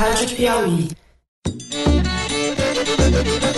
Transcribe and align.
Rádio 0.00 0.34
Piauí. 0.34 0.88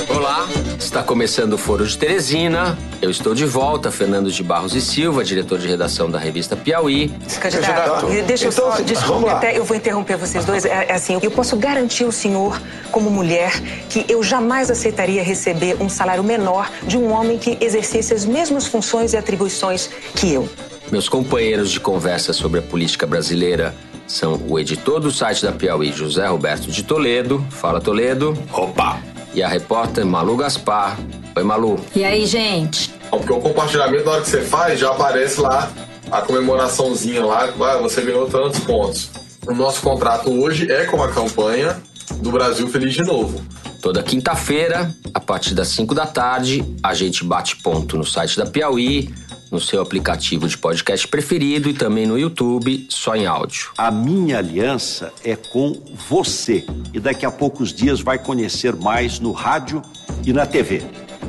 Olá, 0.09 0.49
está 0.77 1.01
começando 1.01 1.53
o 1.53 1.57
Foro 1.57 1.87
de 1.87 1.97
Teresina. 1.97 2.77
Eu 3.01 3.13
estou 3.13 3.33
de 3.33 3.45
volta, 3.45 3.93
Fernando 3.93 4.29
de 4.29 4.43
Barros 4.43 4.75
e 4.75 4.81
Silva, 4.81 5.23
diretor 5.23 5.61
de 5.61 5.69
redação 5.69 6.11
da 6.11 6.19
revista 6.19 6.57
Piauí. 6.57 7.15
Candidato, 7.41 8.07
deixa 8.27 8.47
eu 8.47 8.51
Então, 8.51 8.73
só, 8.73 8.83
desculpe, 8.83 9.29
até 9.29 9.57
eu 9.57 9.63
vou 9.63 9.77
interromper 9.77 10.17
vocês 10.17 10.45
dois. 10.45 10.65
É, 10.65 10.87
é 10.89 10.95
assim, 10.95 11.17
eu 11.23 11.31
posso 11.31 11.57
garantir 11.57 12.03
ao 12.03 12.11
senhor, 12.11 12.61
como 12.91 13.09
mulher, 13.09 13.53
que 13.89 14.05
eu 14.09 14.21
jamais 14.21 14.69
aceitaria 14.69 15.23
receber 15.23 15.81
um 15.81 15.89
salário 15.89 16.25
menor 16.25 16.69
de 16.83 16.99
um 16.99 17.13
homem 17.13 17.39
que 17.39 17.57
exercesse 17.61 18.13
as 18.13 18.25
mesmas 18.25 18.67
funções 18.67 19.13
e 19.13 19.17
atribuições 19.17 19.89
que 20.17 20.33
eu. 20.33 20.49
Meus 20.91 21.09
companheiros 21.09 21.71
de 21.71 21.79
conversa 21.79 22.33
sobre 22.33 22.59
a 22.59 22.63
política 22.63 23.07
brasileira 23.07 23.73
são 24.13 24.39
o 24.47 24.59
editor 24.59 25.01
do 25.01 25.11
site 25.11 25.43
da 25.43 25.53
Piauí, 25.53 25.91
José 25.91 26.27
Roberto 26.27 26.71
de 26.71 26.83
Toledo. 26.83 27.43
Fala, 27.49 27.81
Toledo. 27.81 28.37
Opa! 28.53 29.01
E 29.33 29.43
a 29.43 29.49
repórter 29.49 30.05
Malu 30.05 30.37
Gaspar. 30.37 30.99
Oi, 31.35 31.43
Malu. 31.43 31.81
E 31.97 32.05
aí, 32.05 32.27
gente? 32.27 32.91
Porque 33.11 33.33
o 33.33 33.41
compartilhamento, 33.41 34.05
na 34.05 34.13
hora 34.13 34.21
que 34.21 34.29
você 34.29 34.43
faz, 34.43 34.79
já 34.79 34.91
aparece 34.91 35.41
lá 35.41 35.73
a 36.11 36.21
comemoraçãozinha 36.21 37.25
lá, 37.25 37.45
ah, 37.45 37.79
você 37.79 38.03
ganhou 38.03 38.27
tantos 38.29 38.61
pontos. 38.61 39.11
O 39.47 39.55
nosso 39.55 39.81
contrato 39.81 40.31
hoje 40.31 40.71
é 40.71 40.85
com 40.85 41.03
a 41.03 41.11
campanha 41.11 41.83
do 42.17 42.31
Brasil 42.31 42.69
Feliz 42.69 42.93
de 42.93 43.03
Novo. 43.03 43.43
Toda 43.81 44.03
quinta-feira, 44.03 44.95
a 45.15 45.21
partir 45.21 45.55
das 45.55 45.69
5 45.69 45.95
da 45.95 46.07
tarde, 46.07 46.63
a 46.83 46.93
gente 46.93 47.25
bate 47.25 47.57
ponto 47.57 47.97
no 47.97 48.05
site 48.05 48.37
da 48.37 48.45
Piauí, 48.45 49.13
no 49.53 49.61
seu 49.61 49.83
aplicativo 49.83 50.49
de 50.49 50.57
podcast 50.57 51.07
preferido 51.07 51.69
e 51.69 51.75
também 51.75 52.07
no 52.07 52.19
YouTube, 52.19 52.87
só 52.89 53.15
em 53.15 53.27
áudio. 53.27 53.71
A 53.77 53.91
minha 53.91 54.39
aliança 54.39 55.13
é 55.23 55.37
com 55.37 55.79
você. 56.09 56.65
E 56.95 56.99
daqui 56.99 57.27
a 57.27 57.31
poucos 57.31 57.71
dias 57.73 58.01
vai 58.01 58.19
conhecer 58.19 58.75
mais 58.75 59.21
no 59.21 59.31
rádio 59.31 59.83
e 60.25 60.33
na 60.33 60.47
TV. 60.47 60.83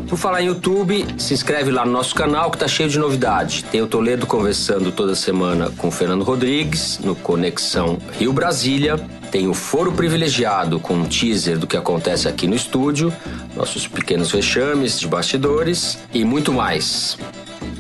Por 0.08 0.18
falar 0.18 0.42
em 0.42 0.48
YouTube, 0.48 1.06
se 1.18 1.34
inscreve 1.34 1.72
lá 1.72 1.86
no 1.86 1.92
nosso 1.92 2.16
canal 2.16 2.50
que 2.50 2.58
tá 2.58 2.68
cheio 2.68 2.90
de 2.90 2.98
novidade. 2.98 3.64
Tem 3.66 3.82
o 3.82 3.88
Toledo 3.88 4.26
conversando 4.26 4.92
toda 4.92 5.16
semana 5.16 5.70
com 5.72 5.90
o 5.90 5.92
Fernando 5.92 6.24
Rodrigues 6.24 7.00
no 7.00 7.16
Conexão 7.16 7.98
Rio 8.18 8.32
Brasília. 8.32 8.98
Tem 9.32 9.48
o 9.48 9.54
Foro 9.54 9.92
Privilegiado 9.92 10.80
com 10.80 10.94
um 10.94 11.06
teaser 11.06 11.58
do 11.58 11.68
que 11.68 11.76
acontece 11.76 12.28
aqui 12.28 12.48
no 12.48 12.56
estúdio, 12.56 13.12
nossos 13.56 13.88
pequenos 13.88 14.32
vexames 14.32 15.00
de 15.00 15.08
bastidores 15.08 15.98
e 16.14 16.24
muito 16.24 16.54
mais. 16.54 17.18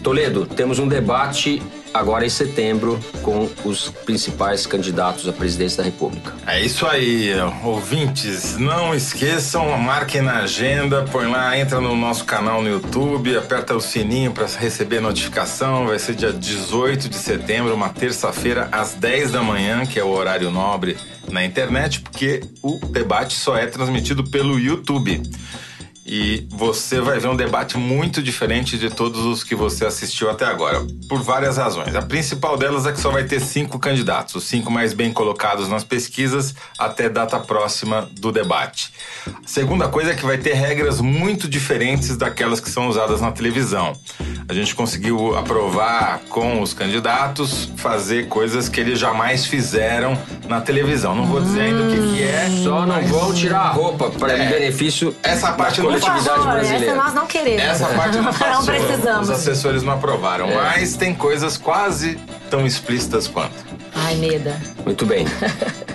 Toledo, 0.03 0.45
temos 0.45 0.79
um 0.79 0.87
debate 0.87 1.61
agora 1.93 2.25
em 2.25 2.29
setembro 2.29 2.99
com 3.21 3.49
os 3.63 3.87
principais 3.87 4.67
candidatos 4.67 5.29
à 5.29 5.31
presidência 5.31 5.77
da 5.77 5.83
República. 5.83 6.33
É 6.45 6.61
isso 6.61 6.85
aí, 6.85 7.31
ouvintes. 7.63 8.57
Não 8.57 8.93
esqueçam, 8.93 9.77
marquem 9.77 10.21
na 10.21 10.39
agenda, 10.39 11.03
põe 11.09 11.27
lá, 11.27 11.57
entra 11.57 11.79
no 11.79 11.95
nosso 11.95 12.25
canal 12.25 12.61
no 12.61 12.67
YouTube, 12.67 13.37
aperta 13.37 13.73
o 13.73 13.79
sininho 13.79 14.33
para 14.33 14.45
receber 14.45 14.99
notificação. 14.99 15.87
Vai 15.87 15.99
ser 15.99 16.15
dia 16.15 16.33
18 16.33 17.07
de 17.07 17.15
setembro, 17.15 17.73
uma 17.73 17.87
terça-feira, 17.87 18.67
às 18.73 18.95
10 18.95 19.31
da 19.31 19.41
manhã, 19.41 19.85
que 19.85 19.97
é 19.97 20.03
o 20.03 20.09
horário 20.09 20.51
nobre 20.51 20.97
na 21.31 21.45
internet, 21.45 22.01
porque 22.01 22.41
o 22.61 22.77
debate 22.87 23.37
só 23.37 23.57
é 23.57 23.67
transmitido 23.67 24.23
pelo 24.25 24.59
YouTube. 24.59 25.21
E 26.05 26.45
você 26.49 26.99
vai 26.99 27.17
ver 27.17 27.29
um 27.29 27.35
debate 27.35 27.77
muito 27.77 28.21
diferente 28.21 28.77
de 28.77 28.89
todos 28.89 29.21
os 29.25 29.43
que 29.43 29.55
você 29.55 29.85
assistiu 29.85 30.29
até 30.29 30.45
agora, 30.45 30.85
por 31.07 31.21
várias 31.21 31.57
razões. 31.57 31.95
A 31.95 32.01
principal 32.01 32.57
delas 32.57 32.85
é 32.85 32.91
que 32.91 32.99
só 32.99 33.09
vai 33.09 33.23
ter 33.23 33.39
cinco 33.39 33.79
candidatos, 33.79 34.35
os 34.35 34.43
cinco 34.43 34.69
mais 34.69 34.93
bem 34.93 35.13
colocados 35.13 35.69
nas 35.69 35.83
pesquisas, 35.83 36.53
até 36.77 37.07
data 37.07 37.39
próxima 37.39 38.09
do 38.19 38.31
debate. 38.31 38.91
A 39.27 39.47
segunda 39.47 39.87
coisa 39.87 40.11
é 40.11 40.15
que 40.15 40.25
vai 40.25 40.37
ter 40.37 40.53
regras 40.53 40.99
muito 40.99 41.47
diferentes 41.47 42.17
daquelas 42.17 42.59
que 42.59 42.69
são 42.69 42.89
usadas 42.89 43.21
na 43.21 43.31
televisão. 43.31 43.93
A 44.47 44.53
gente 44.53 44.75
conseguiu 44.75 45.37
aprovar 45.37 46.19
com 46.27 46.61
os 46.61 46.73
candidatos 46.73 47.71
fazer 47.77 48.27
coisas 48.27 48.67
que 48.67 48.79
eles 48.79 48.99
jamais 48.99 49.45
fizeram 49.45 50.17
na 50.49 50.59
televisão. 50.59 51.15
Não 51.15 51.25
vou 51.25 51.39
dizer 51.39 51.61
ainda 51.61 51.83
o 51.83 51.89
que, 51.89 52.15
que 52.15 52.23
é. 52.23 52.49
Só 52.61 52.85
não 52.85 53.01
vão 53.03 53.33
tirar 53.33 53.61
a 53.61 53.69
roupa 53.69 54.09
para 54.09 54.33
É. 54.33 54.49
benefício 54.49 55.15
Essa 55.23 55.53
parte 55.53 55.81
não 55.81 55.92
coletividade 55.99 56.23
favor, 56.39 56.53
brasileira. 56.53 56.85
essa 56.85 56.95
nós 56.95 57.13
não 57.13 57.27
queremos. 57.27 57.63
Essa 57.63 57.87
parte 57.87 58.17
não 58.17 58.25
passou. 58.33 58.47
Não 58.47 58.65
precisamos. 58.65 59.29
Os 59.29 59.35
assessores 59.35 59.83
não 59.83 59.93
aprovaram. 59.93 60.47
Mas 60.53 60.95
tem 60.95 61.13
coisas 61.13 61.57
quase 61.57 62.17
tão 62.49 62.65
explícitas 62.65 63.27
quanto. 63.27 63.53
Ai, 63.95 64.15
Meda. 64.15 64.59
Muito 64.85 65.05
bem. 65.05 65.25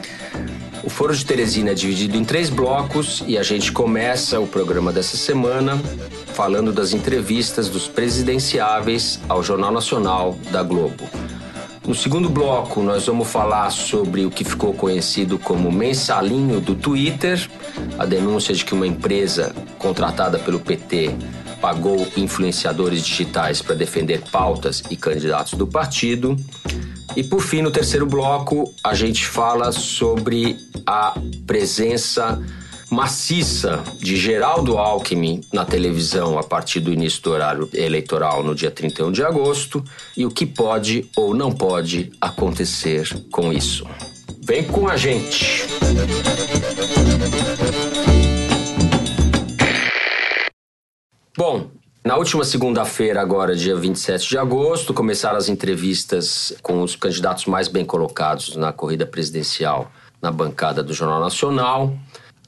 O 0.85 0.91
Foro 0.91 1.15
de 1.15 1.23
Teresina 1.23 1.73
é 1.73 1.75
dividido 1.75 2.17
em 2.17 2.25
três 2.25 2.49
blocos 2.49 3.23
e 3.27 3.37
a 3.37 3.43
gente 3.43 3.73
começa 3.73 4.41
o 4.41 4.47
programa 4.47 4.91
dessa 4.91 5.19
semana 5.19 5.79
falando 6.33 6.73
das 6.73 6.95
entrevistas 6.95 7.69
dos 7.69 7.87
presidenciáveis 7.87 9.21
ao 9.29 9.43
Jornal 9.43 9.71
Nacional 9.71 10.39
da 10.51 10.63
Globo. 10.63 11.05
No 11.89 11.95
segundo 11.95 12.29
bloco, 12.29 12.83
nós 12.83 13.07
vamos 13.07 13.29
falar 13.29 13.71
sobre 13.71 14.27
o 14.27 14.31
que 14.31 14.45
ficou 14.45 14.75
conhecido 14.75 15.39
como 15.39 15.73
mensalinho 15.73 16.61
do 16.61 16.75
Twitter, 16.75 17.49
a 17.99 18.05
denúncia 18.05 18.55
de 18.55 18.63
que 18.63 18.75
uma 18.75 18.87
empresa 18.87 19.55
contratada 19.79 20.39
pelo 20.39 20.61
PT 20.61 21.17
pagou 21.63 22.07
influenciadores 22.15 23.03
digitais 23.03 23.63
para 23.63 23.75
defender 23.75 24.21
pautas 24.31 24.83
e 24.91 24.97
candidatos 24.97 25.55
do 25.55 25.67
partido. 25.67 26.37
E 27.17 27.25
por 27.25 27.41
fim, 27.41 27.63
no 27.63 27.71
terceiro 27.71 28.05
bloco, 28.05 28.71
a 28.85 28.93
gente 28.93 29.27
fala 29.27 29.73
sobre 29.73 30.59
a 30.87 31.19
presença 31.47 32.39
maciça 32.91 33.83
de 33.99 34.17
Geraldo 34.17 34.79
Alckmin 34.79 35.43
na 35.53 35.65
televisão 35.65 36.39
a 36.39 36.43
partir 36.43 36.81
do 36.81 36.93
início 36.93 37.23
do 37.23 37.31
horário 37.31 37.69
eleitoral 37.73 38.43
no 38.43 38.55
dia 38.55 38.71
31 38.71 39.13
de 39.13 39.23
agosto 39.23 39.85
e 40.17 40.25
o 40.25 40.31
que 40.31 40.47
pode 40.47 41.09
ou 41.17 41.35
não 41.35 41.53
pode 41.53 42.11
acontecer 42.21 43.09
com 43.31 43.53
isso. 43.53 43.87
Vem 44.43 44.65
com 44.65 44.89
a 44.89 44.97
gente! 44.97 45.67
Bom, 51.37 51.71
na 52.05 52.17
última 52.17 52.43
segunda-feira, 52.43 53.21
agora, 53.21 53.55
dia 53.55 53.77
27 53.77 54.29
de 54.29 54.39
agosto, 54.39 54.95
começaram 54.95 55.37
as 55.37 55.49
entrevistas 55.49 56.55
com 56.63 56.83
os 56.83 56.97
candidatos 56.97 57.45
mais 57.45 57.69
bem 57.69 57.85
colocados 57.85 58.57
na 58.57 58.73
corrida 58.73 59.05
presidencial 59.05 59.93
na 60.21 60.33
bancada 60.33 60.83
do 60.83 60.95
Jornal 60.95 61.21
Nacional. 61.21 61.97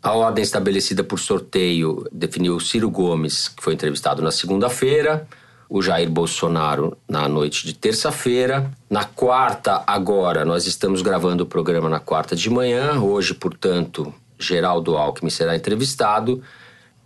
A 0.02 0.14
ordem 0.14 0.42
estabelecida 0.42 1.04
por 1.04 1.20
sorteio 1.20 2.06
definiu 2.10 2.56
o 2.56 2.60
Ciro 2.60 2.88
Gomes, 2.88 3.48
que 3.48 3.62
foi 3.62 3.74
entrevistado 3.74 4.22
na 4.22 4.30
segunda-feira, 4.30 5.28
o 5.68 5.82
Jair 5.82 6.08
Bolsonaro 6.08 6.96
na 7.06 7.28
noite 7.28 7.66
de 7.66 7.74
terça-feira. 7.74 8.70
Na 8.88 9.04
quarta, 9.04 9.84
agora, 9.86 10.42
nós 10.42 10.66
estamos 10.66 11.02
gravando 11.02 11.44
o 11.44 11.46
programa 11.46 11.88
na 11.90 12.00
quarta 12.00 12.34
de 12.34 12.48
manhã. 12.48 12.98
Hoje, 12.98 13.34
portanto, 13.34 14.12
Geraldo 14.38 14.96
Alckmin 14.96 15.28
será 15.28 15.54
entrevistado. 15.54 16.42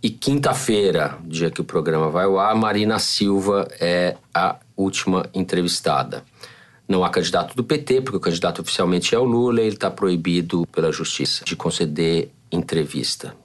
E 0.01 0.09
quinta-feira, 0.09 1.17
dia 1.25 1.51
que 1.51 1.59
o 1.59 1.65
programa 1.65 2.09
vai 2.09 2.23
ao 2.23 2.39
ar, 2.39 2.55
Marina 2.55 2.97
Silva 2.97 3.67
é 3.77 4.15
a 4.33 4.55
última 4.77 5.29
entrevistada. 5.33 6.23
Não 6.87 7.03
há 7.03 7.09
candidato 7.09 7.55
do 7.55 7.63
PT, 7.63 8.01
porque 8.01 8.17
o 8.17 8.21
candidato 8.21 8.61
oficialmente 8.61 9.13
é 9.13 9.19
o 9.19 9.23
Lula 9.25 9.59
e 9.59 9.65
ele 9.65 9.75
está 9.75 9.91
proibido 9.91 10.65
pela 10.67 10.93
justiça 10.93 11.43
de 11.43 11.55
conceder 11.57 12.31
entrevista. 12.55 13.35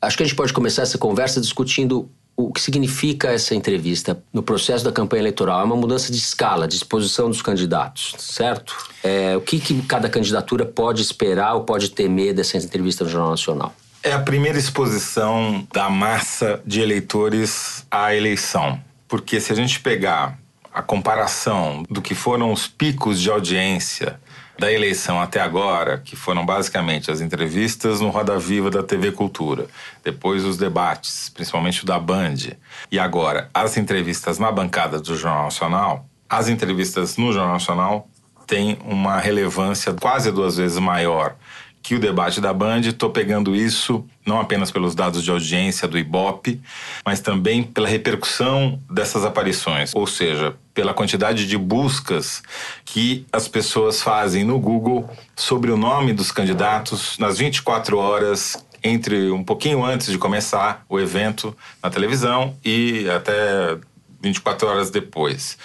Acho 0.00 0.16
que 0.16 0.22
a 0.22 0.26
gente 0.26 0.36
pode 0.36 0.52
começar 0.52 0.82
essa 0.82 0.98
conversa 0.98 1.40
discutindo 1.40 2.10
o 2.36 2.52
que 2.52 2.60
significa 2.60 3.30
essa 3.30 3.54
entrevista 3.54 4.22
no 4.32 4.42
processo 4.42 4.84
da 4.84 4.90
campanha 4.90 5.22
eleitoral. 5.22 5.60
É 5.60 5.64
uma 5.64 5.76
mudança 5.76 6.10
de 6.12 6.18
escala, 6.18 6.66
de 6.66 6.74
exposição 6.74 7.28
dos 7.28 7.40
candidatos, 7.40 8.14
certo? 8.18 8.76
É, 9.02 9.36
o 9.36 9.40
que, 9.40 9.60
que 9.60 9.80
cada 9.82 10.08
candidatura 10.08 10.66
pode 10.66 11.00
esperar 11.00 11.54
ou 11.54 11.62
pode 11.62 11.90
temer 11.90 12.34
dessa 12.34 12.56
entrevista 12.56 13.04
no 13.04 13.10
Jornal 13.10 13.30
Nacional? 13.30 13.74
É 14.02 14.12
a 14.12 14.18
primeira 14.18 14.58
exposição 14.58 15.66
da 15.72 15.88
massa 15.88 16.60
de 16.66 16.80
eleitores 16.80 17.86
à 17.90 18.14
eleição. 18.14 18.80
Porque 19.08 19.40
se 19.40 19.52
a 19.52 19.54
gente 19.56 19.80
pegar 19.80 20.38
a 20.72 20.82
comparação 20.82 21.84
do 21.88 22.02
que 22.02 22.14
foram 22.14 22.52
os 22.52 22.66
picos 22.66 23.20
de 23.20 23.30
audiência 23.30 24.20
da 24.58 24.72
eleição 24.72 25.20
até 25.20 25.40
agora, 25.40 25.98
que 25.98 26.16
foram 26.16 26.46
basicamente 26.46 27.10
as 27.10 27.20
entrevistas 27.20 28.00
no 28.00 28.10
Roda 28.10 28.38
Viva 28.38 28.70
da 28.70 28.82
TV 28.82 29.12
Cultura, 29.12 29.66
depois 30.02 30.44
os 30.44 30.56
debates, 30.56 31.28
principalmente 31.28 31.82
o 31.82 31.86
da 31.86 31.98
Band, 31.98 32.56
e 32.90 32.98
agora 32.98 33.50
as 33.52 33.76
entrevistas 33.76 34.38
na 34.38 34.52
bancada 34.52 35.00
do 35.00 35.16
Jornal 35.16 35.44
Nacional, 35.44 36.06
as 36.28 36.48
entrevistas 36.48 37.16
no 37.16 37.32
Jornal 37.32 37.54
Nacional 37.54 38.08
têm 38.46 38.78
uma 38.84 39.18
relevância 39.18 39.92
quase 39.92 40.30
duas 40.30 40.56
vezes 40.56 40.78
maior 40.78 41.34
que 41.82 41.94
o 41.94 42.00
debate 42.00 42.40
da 42.40 42.52
Band. 42.52 42.80
Estou 42.80 43.10
pegando 43.10 43.54
isso 43.54 44.04
não 44.26 44.40
apenas 44.40 44.70
pelos 44.70 44.94
dados 44.94 45.22
de 45.22 45.30
audiência 45.30 45.86
do 45.86 45.98
Ibope, 45.98 46.60
mas 47.04 47.20
também 47.20 47.62
pela 47.62 47.86
repercussão 47.86 48.80
dessas 48.90 49.24
aparições. 49.24 49.92
Ou 49.94 50.06
seja, 50.06 50.56
pela 50.74 50.92
quantidade 50.92 51.46
de 51.46 51.56
buscas 51.56 52.42
que 52.84 53.24
as 53.32 53.46
pessoas 53.46 54.02
fazem 54.02 54.44
no 54.44 54.58
Google 54.58 55.08
sobre 55.36 55.70
o 55.70 55.76
nome 55.76 56.12
dos 56.12 56.32
candidatos 56.32 57.16
nas 57.18 57.38
24 57.38 57.96
horas 57.96 58.56
entre 58.82 59.30
um 59.30 59.42
pouquinho 59.42 59.82
antes 59.82 60.08
de 60.08 60.18
começar 60.18 60.84
o 60.88 61.00
evento 61.00 61.56
na 61.82 61.88
televisão 61.88 62.54
e 62.62 63.08
até 63.08 63.78
24 64.20 64.68
horas 64.68 64.90
depois. 64.90 65.56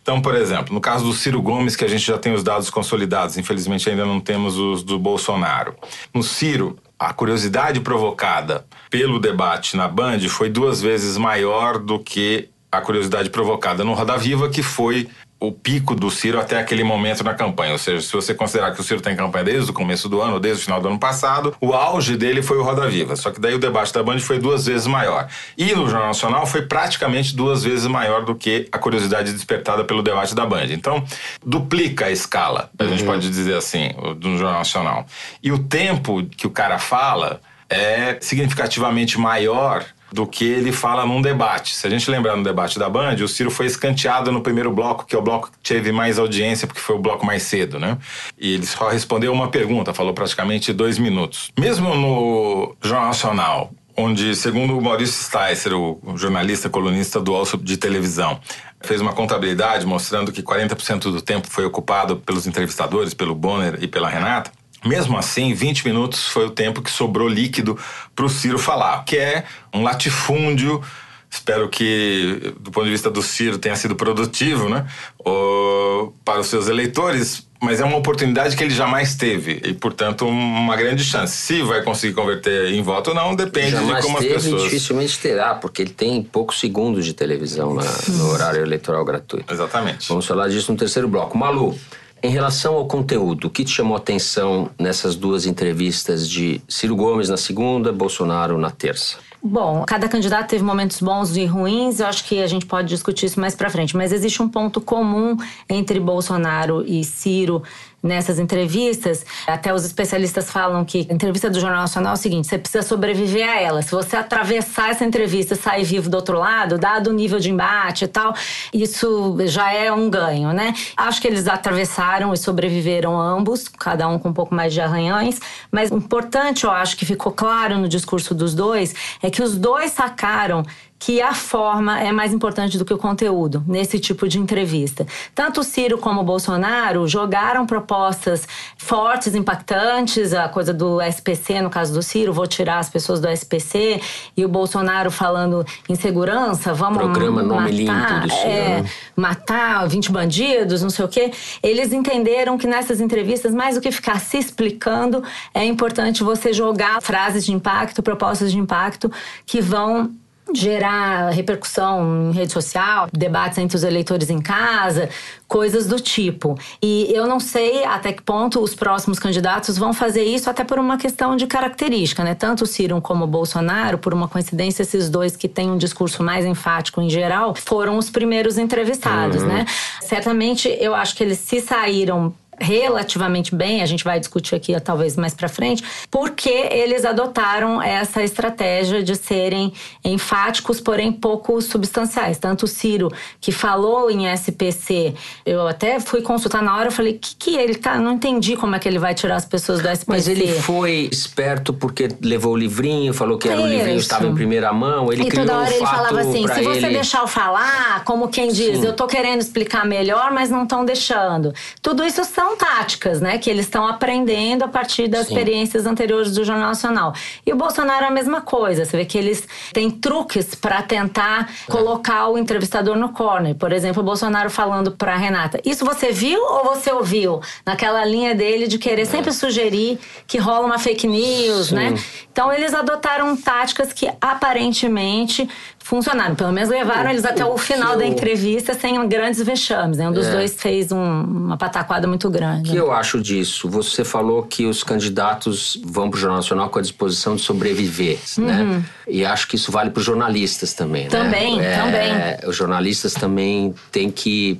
Então, 0.00 0.20
por 0.20 0.34
exemplo, 0.34 0.74
no 0.74 0.80
caso 0.80 1.04
do 1.04 1.12
Ciro 1.12 1.40
Gomes, 1.40 1.76
que 1.76 1.84
a 1.84 1.88
gente 1.88 2.04
já 2.04 2.18
tem 2.18 2.32
os 2.32 2.42
dados 2.42 2.70
consolidados, 2.70 3.36
infelizmente 3.36 3.88
ainda 3.88 4.04
não 4.04 4.20
temos 4.20 4.58
os 4.58 4.82
do 4.82 4.98
Bolsonaro. 4.98 5.74
No 6.12 6.22
Ciro, 6.22 6.78
a 6.98 7.12
curiosidade 7.12 7.80
provocada 7.80 8.64
pelo 8.90 9.18
debate 9.18 9.76
na 9.76 9.86
Band 9.86 10.20
foi 10.28 10.48
duas 10.48 10.80
vezes 10.80 11.16
maior 11.16 11.78
do 11.78 11.98
que 11.98 12.48
a 12.72 12.80
curiosidade 12.80 13.28
provocada 13.28 13.84
no 13.84 13.92
Roda 13.92 14.16
Viva, 14.16 14.48
que 14.48 14.62
foi 14.62 15.06
o 15.38 15.50
pico 15.50 15.96
do 15.96 16.08
Ciro 16.08 16.38
até 16.38 16.58
aquele 16.58 16.84
momento 16.84 17.24
na 17.24 17.34
campanha. 17.34 17.72
Ou 17.72 17.78
seja, 17.78 18.00
se 18.00 18.12
você 18.12 18.32
considerar 18.32 18.72
que 18.72 18.80
o 18.80 18.84
Ciro 18.84 19.00
tem 19.00 19.14
campanha 19.16 19.44
desde 19.44 19.70
o 19.70 19.74
começo 19.74 20.08
do 20.08 20.22
ano, 20.22 20.38
desde 20.38 20.62
o 20.62 20.64
final 20.64 20.80
do 20.80 20.86
ano 20.88 20.98
passado, 20.98 21.54
o 21.60 21.74
auge 21.74 22.16
dele 22.16 22.42
foi 22.42 22.56
o 22.58 22.62
Roda 22.62 22.88
Viva. 22.88 23.16
Só 23.16 23.30
que 23.30 23.40
daí 23.40 23.52
o 23.52 23.58
debate 23.58 23.92
da 23.92 24.02
Band 24.04 24.20
foi 24.20 24.38
duas 24.38 24.64
vezes 24.66 24.86
maior. 24.86 25.28
E 25.58 25.74
no 25.74 25.88
Jornal 25.88 26.06
Nacional 26.06 26.46
foi 26.46 26.62
praticamente 26.62 27.34
duas 27.34 27.64
vezes 27.64 27.86
maior 27.88 28.24
do 28.24 28.36
que 28.36 28.68
a 28.70 28.78
curiosidade 28.78 29.32
despertada 29.32 29.84
pelo 29.84 30.00
debate 30.00 30.32
da 30.32 30.46
Band. 30.46 30.66
Então, 30.70 31.04
duplica 31.44 32.06
a 32.06 32.10
escala, 32.10 32.70
a 32.78 32.84
gente 32.84 33.02
pode 33.02 33.28
dizer 33.28 33.56
assim, 33.56 33.90
do 34.16 34.38
Jornal 34.38 34.58
Nacional. 34.58 35.06
E 35.42 35.50
o 35.50 35.58
tempo 35.58 36.24
que 36.24 36.46
o 36.46 36.50
cara 36.50 36.78
fala 36.78 37.40
é 37.68 38.16
significativamente 38.20 39.18
maior 39.18 39.84
do 40.12 40.26
que 40.26 40.44
ele 40.44 40.72
fala 40.72 41.06
num 41.06 41.22
debate. 41.22 41.74
Se 41.74 41.86
a 41.86 41.90
gente 41.90 42.10
lembrar 42.10 42.36
no 42.36 42.44
debate 42.44 42.78
da 42.78 42.88
Band, 42.88 43.14
o 43.16 43.28
Ciro 43.28 43.50
foi 43.50 43.66
escanteado 43.66 44.30
no 44.30 44.42
primeiro 44.42 44.70
bloco, 44.70 45.06
que 45.06 45.16
é 45.16 45.18
o 45.18 45.22
bloco 45.22 45.50
que 45.50 45.58
teve 45.68 45.90
mais 45.90 46.18
audiência, 46.18 46.66
porque 46.66 46.80
foi 46.80 46.96
o 46.96 46.98
bloco 46.98 47.24
mais 47.24 47.42
cedo, 47.42 47.78
né? 47.78 47.96
E 48.38 48.54
ele 48.54 48.66
só 48.66 48.88
respondeu 48.88 49.32
uma 49.32 49.48
pergunta, 49.48 49.94
falou 49.94 50.12
praticamente 50.12 50.72
dois 50.72 50.98
minutos. 50.98 51.50
Mesmo 51.58 51.94
no 51.94 52.76
Jornal 52.82 53.06
Nacional, 53.08 53.70
onde, 53.96 54.34
segundo 54.34 54.76
o 54.76 54.82
Maurício 54.82 55.22
Sticer, 55.22 55.74
o 55.74 55.98
jornalista 56.16 56.68
colunista 56.68 57.20
do 57.20 57.34
Alço 57.34 57.56
de 57.56 57.76
televisão, 57.76 58.40
fez 58.80 59.00
uma 59.00 59.12
contabilidade 59.12 59.86
mostrando 59.86 60.32
que 60.32 60.42
40% 60.42 61.02
do 61.02 61.22
tempo 61.22 61.46
foi 61.48 61.64
ocupado 61.64 62.16
pelos 62.16 62.46
entrevistadores, 62.46 63.14
pelo 63.14 63.34
Bonner 63.34 63.78
e 63.80 63.86
pela 63.86 64.08
Renata, 64.08 64.50
mesmo 64.84 65.16
assim, 65.18 65.54
20 65.54 65.84
minutos 65.86 66.26
foi 66.26 66.46
o 66.46 66.50
tempo 66.50 66.82
que 66.82 66.90
sobrou 66.90 67.28
líquido 67.28 67.78
para 68.14 68.24
o 68.24 68.28
Ciro 68.28 68.58
falar, 68.58 69.04
que 69.04 69.16
é 69.16 69.44
um 69.72 69.82
latifúndio. 69.82 70.82
Espero 71.30 71.66
que, 71.70 72.52
do 72.60 72.70
ponto 72.70 72.84
de 72.84 72.90
vista 72.90 73.10
do 73.10 73.22
Ciro, 73.22 73.56
tenha 73.56 73.74
sido 73.74 73.96
produtivo 73.96 74.68
né? 74.68 74.86
O, 75.24 76.12
para 76.24 76.40
os 76.40 76.46
seus 76.48 76.68
eleitores, 76.68 77.48
mas 77.58 77.80
é 77.80 77.84
uma 77.86 77.96
oportunidade 77.96 78.54
que 78.54 78.62
ele 78.62 78.74
jamais 78.74 79.14
teve 79.14 79.58
e, 79.64 79.72
portanto, 79.72 80.26
uma 80.26 80.76
grande 80.76 81.02
chance. 81.02 81.32
Se 81.34 81.62
vai 81.62 81.82
conseguir 81.82 82.12
converter 82.12 82.72
em 82.74 82.82
voto 82.82 83.08
ou 83.10 83.14
não, 83.16 83.34
depende 83.34 83.70
Jamais 83.70 83.96
de 83.96 84.02
como 84.02 84.18
teve, 84.18 84.34
as 84.34 84.42
pessoas. 84.44 84.62
dificilmente 84.64 85.18
terá, 85.20 85.54
porque 85.54 85.80
ele 85.80 85.90
tem 85.92 86.22
poucos 86.22 86.60
segundos 86.60 87.04
de 87.06 87.14
televisão 87.14 87.72
na- 87.72 87.82
no 88.08 88.28
horário 88.28 88.60
eleitoral 88.60 89.02
gratuito. 89.02 89.50
Exatamente. 89.54 90.06
Vamos 90.10 90.26
falar 90.26 90.48
disso 90.48 90.70
no 90.70 90.76
terceiro 90.76 91.08
bloco. 91.08 91.38
Malu, 91.38 91.78
em 92.22 92.30
relação 92.30 92.74
ao 92.74 92.86
conteúdo, 92.86 93.48
o 93.48 93.50
que 93.50 93.64
te 93.64 93.70
chamou 93.70 93.96
a 93.96 93.98
atenção 93.98 94.70
nessas 94.78 95.16
duas 95.16 95.44
entrevistas 95.44 96.28
de 96.28 96.60
Ciro 96.68 96.94
Gomes 96.94 97.28
na 97.28 97.36
segunda, 97.36 97.92
Bolsonaro 97.92 98.56
na 98.56 98.70
terça? 98.70 99.16
Bom, 99.42 99.84
cada 99.84 100.08
candidato 100.08 100.48
teve 100.48 100.62
momentos 100.62 101.00
bons 101.00 101.36
e 101.36 101.44
ruins, 101.44 101.98
eu 101.98 102.06
acho 102.06 102.24
que 102.24 102.40
a 102.40 102.46
gente 102.46 102.64
pode 102.64 102.88
discutir 102.88 103.26
isso 103.26 103.40
mais 103.40 103.56
pra 103.56 103.68
frente, 103.68 103.96
mas 103.96 104.12
existe 104.12 104.40
um 104.40 104.48
ponto 104.48 104.80
comum 104.80 105.36
entre 105.68 105.98
Bolsonaro 105.98 106.84
e 106.86 107.02
Ciro 107.02 107.60
nessas 108.02 108.38
entrevistas. 108.38 109.24
Até 109.46 109.72
os 109.72 109.84
especialistas 109.84 110.50
falam 110.50 110.84
que 110.84 111.06
a 111.08 111.14
entrevista 111.14 111.48
do 111.48 111.60
Jornal 111.60 111.82
Nacional 111.82 112.12
é 112.12 112.14
o 112.14 112.18
seguinte: 112.18 112.48
você 112.48 112.58
precisa 112.58 112.82
sobreviver 112.82 113.48
a 113.48 113.60
ela. 113.60 113.82
Se 113.82 113.92
você 113.92 114.16
atravessar 114.16 114.90
essa 114.90 115.04
entrevista 115.04 115.54
e 115.54 115.56
sair 115.56 115.84
vivo 115.84 116.10
do 116.10 116.16
outro 116.16 116.38
lado, 116.38 116.78
dado 116.78 117.10
o 117.10 117.12
nível 117.12 117.38
de 117.38 117.50
embate 117.50 118.04
e 118.04 118.08
tal, 118.08 118.34
isso 118.72 119.36
já 119.46 119.72
é 119.72 119.92
um 119.92 120.10
ganho, 120.10 120.52
né? 120.52 120.74
Acho 120.96 121.20
que 121.20 121.28
eles 121.28 121.46
atravessaram 121.46 122.32
e 122.32 122.36
sobreviveram 122.36 123.18
ambos, 123.20 123.68
cada 123.68 124.08
um 124.08 124.18
com 124.18 124.30
um 124.30 124.32
pouco 124.32 124.54
mais 124.54 124.72
de 124.72 124.80
arranhões, 124.80 125.38
mas 125.70 125.90
importante, 125.90 126.64
eu 126.64 126.70
acho 126.70 126.96
que 126.96 127.04
ficou 127.04 127.32
claro 127.32 127.78
no 127.78 127.88
discurso 127.88 128.34
dos 128.34 128.54
dois, 128.54 128.94
é 129.22 129.30
que 129.30 129.42
os 129.42 129.56
dois 129.56 129.92
sacaram 129.92 130.64
que 131.04 131.20
a 131.20 131.34
forma 131.34 132.00
é 132.00 132.12
mais 132.12 132.32
importante 132.32 132.78
do 132.78 132.84
que 132.84 132.94
o 132.94 132.98
conteúdo 132.98 133.64
nesse 133.66 133.98
tipo 133.98 134.28
de 134.28 134.38
entrevista. 134.38 135.04
Tanto 135.34 135.62
o 135.62 135.64
Ciro 135.64 135.98
como 135.98 136.20
o 136.20 136.24
Bolsonaro 136.24 137.08
jogaram 137.08 137.66
propostas 137.66 138.46
fortes, 138.76 139.34
impactantes, 139.34 140.32
a 140.32 140.48
coisa 140.48 140.72
do 140.72 141.00
SPC, 141.02 141.60
no 141.60 141.70
caso 141.70 141.92
do 141.92 142.04
Ciro, 142.04 142.32
vou 142.32 142.46
tirar 142.46 142.78
as 142.78 142.88
pessoas 142.88 143.18
do 143.18 143.28
SPC, 143.28 144.00
e 144.36 144.44
o 144.44 144.48
Bolsonaro 144.48 145.10
falando 145.10 145.66
em 145.88 145.96
segurança, 145.96 146.72
vamos 146.72 146.98
Programa 146.98 147.42
Nome 147.42 147.84
matar, 147.84 148.20
Limpo 148.20 148.28
do 148.28 148.32
Ciro, 148.32 148.48
é, 148.48 148.82
né? 148.82 148.90
matar 149.16 149.88
20 149.88 150.12
bandidos, 150.12 150.82
não 150.82 150.90
sei 150.90 151.04
o 151.04 151.08
quê. 151.08 151.32
Eles 151.64 151.92
entenderam 151.92 152.56
que 152.56 152.68
nessas 152.68 153.00
entrevistas, 153.00 153.52
mais 153.52 153.74
do 153.74 153.80
que 153.80 153.90
ficar 153.90 154.20
se 154.20 154.38
explicando, 154.38 155.24
é 155.52 155.64
importante 155.64 156.22
você 156.22 156.52
jogar 156.52 157.02
frases 157.02 157.44
de 157.44 157.52
impacto, 157.52 158.04
propostas 158.04 158.52
de 158.52 158.58
impacto 158.58 159.10
que 159.44 159.60
vão 159.60 160.08
gerar 160.54 161.30
repercussão 161.30 162.30
em 162.30 162.32
rede 162.32 162.52
social, 162.52 163.08
debates 163.12 163.58
entre 163.58 163.76
os 163.76 163.84
eleitores 163.84 164.28
em 164.28 164.40
casa, 164.40 165.08
coisas 165.46 165.86
do 165.86 166.00
tipo. 166.00 166.58
E 166.82 167.10
eu 167.14 167.26
não 167.26 167.38
sei 167.38 167.84
até 167.84 168.12
que 168.12 168.22
ponto 168.22 168.60
os 168.60 168.74
próximos 168.74 169.18
candidatos 169.18 169.78
vão 169.78 169.92
fazer 169.92 170.24
isso, 170.24 170.50
até 170.50 170.64
por 170.64 170.78
uma 170.78 170.96
questão 170.96 171.36
de 171.36 171.46
característica, 171.46 172.24
né? 172.24 172.34
Tanto 172.34 172.64
o 172.64 172.66
Ciro 172.66 173.00
como 173.00 173.24
o 173.24 173.26
Bolsonaro, 173.26 173.98
por 173.98 174.12
uma 174.12 174.28
coincidência, 174.28 174.82
esses 174.82 175.08
dois 175.08 175.36
que 175.36 175.48
têm 175.48 175.70
um 175.70 175.78
discurso 175.78 176.22
mais 176.22 176.44
enfático 176.44 177.00
em 177.00 177.08
geral, 177.08 177.54
foram 177.54 177.96
os 177.96 178.10
primeiros 178.10 178.58
entrevistados, 178.58 179.42
né? 179.42 179.64
Certamente 180.00 180.68
eu 180.80 180.94
acho 180.94 181.14
que 181.14 181.22
eles 181.22 181.38
se 181.38 181.60
saíram 181.60 182.34
relativamente 182.62 183.54
bem, 183.54 183.82
a 183.82 183.86
gente 183.86 184.04
vai 184.04 184.18
discutir 184.18 184.54
aqui 184.54 184.78
talvez 184.80 185.16
mais 185.16 185.34
para 185.34 185.48
frente, 185.48 185.84
porque 186.10 186.48
eles 186.48 187.04
adotaram 187.04 187.82
essa 187.82 188.22
estratégia 188.22 189.02
de 189.02 189.16
serem 189.16 189.72
enfáticos, 190.04 190.80
porém 190.80 191.12
pouco 191.12 191.60
substanciais. 191.60 192.38
Tanto 192.38 192.64
o 192.64 192.68
Ciro, 192.68 193.10
que 193.40 193.52
falou 193.52 194.10
em 194.10 194.26
SPC, 194.32 195.14
eu 195.44 195.66
até 195.66 196.00
fui 196.00 196.22
consultar 196.22 196.62
na 196.62 196.76
hora, 196.76 196.88
eu 196.88 196.92
falei, 196.92 197.18
que 197.18 197.42
que 197.42 197.56
ele 197.56 197.74
tá, 197.74 197.98
não 197.98 198.12
entendi 198.12 198.56
como 198.56 198.76
é 198.76 198.78
que 198.78 198.88
ele 198.88 198.98
vai 198.98 199.14
tirar 199.14 199.34
as 199.34 199.44
pessoas 199.44 199.80
do 199.80 199.88
SPC. 199.88 200.04
Mas 200.06 200.28
ele 200.28 200.46
foi 200.60 201.08
esperto 201.10 201.72
porque 201.74 202.08
levou 202.22 202.52
o 202.52 202.56
livrinho, 202.56 203.12
falou 203.12 203.36
que 203.36 203.48
era 203.48 203.60
o 203.60 203.66
livrinho 203.66 203.98
estava 203.98 204.26
em 204.26 204.34
primeira 204.34 204.72
mão, 204.72 205.12
ele 205.12 205.24
e 205.24 205.28
criou 205.28 205.46
toda 205.46 205.58
hora 205.58 205.70
um 205.70 205.72
ele 205.72 205.80
fato 205.80 205.96
falava 205.96 206.20
assim: 206.20 206.46
se 206.46 206.62
você 206.62 206.86
ele... 206.86 206.94
deixar 206.94 207.22
eu 207.22 207.26
falar, 207.26 208.04
como 208.04 208.28
quem 208.28 208.52
diz, 208.52 208.78
Sim. 208.78 208.86
eu 208.86 208.92
tô 208.92 209.06
querendo 209.06 209.40
explicar 209.40 209.84
melhor, 209.84 210.30
mas 210.30 210.50
não 210.50 210.62
estão 210.62 210.84
deixando. 210.84 211.52
Tudo 211.80 212.04
isso 212.04 212.24
são 212.24 212.51
táticas, 212.56 213.20
né? 213.20 213.38
Que 213.38 213.50
eles 213.50 213.66
estão 213.66 213.86
aprendendo 213.86 214.64
a 214.64 214.68
partir 214.68 215.08
das 215.08 215.26
Sim. 215.26 215.34
experiências 215.34 215.86
anteriores 215.86 216.32
do 216.32 216.44
Jornal 216.44 216.68
Nacional. 216.68 217.14
E 217.46 217.52
o 217.52 217.56
Bolsonaro 217.56 218.04
é 218.04 218.08
a 218.08 218.10
mesma 218.10 218.40
coisa. 218.40 218.84
Você 218.84 218.96
vê 218.96 219.04
que 219.04 219.18
eles 219.18 219.46
têm 219.72 219.90
truques 219.90 220.54
para 220.54 220.82
tentar 220.82 221.50
colocar 221.68 222.28
o 222.28 222.38
entrevistador 222.38 222.96
no 222.96 223.10
corner. 223.10 223.54
Por 223.54 223.72
exemplo, 223.72 224.02
o 224.02 224.04
Bolsonaro 224.04 224.50
falando 224.50 224.92
pra 224.92 225.16
Renata: 225.16 225.60
Isso 225.64 225.84
você 225.84 226.12
viu 226.12 226.40
ou 226.40 226.64
você 226.64 226.92
ouviu? 226.92 227.40
Naquela 227.64 228.04
linha 228.04 228.34
dele 228.34 228.66
de 228.66 228.78
querer 228.78 229.06
sempre 229.06 229.32
sugerir 229.32 229.98
que 230.26 230.38
rola 230.38 230.66
uma 230.66 230.78
fake 230.78 231.06
news, 231.06 231.68
Sim. 231.68 231.74
né? 231.74 231.94
Então 232.30 232.52
eles 232.52 232.72
adotaram 232.74 233.36
táticas 233.36 233.92
que 233.92 234.10
aparentemente 234.20 235.48
funcionaram. 235.82 236.34
Pelo 236.34 236.52
menos 236.52 236.68
levaram 236.70 237.10
eles 237.10 237.24
até 237.24 237.44
o 237.44 237.52
o 237.52 237.58
final 237.58 237.96
da 237.98 238.06
entrevista 238.06 238.72
sem 238.74 239.06
grandes 239.08 239.42
vexames. 239.42 239.98
Né? 239.98 240.08
Um 240.08 240.12
dos 240.12 240.26
É. 240.26 240.32
dois 240.32 240.54
fez 240.54 240.90
um- 240.90 241.20
uma 241.22 241.56
pataquada 241.58 242.08
muito 242.08 242.28
O 242.28 242.30
grande. 242.30 242.70
que 242.70 242.76
eu 242.76 242.90
acho 242.90 243.20
disso? 243.20 243.68
Você 243.68 244.02
falou 244.04 244.42
que 244.44 244.64
os 244.66 244.82
candidatos 244.82 245.78
vão 245.84 246.08
para 246.10 246.16
o 246.16 246.20
Jornal 246.20 246.38
Nacional 246.38 246.70
com 246.70 246.78
a 246.78 246.82
disposição 246.82 247.36
de 247.36 247.42
sobreviver, 247.42 248.18
né? 248.38 248.82
E 249.06 249.24
acho 249.24 249.46
que 249.48 249.56
isso 249.56 249.70
vale 249.70 249.90
para 249.90 250.00
os 250.00 250.06
jornalistas 250.06 250.72
também, 250.72 251.08
né? 251.08 251.18
Uhum. 251.18 251.24
Também, 251.24 251.56
também. 251.56 252.48
Os 252.48 252.56
jornalistas 252.56 253.12
também 253.14 253.74
têm 253.90 254.10
que 254.10 254.58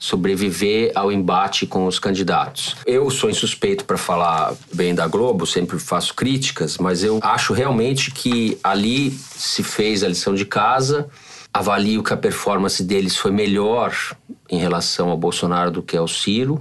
sobreviver 0.00 0.90
ao 0.94 1.12
embate 1.12 1.66
com 1.66 1.86
os 1.86 1.98
candidatos. 1.98 2.74
Eu 2.86 3.10
sou 3.10 3.28
insuspeito 3.28 3.84
para 3.84 3.98
falar 3.98 4.54
bem 4.72 4.94
da 4.94 5.06
Globo, 5.06 5.46
sempre 5.46 5.78
faço 5.78 6.14
críticas, 6.14 6.78
mas 6.78 7.04
eu 7.04 7.20
acho 7.22 7.52
realmente 7.52 8.10
que 8.10 8.58
ali 8.64 9.10
se 9.10 9.62
fez 9.62 10.02
a 10.02 10.08
lição 10.08 10.34
de 10.34 10.46
casa. 10.46 11.06
Avalio 11.52 12.02
que 12.02 12.14
a 12.14 12.16
performance 12.16 12.82
deles 12.82 13.16
foi 13.16 13.30
melhor 13.30 13.94
em 14.48 14.58
relação 14.58 15.10
ao 15.10 15.18
Bolsonaro 15.18 15.70
do 15.70 15.82
que 15.82 15.96
ao 15.96 16.08
Ciro. 16.08 16.56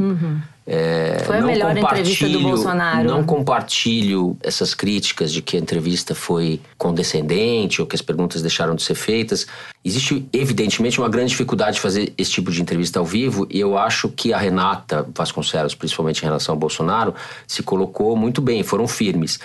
É, 0.72 1.24
Foi 1.26 1.40
a 1.40 1.42
melhor 1.42 1.76
entrevista 1.76 2.30
do 2.30 2.42
Bolsonaro. 2.42 3.10
Não 3.10 3.24
compartilho 3.24 4.38
essas 4.44 4.76
críticas 4.76 5.32
de 5.34 5.42
que 5.42 5.58
a 5.58 5.60
entrevista 5.60 6.14
foi 6.14 6.62
condescendente 6.78 7.82
ou 7.82 7.88
que 7.88 7.96
as 7.96 8.04
perguntas 8.04 8.44
deixaram 8.44 8.76
de 8.76 8.84
ser 8.84 8.94
feitas. 8.94 9.48
Existe, 9.84 10.30
evidentemente, 10.32 11.00
uma 11.00 11.10
grande 11.10 11.30
dificuldade 11.30 11.78
de 11.78 11.82
fazer 11.82 12.14
esse 12.16 12.30
tipo 12.30 12.52
de 12.52 12.62
entrevista 12.62 13.00
ao 13.00 13.06
vivo 13.06 13.48
e 13.50 13.60
eu 13.60 13.80
acho 13.80 14.10
que 14.10 14.32
a 14.32 14.38
Renata 14.38 15.08
Vasconcelos, 15.16 15.74
principalmente 15.74 16.22
em 16.22 16.26
relação 16.26 16.54
ao 16.54 16.60
Bolsonaro, 16.60 17.16
se 17.48 17.64
colocou 17.64 18.16
muito 18.16 18.40
bem, 18.40 18.62
foram 18.62 18.88
firmes. 18.88 19.40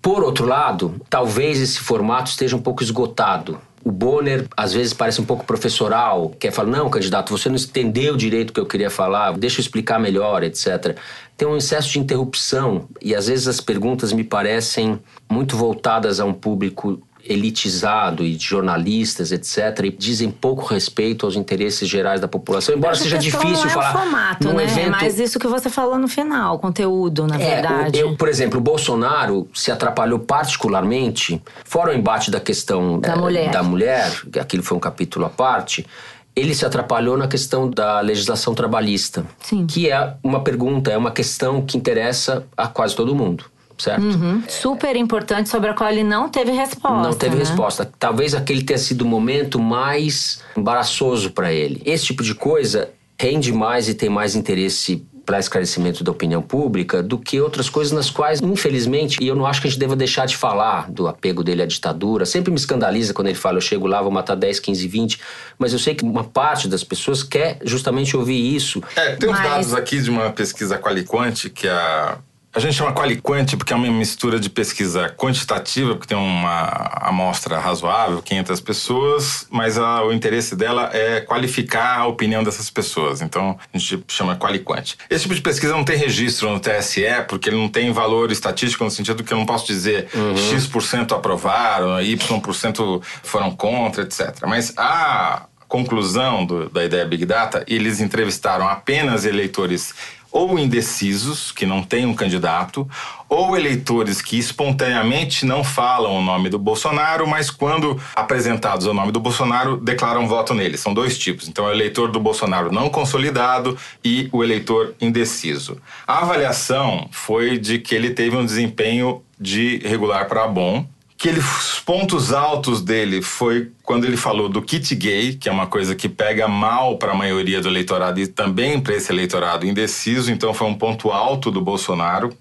Por 0.00 0.22
outro 0.22 0.46
lado, 0.46 0.94
talvez 1.10 1.60
esse 1.60 1.80
formato 1.80 2.30
esteja 2.30 2.54
um 2.54 2.62
pouco 2.62 2.84
esgotado. 2.84 3.60
O 3.88 3.90
Bonner, 3.90 4.46
às 4.54 4.74
vezes, 4.74 4.92
parece 4.92 5.18
um 5.18 5.24
pouco 5.24 5.46
professoral, 5.46 6.28
quer 6.38 6.50
falar, 6.50 6.68
não, 6.68 6.90
candidato, 6.90 7.30
você 7.30 7.48
não 7.48 7.56
entendeu 7.56 8.18
direito 8.18 8.50
o 8.50 8.52
que 8.52 8.60
eu 8.60 8.66
queria 8.66 8.90
falar, 8.90 9.32
deixa 9.38 9.60
eu 9.60 9.62
explicar 9.62 9.98
melhor, 9.98 10.42
etc. 10.42 10.94
Tem 11.38 11.48
um 11.48 11.56
excesso 11.56 11.92
de 11.92 11.98
interrupção 11.98 12.86
e, 13.00 13.14
às 13.14 13.28
vezes, 13.28 13.48
as 13.48 13.62
perguntas 13.62 14.12
me 14.12 14.22
parecem 14.22 15.00
muito 15.26 15.56
voltadas 15.56 16.20
a 16.20 16.26
um 16.26 16.34
público 16.34 17.00
elitizado 17.28 18.24
e 18.24 18.34
de 18.34 18.44
jornalistas, 18.44 19.30
etc., 19.32 19.84
e 19.84 19.90
dizem 19.90 20.30
pouco 20.30 20.64
respeito 20.64 21.26
aos 21.26 21.36
interesses 21.36 21.88
gerais 21.88 22.20
da 22.20 22.28
população, 22.28 22.74
embora 22.74 22.94
seja 22.94 23.18
difícil 23.18 23.50
não 23.64 23.66
é 23.66 23.68
falar. 23.68 23.90
o 23.94 23.98
formato, 23.98 24.52
né? 24.52 24.62
É 24.64 24.66
evento- 24.66 24.90
mais 24.90 25.18
isso 25.20 25.38
que 25.38 25.46
você 25.46 25.68
falou 25.68 25.98
no 25.98 26.08
final, 26.08 26.58
conteúdo, 26.58 27.26
na 27.26 27.36
é, 27.36 27.54
verdade. 27.60 27.98
eu, 27.98 28.16
por 28.16 28.28
exemplo, 28.28 28.58
o 28.58 28.62
Bolsonaro 28.62 29.48
se 29.54 29.70
atrapalhou 29.70 30.18
particularmente, 30.18 31.42
fora 31.64 31.92
o 31.92 31.94
embate 31.94 32.30
da 32.30 32.40
questão 32.40 32.98
Da 33.00 33.12
eh, 33.12 33.16
mulher. 33.16 33.50
da 33.50 33.62
mulher, 33.62 34.10
que 34.32 34.38
aquilo 34.38 34.62
foi 34.62 34.76
um 34.76 34.80
capítulo 34.80 35.24
à 35.26 35.28
parte, 35.28 35.86
ele 36.34 36.54
se 36.54 36.64
atrapalhou 36.64 37.16
na 37.16 37.26
questão 37.26 37.68
da 37.68 38.00
legislação 38.00 38.54
trabalhista, 38.54 39.24
Sim. 39.40 39.66
que 39.66 39.90
é 39.90 40.14
uma 40.22 40.40
pergunta, 40.40 40.90
é 40.90 40.96
uma 40.96 41.10
questão 41.10 41.62
que 41.62 41.76
interessa 41.76 42.44
a 42.56 42.68
quase 42.68 42.94
todo 42.94 43.14
mundo, 43.14 43.44
certo? 43.78 44.02
Uhum. 44.02 44.42
Super 44.48 44.96
importante, 44.96 45.48
sobre 45.48 45.70
a 45.70 45.74
qual 45.74 45.90
ele 45.90 46.04
não 46.04 46.28
teve 46.28 46.50
resposta. 46.52 47.08
Não 47.08 47.14
teve 47.14 47.36
né? 47.36 47.40
resposta. 47.40 47.90
Talvez 47.98 48.34
aquele 48.34 48.62
tenha 48.62 48.78
sido 48.78 49.02
o 49.02 49.06
momento 49.06 49.58
mais 49.58 50.40
embaraçoso 50.56 51.30
para 51.30 51.52
ele. 51.52 51.80
Esse 51.84 52.06
tipo 52.06 52.22
de 52.22 52.34
coisa 52.34 52.90
rende 53.20 53.52
mais 53.52 53.88
e 53.88 53.94
tem 53.94 54.08
mais 54.08 54.34
interesse 54.36 55.04
para 55.26 55.38
esclarecimento 55.38 56.02
da 56.02 56.10
opinião 56.10 56.40
pública 56.40 57.02
do 57.02 57.18
que 57.18 57.38
outras 57.38 57.68
coisas 57.68 57.92
nas 57.92 58.08
quais, 58.08 58.40
infelizmente, 58.40 59.18
e 59.22 59.28
eu 59.28 59.36
não 59.36 59.44
acho 59.44 59.60
que 59.60 59.66
a 59.66 59.70
gente 59.70 59.78
deva 59.78 59.94
deixar 59.94 60.24
de 60.24 60.34
falar 60.34 60.90
do 60.90 61.06
apego 61.06 61.44
dele 61.44 61.60
à 61.60 61.66
ditadura. 61.66 62.24
Sempre 62.24 62.50
me 62.50 62.56
escandaliza 62.56 63.12
quando 63.12 63.26
ele 63.28 63.36
fala, 63.36 63.58
eu 63.58 63.60
chego 63.60 63.86
lá, 63.86 64.00
vou 64.00 64.10
matar 64.10 64.34
10, 64.34 64.58
15, 64.58 64.88
20, 64.88 65.20
mas 65.58 65.74
eu 65.74 65.78
sei 65.78 65.94
que 65.94 66.02
uma 66.02 66.24
parte 66.24 66.66
das 66.66 66.82
pessoas 66.82 67.22
quer 67.22 67.58
justamente 67.62 68.16
ouvir 68.16 68.56
isso. 68.56 68.82
É, 68.96 69.16
tem 69.16 69.28
uns 69.28 69.32
Mas- 69.38 69.50
dados 69.50 69.74
aqui 69.74 70.00
de 70.00 70.08
uma 70.08 70.30
pesquisa 70.30 70.78
Qualiquant 70.78 71.50
que 71.54 71.68
a. 71.68 72.16
A 72.58 72.60
gente 72.60 72.74
chama 72.74 72.92
Qualiquant 72.92 73.46
porque 73.56 73.72
é 73.72 73.76
uma 73.76 73.86
mistura 73.88 74.40
de 74.40 74.50
pesquisa 74.50 75.08
quantitativa, 75.08 75.94
porque 75.94 76.08
tem 76.08 76.16
uma 76.18 76.90
amostra 77.02 77.56
razoável, 77.56 78.20
500 78.20 78.60
pessoas, 78.60 79.46
mas 79.48 79.78
a- 79.78 80.02
o 80.02 80.12
interesse 80.12 80.56
dela 80.56 80.90
é 80.92 81.20
qualificar 81.20 82.00
a 82.00 82.06
opinião 82.08 82.42
dessas 82.42 82.68
pessoas. 82.68 83.22
Então, 83.22 83.56
a 83.72 83.78
gente 83.78 84.02
chama 84.08 84.34
Qualiquant. 84.34 84.94
Esse 85.08 85.22
tipo 85.22 85.36
de 85.36 85.40
pesquisa 85.40 85.72
não 85.72 85.84
tem 85.84 85.96
registro 85.96 86.50
no 86.50 86.58
TSE, 86.58 87.04
porque 87.28 87.48
ele 87.48 87.56
não 87.58 87.68
tem 87.68 87.92
valor 87.92 88.32
estatístico 88.32 88.82
no 88.82 88.90
sentido 88.90 89.22
que 89.22 89.32
eu 89.32 89.38
não 89.38 89.46
posso 89.46 89.64
dizer 89.64 90.08
X% 90.50 91.14
aprovaram, 91.14 92.02
Y% 92.02 93.00
foram 93.22 93.52
contra, 93.54 94.02
etc. 94.02 94.34
Mas 94.48 94.74
a 94.76 95.44
conclusão 95.68 96.46
do- 96.46 96.68
da 96.70 96.82
ideia 96.82 97.04
Big 97.04 97.26
Data, 97.26 97.62
eles 97.68 98.00
entrevistaram 98.00 98.66
apenas 98.66 99.26
eleitores 99.26 99.94
ou 100.30 100.58
indecisos, 100.58 101.50
que 101.52 101.66
não 101.66 101.82
têm 101.82 102.06
um 102.06 102.14
candidato, 102.14 102.88
ou 103.28 103.56
eleitores 103.56 104.22
que 104.22 104.38
espontaneamente 104.38 105.44
não 105.44 105.64
falam 105.64 106.16
o 106.16 106.22
nome 106.22 106.48
do 106.48 106.58
Bolsonaro, 106.58 107.26
mas 107.26 107.50
quando 107.50 108.00
apresentados 108.14 108.86
o 108.86 108.94
nome 108.94 109.12
do 109.12 109.20
Bolsonaro, 109.20 109.76
declaram 109.76 110.28
voto 110.28 110.54
nele. 110.54 110.76
São 110.76 110.94
dois 110.94 111.18
tipos. 111.18 111.48
Então, 111.48 111.66
é 111.66 111.68
o 111.70 111.72
eleitor 111.72 112.10
do 112.10 112.20
Bolsonaro 112.20 112.72
não 112.72 112.88
consolidado 112.88 113.76
e 114.04 114.28
o 114.32 114.44
eleitor 114.44 114.94
indeciso. 115.00 115.78
A 116.06 116.20
avaliação 116.20 117.08
foi 117.10 117.58
de 117.58 117.78
que 117.78 117.94
ele 117.94 118.10
teve 118.10 118.36
um 118.36 118.44
desempenho 118.44 119.22
de 119.40 119.78
regular 119.78 120.26
para 120.26 120.46
bom, 120.46 120.86
que 121.18 121.28
ele, 121.28 121.40
os 121.40 121.80
pontos 121.80 122.32
altos 122.32 122.80
dele 122.80 123.20
foi 123.20 123.72
quando 123.82 124.04
ele 124.04 124.16
falou 124.16 124.48
do 124.48 124.62
kit 124.62 124.94
gay, 124.94 125.34
que 125.34 125.48
é 125.48 125.52
uma 125.52 125.66
coisa 125.66 125.92
que 125.96 126.08
pega 126.08 126.46
mal 126.46 126.96
para 126.96 127.10
a 127.10 127.14
maioria 127.14 127.60
do 127.60 127.66
eleitorado 127.68 128.20
e 128.20 128.26
também 128.28 128.78
para 128.80 128.94
esse 128.94 129.10
eleitorado 129.10 129.66
indeciso, 129.66 130.30
então 130.30 130.54
foi 130.54 130.68
um 130.68 130.74
ponto 130.74 131.10
alto 131.10 131.50
do 131.50 131.60
Bolsonaro. 131.60 132.32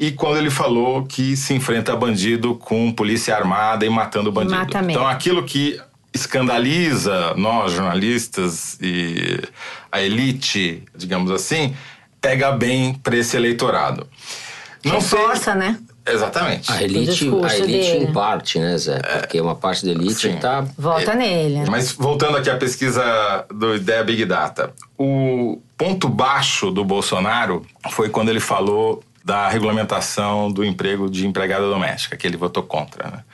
E 0.00 0.10
quando 0.10 0.38
ele 0.38 0.50
falou 0.50 1.04
que 1.04 1.36
se 1.36 1.54
enfrenta 1.54 1.94
bandido 1.94 2.56
com 2.56 2.90
polícia 2.92 3.36
armada 3.36 3.86
e 3.86 3.88
matando 3.88 4.32
bandido. 4.32 4.56
mata 4.56 4.78
mesmo. 4.82 4.90
Então 4.90 5.06
aquilo 5.06 5.44
que 5.44 5.80
escandaliza 6.12 7.34
nós 7.36 7.72
jornalistas 7.72 8.76
e 8.80 9.40
a 9.92 10.02
elite, 10.02 10.82
digamos 10.96 11.30
assim, 11.30 11.74
pega 12.20 12.50
bem 12.50 12.94
para 12.94 13.16
esse 13.16 13.36
eleitorado. 13.36 14.06
Não 14.84 15.00
sei- 15.00 15.18
Força, 15.20 15.54
né? 15.54 15.78
Exatamente. 16.06 16.70
A 16.70 16.82
elite, 16.82 17.30
a 17.42 17.56
elite 17.56 17.92
dele. 17.92 18.04
em 18.04 18.12
parte, 18.12 18.58
né, 18.58 18.76
Zé? 18.76 18.98
Porque 19.00 19.40
uma 19.40 19.54
parte 19.54 19.86
da 19.86 19.92
elite 19.92 20.28
está 20.28 20.66
Volta 20.76 21.14
nele. 21.14 21.68
Mas 21.70 21.92
voltando 21.92 22.36
aqui 22.36 22.50
à 22.50 22.56
pesquisa 22.56 23.46
do 23.50 23.74
Ideia 23.74 24.04
Big 24.04 24.24
Data, 24.26 24.72
o 24.98 25.58
ponto 25.78 26.08
baixo 26.08 26.70
do 26.70 26.84
Bolsonaro 26.84 27.64
foi 27.90 28.10
quando 28.10 28.28
ele 28.28 28.40
falou 28.40 29.02
da 29.24 29.48
regulamentação 29.48 30.52
do 30.52 30.62
emprego 30.62 31.08
de 31.08 31.26
empregada 31.26 31.66
doméstica, 31.66 32.14
que 32.14 32.26
ele 32.26 32.36
votou 32.36 32.62
contra. 32.62 33.10
Né? 33.10 33.24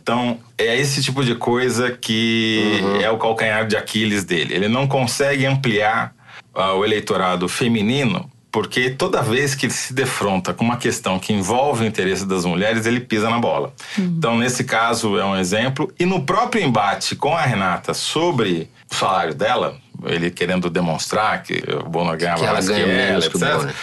Então, 0.00 0.38
é 0.56 0.78
esse 0.78 1.02
tipo 1.02 1.24
de 1.24 1.34
coisa 1.34 1.90
que 1.90 2.80
é 3.02 3.10
o 3.10 3.18
calcanhar 3.18 3.66
de 3.66 3.76
Aquiles 3.76 4.22
dele. 4.22 4.54
Ele 4.54 4.68
não 4.68 4.86
consegue 4.86 5.44
ampliar 5.44 6.14
ah, 6.54 6.74
o 6.74 6.84
eleitorado 6.84 7.48
feminino 7.48 8.30
porque 8.52 8.90
toda 8.90 9.22
vez 9.22 9.54
que 9.54 9.64
ele 9.64 9.72
se 9.72 9.94
defronta 9.94 10.52
com 10.52 10.62
uma 10.62 10.76
questão 10.76 11.18
que 11.18 11.32
envolve 11.32 11.84
o 11.84 11.86
interesse 11.86 12.26
das 12.26 12.44
mulheres, 12.44 12.84
ele 12.84 13.00
pisa 13.00 13.30
na 13.30 13.38
bola. 13.38 13.72
Então, 13.98 14.36
nesse 14.36 14.62
caso, 14.62 15.18
é 15.18 15.24
um 15.24 15.36
exemplo. 15.36 15.90
E 15.98 16.04
no 16.04 16.22
próprio 16.22 16.62
embate 16.62 17.16
com 17.16 17.34
a 17.34 17.40
Renata 17.40 17.94
sobre 17.94 18.68
o 18.90 18.94
salário 18.94 19.34
dela, 19.34 19.78
ele 20.04 20.30
querendo 20.30 20.68
demonstrar 20.68 21.42
que 21.42 21.62
o 21.82 21.88
Bono 21.88 22.14
ganhava 22.14 22.40
Que 22.40 22.44
ela 22.44 22.52
mais 22.52 22.68
ganha 22.68 22.84
que 22.84 22.90
ela, 22.90 23.20
que 23.22 23.36
etc. 23.36 23.74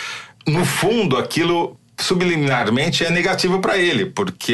No 0.48 0.64
fundo, 0.64 1.18
aquilo 1.18 1.76
subliminarmente 1.98 3.04
é 3.04 3.10
negativo 3.10 3.60
para 3.60 3.78
ele, 3.78 4.06
porque 4.06 4.54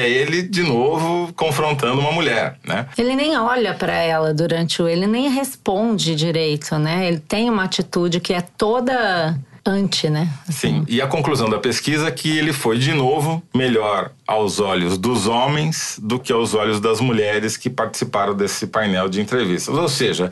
é 0.00 0.08
ele 0.08 0.42
de 0.42 0.62
novo 0.62 1.32
confrontando 1.34 2.00
uma 2.00 2.12
mulher, 2.12 2.56
né? 2.64 2.86
Ele 2.96 3.14
nem 3.14 3.36
olha 3.36 3.74
pra 3.74 3.94
ela 3.94 4.32
durante 4.32 4.80
o. 4.80 4.88
Ele 4.88 5.06
nem 5.06 5.28
responde 5.28 6.14
direito, 6.14 6.78
né? 6.78 7.06
Ele 7.08 7.18
tem 7.18 7.50
uma 7.50 7.64
atitude 7.64 8.20
que 8.20 8.32
é 8.32 8.40
toda 8.40 9.36
anti, 9.66 10.08
né? 10.08 10.32
Sim. 10.48 10.84
E 10.88 11.02
a 11.02 11.06
conclusão 11.06 11.48
da 11.48 11.58
pesquisa 11.58 12.08
é 12.08 12.10
que 12.10 12.36
ele 12.38 12.52
foi 12.52 12.78
de 12.78 12.92
novo 12.92 13.42
melhor 13.54 14.12
aos 14.26 14.60
olhos 14.60 14.96
dos 14.96 15.26
homens 15.26 15.98
do 16.02 16.18
que 16.18 16.32
aos 16.32 16.54
olhos 16.54 16.80
das 16.80 17.00
mulheres 17.00 17.56
que 17.56 17.68
participaram 17.68 18.34
desse 18.34 18.66
painel 18.66 19.08
de 19.08 19.20
entrevistas. 19.20 19.76
Ou 19.76 19.88
seja, 19.88 20.30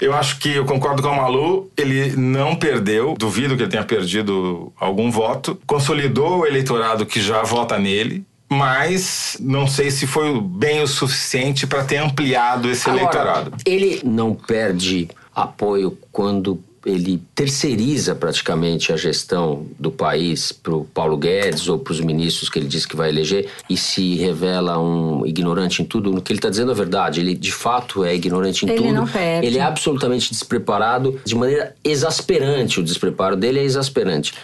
eu 0.00 0.14
acho 0.14 0.38
que 0.38 0.50
eu 0.50 0.64
concordo 0.64 1.02
com 1.02 1.08
o 1.08 1.16
Malu, 1.16 1.70
ele 1.76 2.14
não 2.16 2.54
perdeu, 2.56 3.14
duvido 3.18 3.56
que 3.56 3.62
ele 3.62 3.70
tenha 3.70 3.84
perdido 3.84 4.72
algum 4.78 5.10
voto, 5.10 5.58
consolidou 5.66 6.40
o 6.40 6.46
eleitorado 6.46 7.06
que 7.06 7.20
já 7.20 7.42
vota 7.42 7.78
nele. 7.78 8.24
Mas 8.48 9.36
não 9.40 9.66
sei 9.66 9.90
se 9.90 10.06
foi 10.06 10.40
bem 10.40 10.82
o 10.82 10.86
suficiente 10.86 11.66
para 11.66 11.82
ter 11.82 11.96
ampliado 11.96 12.70
esse 12.70 12.88
eleitorado. 12.88 13.52
ele 13.66 14.00
não 14.04 14.34
perde 14.34 15.08
apoio 15.34 15.98
quando 16.12 16.62
ele 16.84 17.22
terceiriza 17.34 18.14
praticamente 18.14 18.92
a 18.92 18.96
gestão 18.96 19.66
do 19.78 19.90
país 19.90 20.52
para 20.52 20.74
o 20.74 20.84
Paulo 20.84 21.16
Guedes 21.16 21.68
ou 21.68 21.78
para 21.78 21.92
os 21.92 22.00
ministros 22.00 22.48
que 22.48 22.58
ele 22.58 22.66
disse 22.66 22.86
que 22.86 22.96
vai 22.96 23.08
eleger 23.08 23.48
e 23.68 23.76
se 23.76 24.14
revela 24.16 24.78
um 24.78 25.24
ignorante 25.26 25.82
em 25.82 25.84
tudo. 25.84 26.10
No 26.12 26.20
que 26.20 26.32
ele 26.32 26.38
está 26.38 26.50
dizendo 26.50 26.72
é 26.72 26.74
verdade. 26.74 27.20
Ele 27.20 27.34
de 27.34 27.52
fato 27.52 28.04
é 28.04 28.14
ignorante 28.14 28.66
em 28.66 28.68
Ele 28.68 28.78
tudo. 28.78 28.92
não 28.92 29.06
perde. 29.06 29.46
Ele 29.46 29.58
é 29.58 29.62
absolutamente 29.62 30.30
despreparado 30.30 31.20
de 31.24 31.34
maneira 31.34 31.74
exasperante. 31.82 32.80
O 32.80 32.82
despreparo 32.82 33.36
dele 33.36 33.60
é 33.60 33.64
exasperante. 33.64 34.34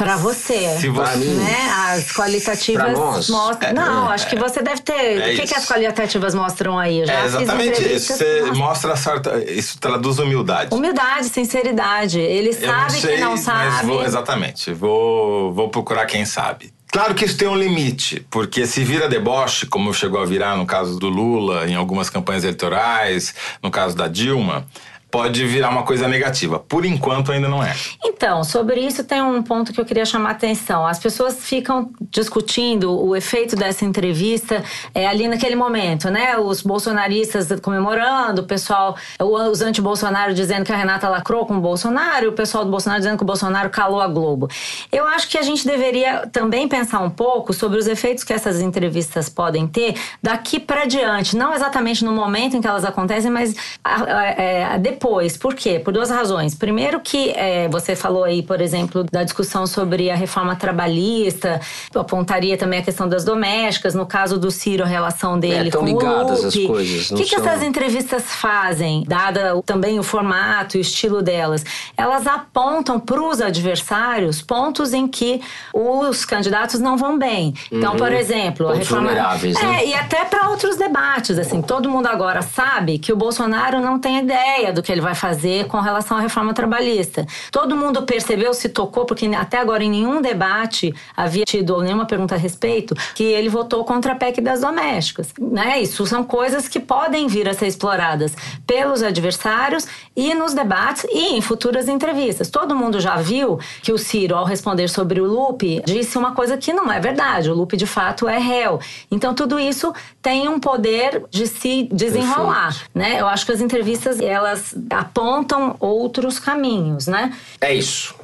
Pra 0.00 0.16
você. 0.16 0.78
Se 0.80 0.88
você- 0.88 1.10
Pra 1.10 1.16
mim, 1.18 1.26
Né? 1.34 1.70
As 1.90 2.10
qualitativas 2.10 3.28
mostram. 3.28 3.74
Não, 3.74 4.08
acho 4.08 4.26
que 4.30 4.36
você 4.36 4.62
deve 4.62 4.80
ter. 4.80 4.94
É 5.20 5.32
o 5.34 5.36
que, 5.36 5.46
que 5.46 5.54
as 5.54 5.66
qualitativas 5.66 6.34
mostram 6.34 6.78
aí? 6.78 7.00
Eu 7.00 7.06
já 7.06 7.12
É 7.12 7.22
fiz 7.24 7.34
exatamente 7.34 7.82
isso. 7.94 8.12
Você 8.14 8.24
que 8.24 8.40
mostram. 8.46 8.56
mostra 8.58 8.96
certa. 8.96 9.44
Isso 9.44 9.78
traduz 9.78 10.18
humildade. 10.18 10.74
Humildade, 10.74 11.28
sinceridade. 11.28 12.18
Ele 12.18 12.52
sabe 12.54 12.92
não 12.94 13.00
sei, 13.00 13.14
que 13.16 13.20
não 13.20 13.30
mas 13.32 13.40
sabe. 13.40 13.86
vou- 13.86 14.02
exatamente. 14.02 14.72
Vou, 14.72 15.52
vou 15.52 15.68
procurar 15.68 16.06
quem 16.06 16.24
sabe. 16.24 16.72
Claro 16.92 17.14
que 17.14 17.24
isso 17.24 17.36
tem 17.36 17.46
um 17.46 17.54
limite, 17.54 18.26
porque 18.30 18.66
se 18.66 18.82
vira 18.82 19.08
deboche, 19.08 19.64
como 19.66 19.92
chegou 19.94 20.20
a 20.20 20.24
virar 20.26 20.56
no 20.56 20.66
caso 20.66 20.98
do 20.98 21.08
Lula, 21.08 21.68
em 21.68 21.74
algumas 21.76 22.10
campanhas 22.10 22.42
eleitorais, 22.42 23.32
no 23.62 23.70
caso 23.70 23.94
da 23.94 24.08
Dilma, 24.08 24.66
pode 25.10 25.46
virar 25.46 25.70
uma 25.70 25.82
coisa 25.82 26.06
negativa. 26.06 26.58
Por 26.58 26.84
enquanto 26.84 27.32
ainda 27.32 27.48
não 27.48 27.62
é. 27.62 27.74
Então, 28.04 28.44
sobre 28.44 28.80
isso 28.80 29.02
tem 29.04 29.20
um 29.22 29.42
ponto 29.42 29.72
que 29.72 29.80
eu 29.80 29.84
queria 29.84 30.04
chamar 30.04 30.30
a 30.30 30.32
atenção. 30.32 30.86
As 30.86 30.98
pessoas 30.98 31.44
ficam 31.44 31.90
discutindo 32.10 32.92
o 32.92 33.16
efeito 33.16 33.56
dessa 33.56 33.84
entrevista 33.84 34.62
é, 34.94 35.06
ali 35.06 35.26
naquele 35.26 35.56
momento, 35.56 36.10
né? 36.10 36.36
Os 36.38 36.62
bolsonaristas 36.62 37.48
comemorando, 37.60 38.42
o 38.42 38.44
pessoal, 38.44 38.96
os 39.18 39.60
anti-Bolsonaro 39.60 40.34
dizendo 40.34 40.64
que 40.64 40.72
a 40.72 40.76
Renata 40.76 41.08
lacrou 41.08 41.46
com 41.46 41.56
o 41.56 41.60
Bolsonaro, 41.60 42.28
o 42.28 42.32
pessoal 42.32 42.64
do 42.64 42.70
Bolsonaro 42.70 43.00
dizendo 43.00 43.16
que 43.16 43.22
o 43.22 43.26
Bolsonaro 43.26 43.70
calou 43.70 44.00
a 44.00 44.06
Globo. 44.06 44.48
Eu 44.92 45.06
acho 45.08 45.28
que 45.28 45.38
a 45.38 45.42
gente 45.42 45.66
deveria 45.66 46.26
também 46.28 46.68
pensar 46.68 47.00
um 47.00 47.10
pouco 47.10 47.52
sobre 47.52 47.78
os 47.78 47.86
efeitos 47.86 48.22
que 48.22 48.32
essas 48.32 48.60
entrevistas 48.60 49.28
podem 49.28 49.66
ter 49.66 49.94
daqui 50.22 50.60
para 50.60 50.84
diante, 50.84 51.36
não 51.36 51.52
exatamente 51.54 52.04
no 52.04 52.12
momento 52.12 52.56
em 52.56 52.60
que 52.60 52.66
elas 52.66 52.84
acontecem, 52.84 53.30
mas 53.30 53.54
a, 53.82 53.94
a, 53.94 54.74
a, 54.74 54.78
depois. 55.00 55.38
Por 55.38 55.54
quê? 55.54 55.80
Por 55.82 55.94
duas 55.94 56.10
razões. 56.10 56.54
Primeiro 56.54 57.00
que 57.00 57.30
é, 57.30 57.66
você 57.68 57.96
falou 57.96 58.22
aí, 58.22 58.42
por 58.42 58.60
exemplo, 58.60 59.04
da 59.10 59.24
discussão 59.24 59.66
sobre 59.66 60.10
a 60.10 60.14
reforma 60.14 60.54
trabalhista, 60.54 61.58
apontaria 61.94 62.58
também 62.58 62.80
a 62.80 62.82
questão 62.82 63.08
das 63.08 63.24
domésticas, 63.24 63.94
no 63.94 64.04
caso 64.04 64.38
do 64.38 64.50
Ciro, 64.50 64.84
a 64.84 64.86
relação 64.86 65.40
dele 65.40 65.70
é, 65.70 65.72
com 65.72 65.86
ligadas 65.86 66.44
o 66.44 66.48
as 66.48 66.54
coisas. 66.54 67.10
O 67.10 67.14
que, 67.14 67.24
que 67.24 67.30
são... 67.30 67.46
essas 67.46 67.62
entrevistas 67.62 68.24
fazem, 68.24 69.02
dada 69.08 69.60
também 69.64 69.98
o 69.98 70.02
formato 70.02 70.76
e 70.76 70.80
o 70.80 70.82
estilo 70.82 71.22
delas? 71.22 71.64
Elas 71.96 72.26
apontam 72.26 73.00
para 73.00 73.22
os 73.22 73.40
adversários 73.40 74.42
pontos 74.42 74.92
em 74.92 75.08
que 75.08 75.40
os 75.72 76.26
candidatos 76.26 76.78
não 76.78 76.98
vão 76.98 77.18
bem. 77.18 77.54
Então, 77.72 77.92
uhum. 77.92 77.98
por 77.98 78.12
exemplo, 78.12 78.66
pontos 78.66 78.80
a 78.80 78.82
reforma... 78.82 79.08
vulneráveis, 79.08 79.56
é, 79.56 79.64
né? 79.64 79.86
e 79.86 79.94
até 79.94 80.24
para 80.26 80.50
outros 80.50 80.76
debates, 80.76 81.38
assim, 81.38 81.62
todo 81.62 81.88
mundo 81.88 82.06
agora 82.06 82.42
sabe 82.42 82.98
que 82.98 83.12
o 83.12 83.16
Bolsonaro 83.16 83.80
não 83.80 83.98
tem 83.98 84.18
ideia 84.18 84.72
do 84.72 84.82
que 84.82 84.89
ele 84.92 85.00
vai 85.00 85.14
fazer 85.14 85.66
com 85.66 85.78
relação 85.80 86.16
à 86.16 86.20
reforma 86.20 86.52
trabalhista. 86.54 87.26
Todo 87.50 87.76
mundo 87.76 88.02
percebeu, 88.02 88.52
se 88.54 88.68
tocou, 88.68 89.04
porque 89.04 89.26
até 89.26 89.58
agora 89.58 89.82
em 89.82 89.90
nenhum 89.90 90.20
debate 90.20 90.94
havia 91.16 91.44
tido 91.44 91.80
nenhuma 91.82 92.06
pergunta 92.06 92.34
a 92.34 92.38
respeito, 92.38 92.94
que 93.14 93.24
ele 93.24 93.48
votou 93.48 93.84
contra 93.84 94.12
a 94.12 94.16
PEC 94.16 94.40
das 94.40 94.60
domésticas. 94.60 95.32
Né? 95.38 95.80
Isso 95.80 96.06
são 96.06 96.24
coisas 96.24 96.68
que 96.68 96.80
podem 96.80 97.26
vir 97.26 97.48
a 97.48 97.54
ser 97.54 97.66
exploradas 97.66 98.34
pelos 98.66 99.02
adversários 99.02 99.86
e 100.16 100.34
nos 100.34 100.54
debates 100.54 101.04
e 101.10 101.36
em 101.36 101.40
futuras 101.40 101.88
entrevistas. 101.88 102.50
Todo 102.50 102.74
mundo 102.76 103.00
já 103.00 103.16
viu 103.16 103.58
que 103.82 103.92
o 103.92 103.98
Ciro, 103.98 104.36
ao 104.36 104.44
responder 104.44 104.88
sobre 104.88 105.20
o 105.20 105.26
Lupe, 105.26 105.82
disse 105.84 106.18
uma 106.18 106.32
coisa 106.32 106.56
que 106.56 106.72
não 106.72 106.90
é 106.90 107.00
verdade. 107.00 107.50
O 107.50 107.54
Lupe, 107.54 107.76
de 107.76 107.86
fato, 107.86 108.28
é 108.28 108.38
réu. 108.38 108.80
Então, 109.10 109.34
tudo 109.34 109.58
isso 109.58 109.92
tem 110.20 110.48
um 110.48 110.58
poder 110.58 111.24
de 111.30 111.46
se 111.46 111.88
desenrolar, 111.92 112.76
né? 112.94 113.20
Eu 113.20 113.26
acho 113.26 113.46
que 113.46 113.52
as 113.52 113.60
entrevistas, 113.60 114.20
elas 114.20 114.74
apontam 114.88 115.76
outros 115.78 116.38
caminhos, 116.38 117.06
né? 117.06 117.34
É 117.60 117.74
isso. 117.74 118.14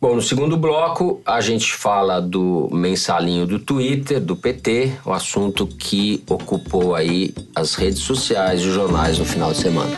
Bom, 0.00 0.16
no 0.16 0.20
segundo 0.20 0.56
bloco, 0.58 1.22
a 1.24 1.40
gente 1.40 1.72
fala 1.72 2.20
do 2.20 2.68
mensalinho 2.70 3.46
do 3.46 3.58
Twitter, 3.58 4.20
do 4.20 4.36
PT, 4.36 4.92
o 5.02 5.12
assunto 5.14 5.66
que 5.66 6.22
ocupou 6.28 6.94
aí 6.94 7.34
as 7.56 7.74
redes 7.74 8.00
sociais 8.00 8.60
e 8.60 8.66
os 8.68 8.74
jornais 8.74 9.18
no 9.18 9.24
final 9.24 9.52
de 9.52 9.58
semana. 9.58 9.96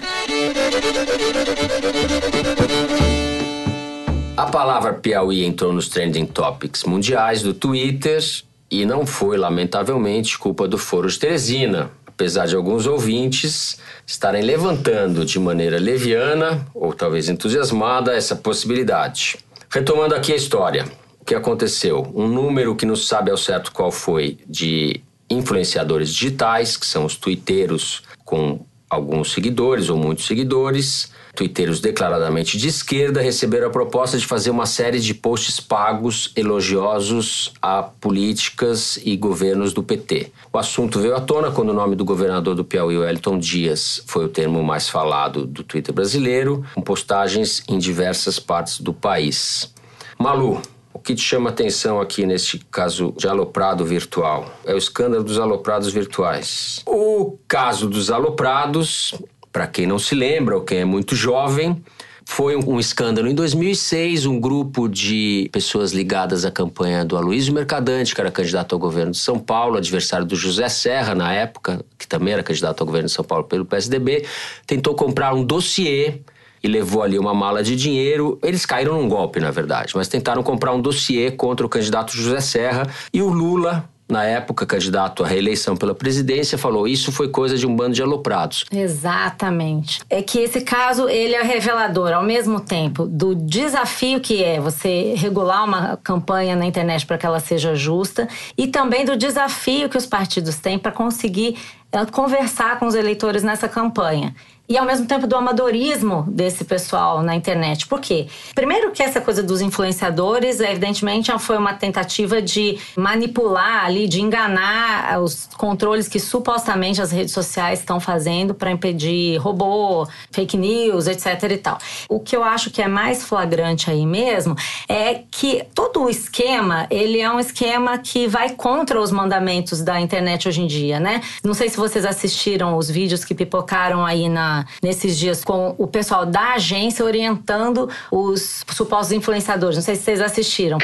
A 4.36 4.46
palavra 4.46 4.92
Piauí 4.92 5.44
entrou 5.44 5.72
nos 5.72 5.88
trending 5.88 6.26
topics 6.26 6.84
mundiais 6.84 7.42
do 7.42 7.52
Twitter 7.52 8.22
e 8.70 8.86
não 8.86 9.04
foi, 9.04 9.36
lamentavelmente, 9.36 10.38
culpa 10.38 10.68
do 10.68 10.78
Foro 10.78 11.08
de 11.08 11.18
Teresina, 11.18 11.90
apesar 12.16 12.46
de 12.46 12.56
alguns 12.56 12.86
ouvintes 12.86 13.78
estarem 14.06 14.42
levantando 14.42 15.22
de 15.22 15.38
maneira 15.38 15.78
leviana 15.78 16.66
ou 16.74 16.94
talvez 16.94 17.28
entusiasmada 17.28 18.14
essa 18.14 18.34
possibilidade. 18.34 19.36
Retomando 19.68 20.14
aqui 20.14 20.32
a 20.32 20.36
história, 20.36 20.86
o 21.20 21.24
que 21.26 21.34
aconteceu? 21.34 22.10
Um 22.14 22.26
número 22.26 22.74
que 22.74 22.86
não 22.86 22.96
sabe 22.96 23.30
ao 23.30 23.36
certo 23.36 23.70
qual 23.70 23.92
foi 23.92 24.38
de 24.48 25.02
influenciadores 25.28 26.08
digitais, 26.08 26.78
que 26.78 26.86
são 26.86 27.04
os 27.04 27.16
twitteiros 27.16 28.02
com 28.24 28.64
alguns 28.88 29.32
seguidores 29.32 29.90
ou 29.90 29.98
muitos 29.98 30.26
seguidores, 30.26 31.12
twitteiros 31.36 31.80
declaradamente 31.80 32.56
de 32.56 32.68
esquerda, 32.68 33.20
receberam 33.20 33.68
a 33.68 33.70
proposta 33.70 34.18
de 34.18 34.26
fazer 34.26 34.50
uma 34.50 34.66
série 34.66 34.98
de 34.98 35.12
posts 35.12 35.60
pagos 35.60 36.32
elogiosos 36.34 37.52
a 37.60 37.82
políticas 37.82 38.98
e 39.04 39.16
governos 39.16 39.72
do 39.72 39.82
PT. 39.82 40.32
O 40.52 40.58
assunto 40.58 40.98
veio 40.98 41.14
à 41.14 41.20
tona 41.20 41.50
quando 41.50 41.68
o 41.68 41.74
nome 41.74 41.94
do 41.94 42.04
governador 42.04 42.54
do 42.54 42.64
Piauí, 42.64 42.96
Wellington 42.96 43.38
Dias, 43.38 44.02
foi 44.06 44.24
o 44.24 44.28
termo 44.28 44.62
mais 44.62 44.88
falado 44.88 45.46
do 45.46 45.62
Twitter 45.62 45.94
brasileiro, 45.94 46.64
com 46.74 46.80
postagens 46.80 47.62
em 47.68 47.78
diversas 47.78 48.38
partes 48.38 48.80
do 48.80 48.94
país. 48.94 49.72
Malu, 50.18 50.62
o 50.96 50.98
que 50.98 51.14
te 51.14 51.20
chama 51.20 51.50
atenção 51.50 52.00
aqui 52.00 52.24
neste 52.24 52.58
caso 52.70 53.12
de 53.18 53.28
aloprado 53.28 53.84
virtual? 53.84 54.50
É 54.64 54.72
o 54.72 54.78
escândalo 54.78 55.22
dos 55.22 55.38
aloprados 55.38 55.92
virtuais. 55.92 56.80
O 56.86 57.38
caso 57.46 57.86
dos 57.86 58.10
aloprados, 58.10 59.14
para 59.56 59.66
quem 59.66 59.86
não 59.86 59.98
se 59.98 60.14
lembra 60.14 60.54
ou 60.54 60.60
quem 60.60 60.80
é 60.80 60.84
muito 60.84 61.16
jovem, 61.16 61.82
foi 62.26 62.54
um 62.56 62.78
escândalo. 62.78 63.26
Em 63.26 63.34
2006, 63.34 64.26
um 64.26 64.38
grupo 64.38 64.86
de 64.86 65.48
pessoas 65.50 65.92
ligadas 65.92 66.44
à 66.44 66.50
campanha 66.50 67.06
do 67.06 67.16
Aloysio 67.16 67.54
Mercadante, 67.54 68.14
que 68.14 68.20
era 68.20 68.30
candidato 68.30 68.74
ao 68.74 68.78
governo 68.78 69.12
de 69.12 69.16
São 69.16 69.38
Paulo, 69.38 69.78
adversário 69.78 70.26
do 70.26 70.36
José 70.36 70.68
Serra 70.68 71.14
na 71.14 71.32
época, 71.32 71.82
que 71.98 72.06
também 72.06 72.34
era 72.34 72.42
candidato 72.42 72.82
ao 72.82 72.86
governo 72.86 73.06
de 73.06 73.14
São 73.14 73.24
Paulo 73.24 73.44
pelo 73.44 73.64
PSDB, 73.64 74.26
tentou 74.66 74.94
comprar 74.94 75.32
um 75.32 75.42
dossiê 75.42 76.20
e 76.62 76.68
levou 76.68 77.02
ali 77.02 77.18
uma 77.18 77.32
mala 77.32 77.62
de 77.62 77.74
dinheiro. 77.74 78.38
Eles 78.42 78.66
caíram 78.66 79.00
num 79.00 79.08
golpe, 79.08 79.40
na 79.40 79.50
verdade, 79.50 79.94
mas 79.96 80.06
tentaram 80.06 80.42
comprar 80.42 80.74
um 80.74 80.82
dossiê 80.82 81.30
contra 81.30 81.64
o 81.64 81.68
candidato 81.68 82.14
José 82.14 82.40
Serra 82.40 82.82
e 83.10 83.22
o 83.22 83.30
Lula, 83.30 83.88
na 84.08 84.24
época 84.24 84.64
candidato 84.64 85.24
à 85.24 85.26
reeleição 85.26 85.76
pela 85.76 85.94
presidência, 85.94 86.56
falou 86.56 86.86
isso 86.86 87.10
foi 87.10 87.28
coisa 87.28 87.56
de 87.56 87.66
um 87.66 87.74
bando 87.74 87.94
de 87.94 88.02
aloprados. 88.02 88.64
Exatamente. 88.70 90.00
É 90.08 90.22
que 90.22 90.38
esse 90.38 90.60
caso 90.60 91.08
ele 91.08 91.34
é 91.34 91.42
revelador 91.42 92.12
ao 92.12 92.22
mesmo 92.22 92.60
tempo 92.60 93.06
do 93.06 93.34
desafio 93.34 94.20
que 94.20 94.42
é 94.42 94.60
você 94.60 95.14
regular 95.16 95.64
uma 95.64 95.96
campanha 95.96 96.54
na 96.54 96.66
internet 96.66 97.04
para 97.04 97.18
que 97.18 97.26
ela 97.26 97.40
seja 97.40 97.74
justa 97.74 98.28
e 98.56 98.66
também 98.68 99.04
do 99.04 99.16
desafio 99.16 99.88
que 99.88 99.98
os 99.98 100.06
partidos 100.06 100.56
têm 100.56 100.78
para 100.78 100.92
conseguir 100.92 101.56
eh, 101.90 102.06
conversar 102.06 102.78
com 102.78 102.86
os 102.86 102.94
eleitores 102.94 103.42
nessa 103.42 103.68
campanha 103.68 104.34
e 104.68 104.76
ao 104.76 104.84
mesmo 104.84 105.06
tempo 105.06 105.26
do 105.26 105.36
amadorismo 105.36 106.24
desse 106.28 106.64
pessoal 106.64 107.22
na 107.22 107.34
internet. 107.34 107.86
Por 107.86 108.00
quê? 108.00 108.26
Primeiro 108.54 108.90
que 108.92 109.02
essa 109.02 109.20
coisa 109.20 109.42
dos 109.42 109.60
influenciadores, 109.60 110.60
evidentemente, 110.60 111.30
foi 111.38 111.56
uma 111.56 111.74
tentativa 111.74 112.40
de 112.40 112.78
manipular 112.96 113.84
ali, 113.84 114.08
de 114.08 114.20
enganar 114.20 115.20
os 115.20 115.48
controles 115.56 116.08
que 116.08 116.18
supostamente 116.18 117.00
as 117.00 117.10
redes 117.10 117.32
sociais 117.32 117.80
estão 117.80 118.00
fazendo 118.00 118.54
para 118.54 118.70
impedir 118.70 119.36
robô, 119.38 120.06
fake 120.30 120.56
news, 120.56 121.06
etc 121.06 121.42
e 121.50 121.58
tal. 121.58 121.78
O 122.08 122.20
que 122.20 122.36
eu 122.36 122.42
acho 122.42 122.70
que 122.70 122.82
é 122.82 122.88
mais 122.88 123.24
flagrante 123.24 123.90
aí 123.90 124.06
mesmo 124.06 124.56
é 124.88 125.22
que 125.30 125.64
todo 125.74 126.04
o 126.04 126.10
esquema, 126.10 126.86
ele 126.90 127.20
é 127.20 127.30
um 127.30 127.38
esquema 127.38 127.98
que 127.98 128.26
vai 128.26 128.50
contra 128.50 129.00
os 129.00 129.10
mandamentos 129.10 129.82
da 129.82 130.00
internet 130.00 130.48
hoje 130.48 130.62
em 130.62 130.66
dia, 130.66 130.98
né? 130.98 131.20
Não 131.44 131.54
sei 131.54 131.68
se 131.68 131.76
vocês 131.76 132.04
assistiram 132.04 132.76
os 132.76 132.90
vídeos 132.90 133.24
que 133.24 133.34
pipocaram 133.34 134.04
aí 134.04 134.28
na 134.28 134.55
nesses 134.82 135.18
dias 135.18 135.44
com 135.44 135.74
o 135.78 135.86
pessoal 135.86 136.24
da 136.24 136.54
agência 136.54 137.04
orientando 137.04 137.88
os 138.10 138.64
supostos 138.70 139.12
influenciadores. 139.12 139.76
Não 139.76 139.82
sei 139.82 139.96
se 139.96 140.02
vocês 140.02 140.20
assistiram. 140.20 140.78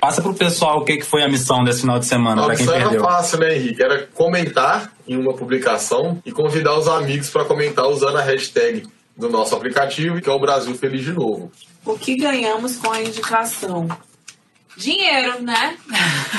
Passa 0.00 0.20
pro 0.20 0.34
pessoal 0.34 0.80
o 0.80 0.84
que, 0.84 0.96
que 0.96 1.04
foi 1.04 1.22
a 1.22 1.28
missão 1.28 1.62
desse 1.62 1.82
final 1.82 1.98
de 1.98 2.06
semana, 2.06 2.44
para 2.44 2.56
quem 2.56 2.66
perdeu. 2.66 2.90
era 2.90 3.00
fácil, 3.00 3.38
né, 3.38 3.56
Henrique? 3.56 3.82
Era 3.82 4.06
comentar 4.14 4.92
em 5.06 5.16
uma 5.16 5.32
publicação 5.32 6.20
e 6.26 6.32
convidar 6.32 6.76
os 6.76 6.88
amigos 6.88 7.30
para 7.30 7.44
comentar 7.44 7.86
usando 7.86 8.16
a 8.16 8.22
hashtag 8.22 8.84
do 9.16 9.28
nosso 9.28 9.54
aplicativo, 9.54 10.20
que 10.20 10.28
é 10.28 10.32
o 10.32 10.40
Brasil 10.40 10.74
Feliz 10.74 11.04
de 11.04 11.12
Novo. 11.12 11.52
O 11.84 11.98
que 11.98 12.16
ganhamos 12.16 12.76
com 12.76 12.90
a 12.90 13.02
indicação? 13.02 13.88
Dinheiro, 14.76 15.42
né? 15.42 15.76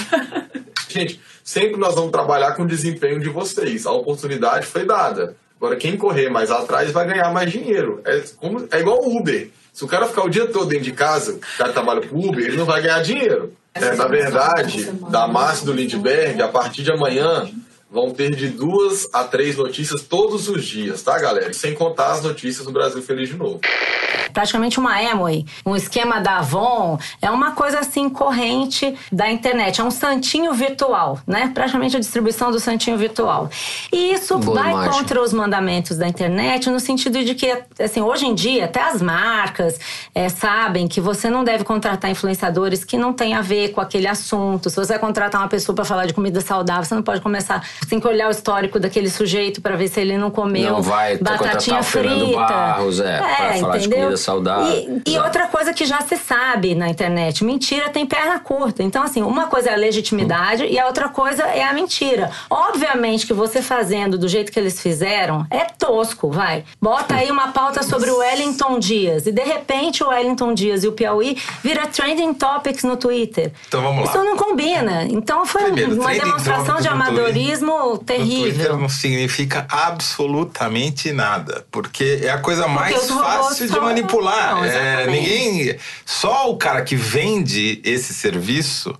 Gente, 0.89 1.21
sempre 1.43 1.77
nós 1.77 1.95
vamos 1.95 2.12
trabalhar 2.12 2.53
com 2.53 2.63
o 2.63 2.67
desempenho 2.67 3.19
de 3.19 3.29
vocês. 3.29 3.86
A 3.86 3.91
oportunidade 3.91 4.65
foi 4.65 4.86
dada. 4.86 5.36
Agora, 5.63 5.78
quem 5.78 5.95
correr 5.95 6.28
mais 6.28 6.52
atrás 6.52 6.91
vai 6.91 7.08
ganhar 7.08 7.32
mais 7.32 7.49
dinheiro. 7.49 8.02
É, 8.04 8.21
como, 8.36 8.67
é 8.69 8.82
igual 8.82 8.99
o 9.02 9.17
Uber. 9.17 9.49
Se 9.71 9.86
o 9.86 9.88
cara 9.88 10.08
ficar 10.08 10.26
o 10.26 10.30
dia 10.30 10.45
todo 10.45 10.65
dentro 10.65 10.84
de 10.84 10.91
casa, 10.91 11.36
o 11.36 11.58
cara 11.58 11.71
trabalha 11.71 12.02
pro 12.02 12.19
Uber, 12.19 12.45
ele 12.45 12.58
não 12.58 12.65
vai 12.65 12.82
ganhar 12.82 13.02
dinheiro. 13.02 13.54
É, 13.73 13.95
na 13.95 14.06
verdade, 14.06 14.91
da 15.10 15.26
Márcia 15.26 15.65
do 15.65 15.71
Lindbergh, 15.71 16.41
a 16.41 16.49
partir 16.49 16.84
de 16.84 16.91
amanhã, 16.91 17.49
vão 17.93 18.10
ter 18.10 18.36
de 18.36 18.47
duas 18.47 19.08
a 19.13 19.23
três 19.23 19.56
notícias 19.56 20.01
todos 20.01 20.49
os 20.49 20.65
dias, 20.65 21.03
tá, 21.03 21.19
galera? 21.19 21.53
Sem 21.53 21.75
contar 21.75 22.13
as 22.13 22.23
notícias 22.23 22.65
do 22.65 22.71
Brasil 22.71 23.03
Feliz 23.03 23.29
de 23.29 23.38
novo 23.38 23.62
praticamente 24.34 24.79
uma 24.79 24.99
Amway, 24.99 25.45
um 25.65 25.75
esquema 25.75 26.19
da 26.19 26.39
Avon, 26.39 26.97
é 27.21 27.29
uma 27.29 27.51
coisa 27.51 27.79
assim 27.79 28.10
corrente 28.10 28.93
da 29.12 29.32
internet, 29.32 29.79
é 29.79 29.84
um 29.84 29.91
santinho 29.91 30.53
virtual, 30.53 31.19
né? 31.25 31.51
Praticamente 31.53 31.95
a 31.95 31.99
distribuição 31.99 32.51
do 32.51 32.60
santinho 32.60 32.97
virtual. 32.97 33.49
E 33.91 34.13
isso 34.13 34.38
Boa 34.39 34.62
vai 34.62 34.71
imagem. 34.71 34.91
contra 34.91 35.21
os 35.21 35.32
mandamentos 35.32 35.97
da 35.97 36.08
internet 36.08 36.69
no 36.69 36.79
sentido 36.79 37.23
de 37.23 37.36
que, 37.36 37.63
assim, 37.79 38.01
hoje 38.01 38.25
em 38.25 38.34
dia 38.34 38.65
até 38.65 38.82
as 38.82 39.01
marcas 39.01 39.79
é, 40.15 40.27
sabem 40.27 40.88
que 40.88 40.99
você 40.99 41.29
não 41.29 41.43
deve 41.43 41.63
contratar 41.63 42.10
influenciadores 42.10 42.84
que 42.84 42.97
não 42.97 43.13
têm 43.13 43.36
a 43.36 43.41
ver 43.41 43.69
com 43.69 43.79
aquele 43.79 44.08
assunto. 44.08 44.69
Se 44.69 44.75
você 44.75 44.93
vai 44.93 44.99
contratar 44.99 45.39
uma 45.41 45.47
pessoa 45.47 45.75
para 45.75 45.86
falar 45.86 46.06
de 46.08 46.13
comida 46.13 46.41
saudável, 46.41 46.84
você 46.84 46.95
não 46.95 47.03
pode 47.03 47.21
começar, 47.21 47.63
tem 47.88 48.00
que 48.00 48.08
olhar 48.08 48.28
o 48.28 48.32
histórico 48.32 48.80
daquele 48.80 49.10
sujeito 49.10 49.62
para 49.62 49.76
ver 49.76 49.88
se 49.88 50.00
ele 50.00 50.17
não 50.17 50.32
comeu 50.32 50.72
não 50.72 50.82
vai 50.82 51.17
batatinha 51.17 51.84
frita. 51.84 52.36
Barros, 52.36 53.00
é, 53.00 53.15
é 53.15 53.60
falar 53.60 53.78
entendeu? 53.78 53.80
de 53.80 53.89
comida 53.89 54.17
saudável. 54.17 55.02
E, 55.06 55.12
e, 55.12 55.19
outra 55.19 55.48
coisa 55.48 55.74
que 55.74 55.86
já 55.86 56.02
se 56.02 56.17
sabe 56.17 56.76
na 56.76 56.89
internet: 56.89 57.43
mentira 57.43 57.89
tem 57.89 58.06
perna 58.06 58.39
curta. 58.39 58.84
Então, 58.84 59.04
assim, 59.04 59.22
uma 59.22 59.48
coisa 59.48 59.69
é 59.69 59.74
a 59.74 59.78
legitimidade 59.78 60.63
hum. 60.63 60.67
e 60.69 60.80
a 60.80 60.86
outra 60.86 61.10
coisa 61.10 61.43
é 61.43 61.63
a 61.63 61.74
mentira. 61.74 62.32
Obviamente 62.50 63.26
que 63.26 63.34
você 63.34 63.62
fazendo 63.62 64.17
do 64.17 64.28
jeito 64.28 64.52
que 64.52 64.60
eles 64.60 64.80
fizeram 64.80 65.46
é 65.50 65.65
tosco, 65.65 66.30
vai. 66.30 66.63
Bota 66.82 67.15
aí 67.15 67.32
uma 67.32 67.50
pauta 67.50 67.84
sobre 67.84 68.10
o 68.10 68.17
Wellington 68.17 68.80
Dias 68.80 69.28
e 69.28 69.32
de 69.32 69.43
repente 69.43 70.04
o 70.04 70.10
Wellington 70.10 70.54
Dias 70.54 70.84
e 70.84 70.88
o 70.88 70.91
Piauí 70.91 71.38
vira 71.63 71.88
trending 71.88 72.34
topics 72.34 72.84
no 72.84 72.98
Twitter. 72.98 73.52
Então 73.67 73.82
vamos 73.82 74.06
lá. 74.06 74.12
Isso 74.12 74.24
não 74.24 74.38
combina. 74.38 75.04
Então 75.06 75.46
foi 75.46 75.63
Primeiro, 75.63 75.93
uma 75.93 76.13
demonstração 76.13 76.78
de 76.80 76.88
amadorismo 76.88 77.72
Terrível. 78.05 78.38
No 78.38 78.51
Twitter 78.53 78.77
não 78.77 78.89
significa 78.89 79.65
absolutamente 79.69 81.12
nada, 81.12 81.65
porque 81.71 82.19
é 82.23 82.29
a 82.29 82.38
coisa 82.38 82.67
mais 82.67 83.07
fácil 83.09 83.67
de 83.67 83.79
manipular 83.79 84.03
manipular. 84.03 84.55
Não, 84.55 84.65
é, 84.65 85.07
ninguém. 85.07 85.77
Só 86.05 86.49
o 86.49 86.57
cara 86.57 86.81
que 86.81 86.95
vende 86.95 87.81
esse 87.83 88.13
serviço 88.13 88.97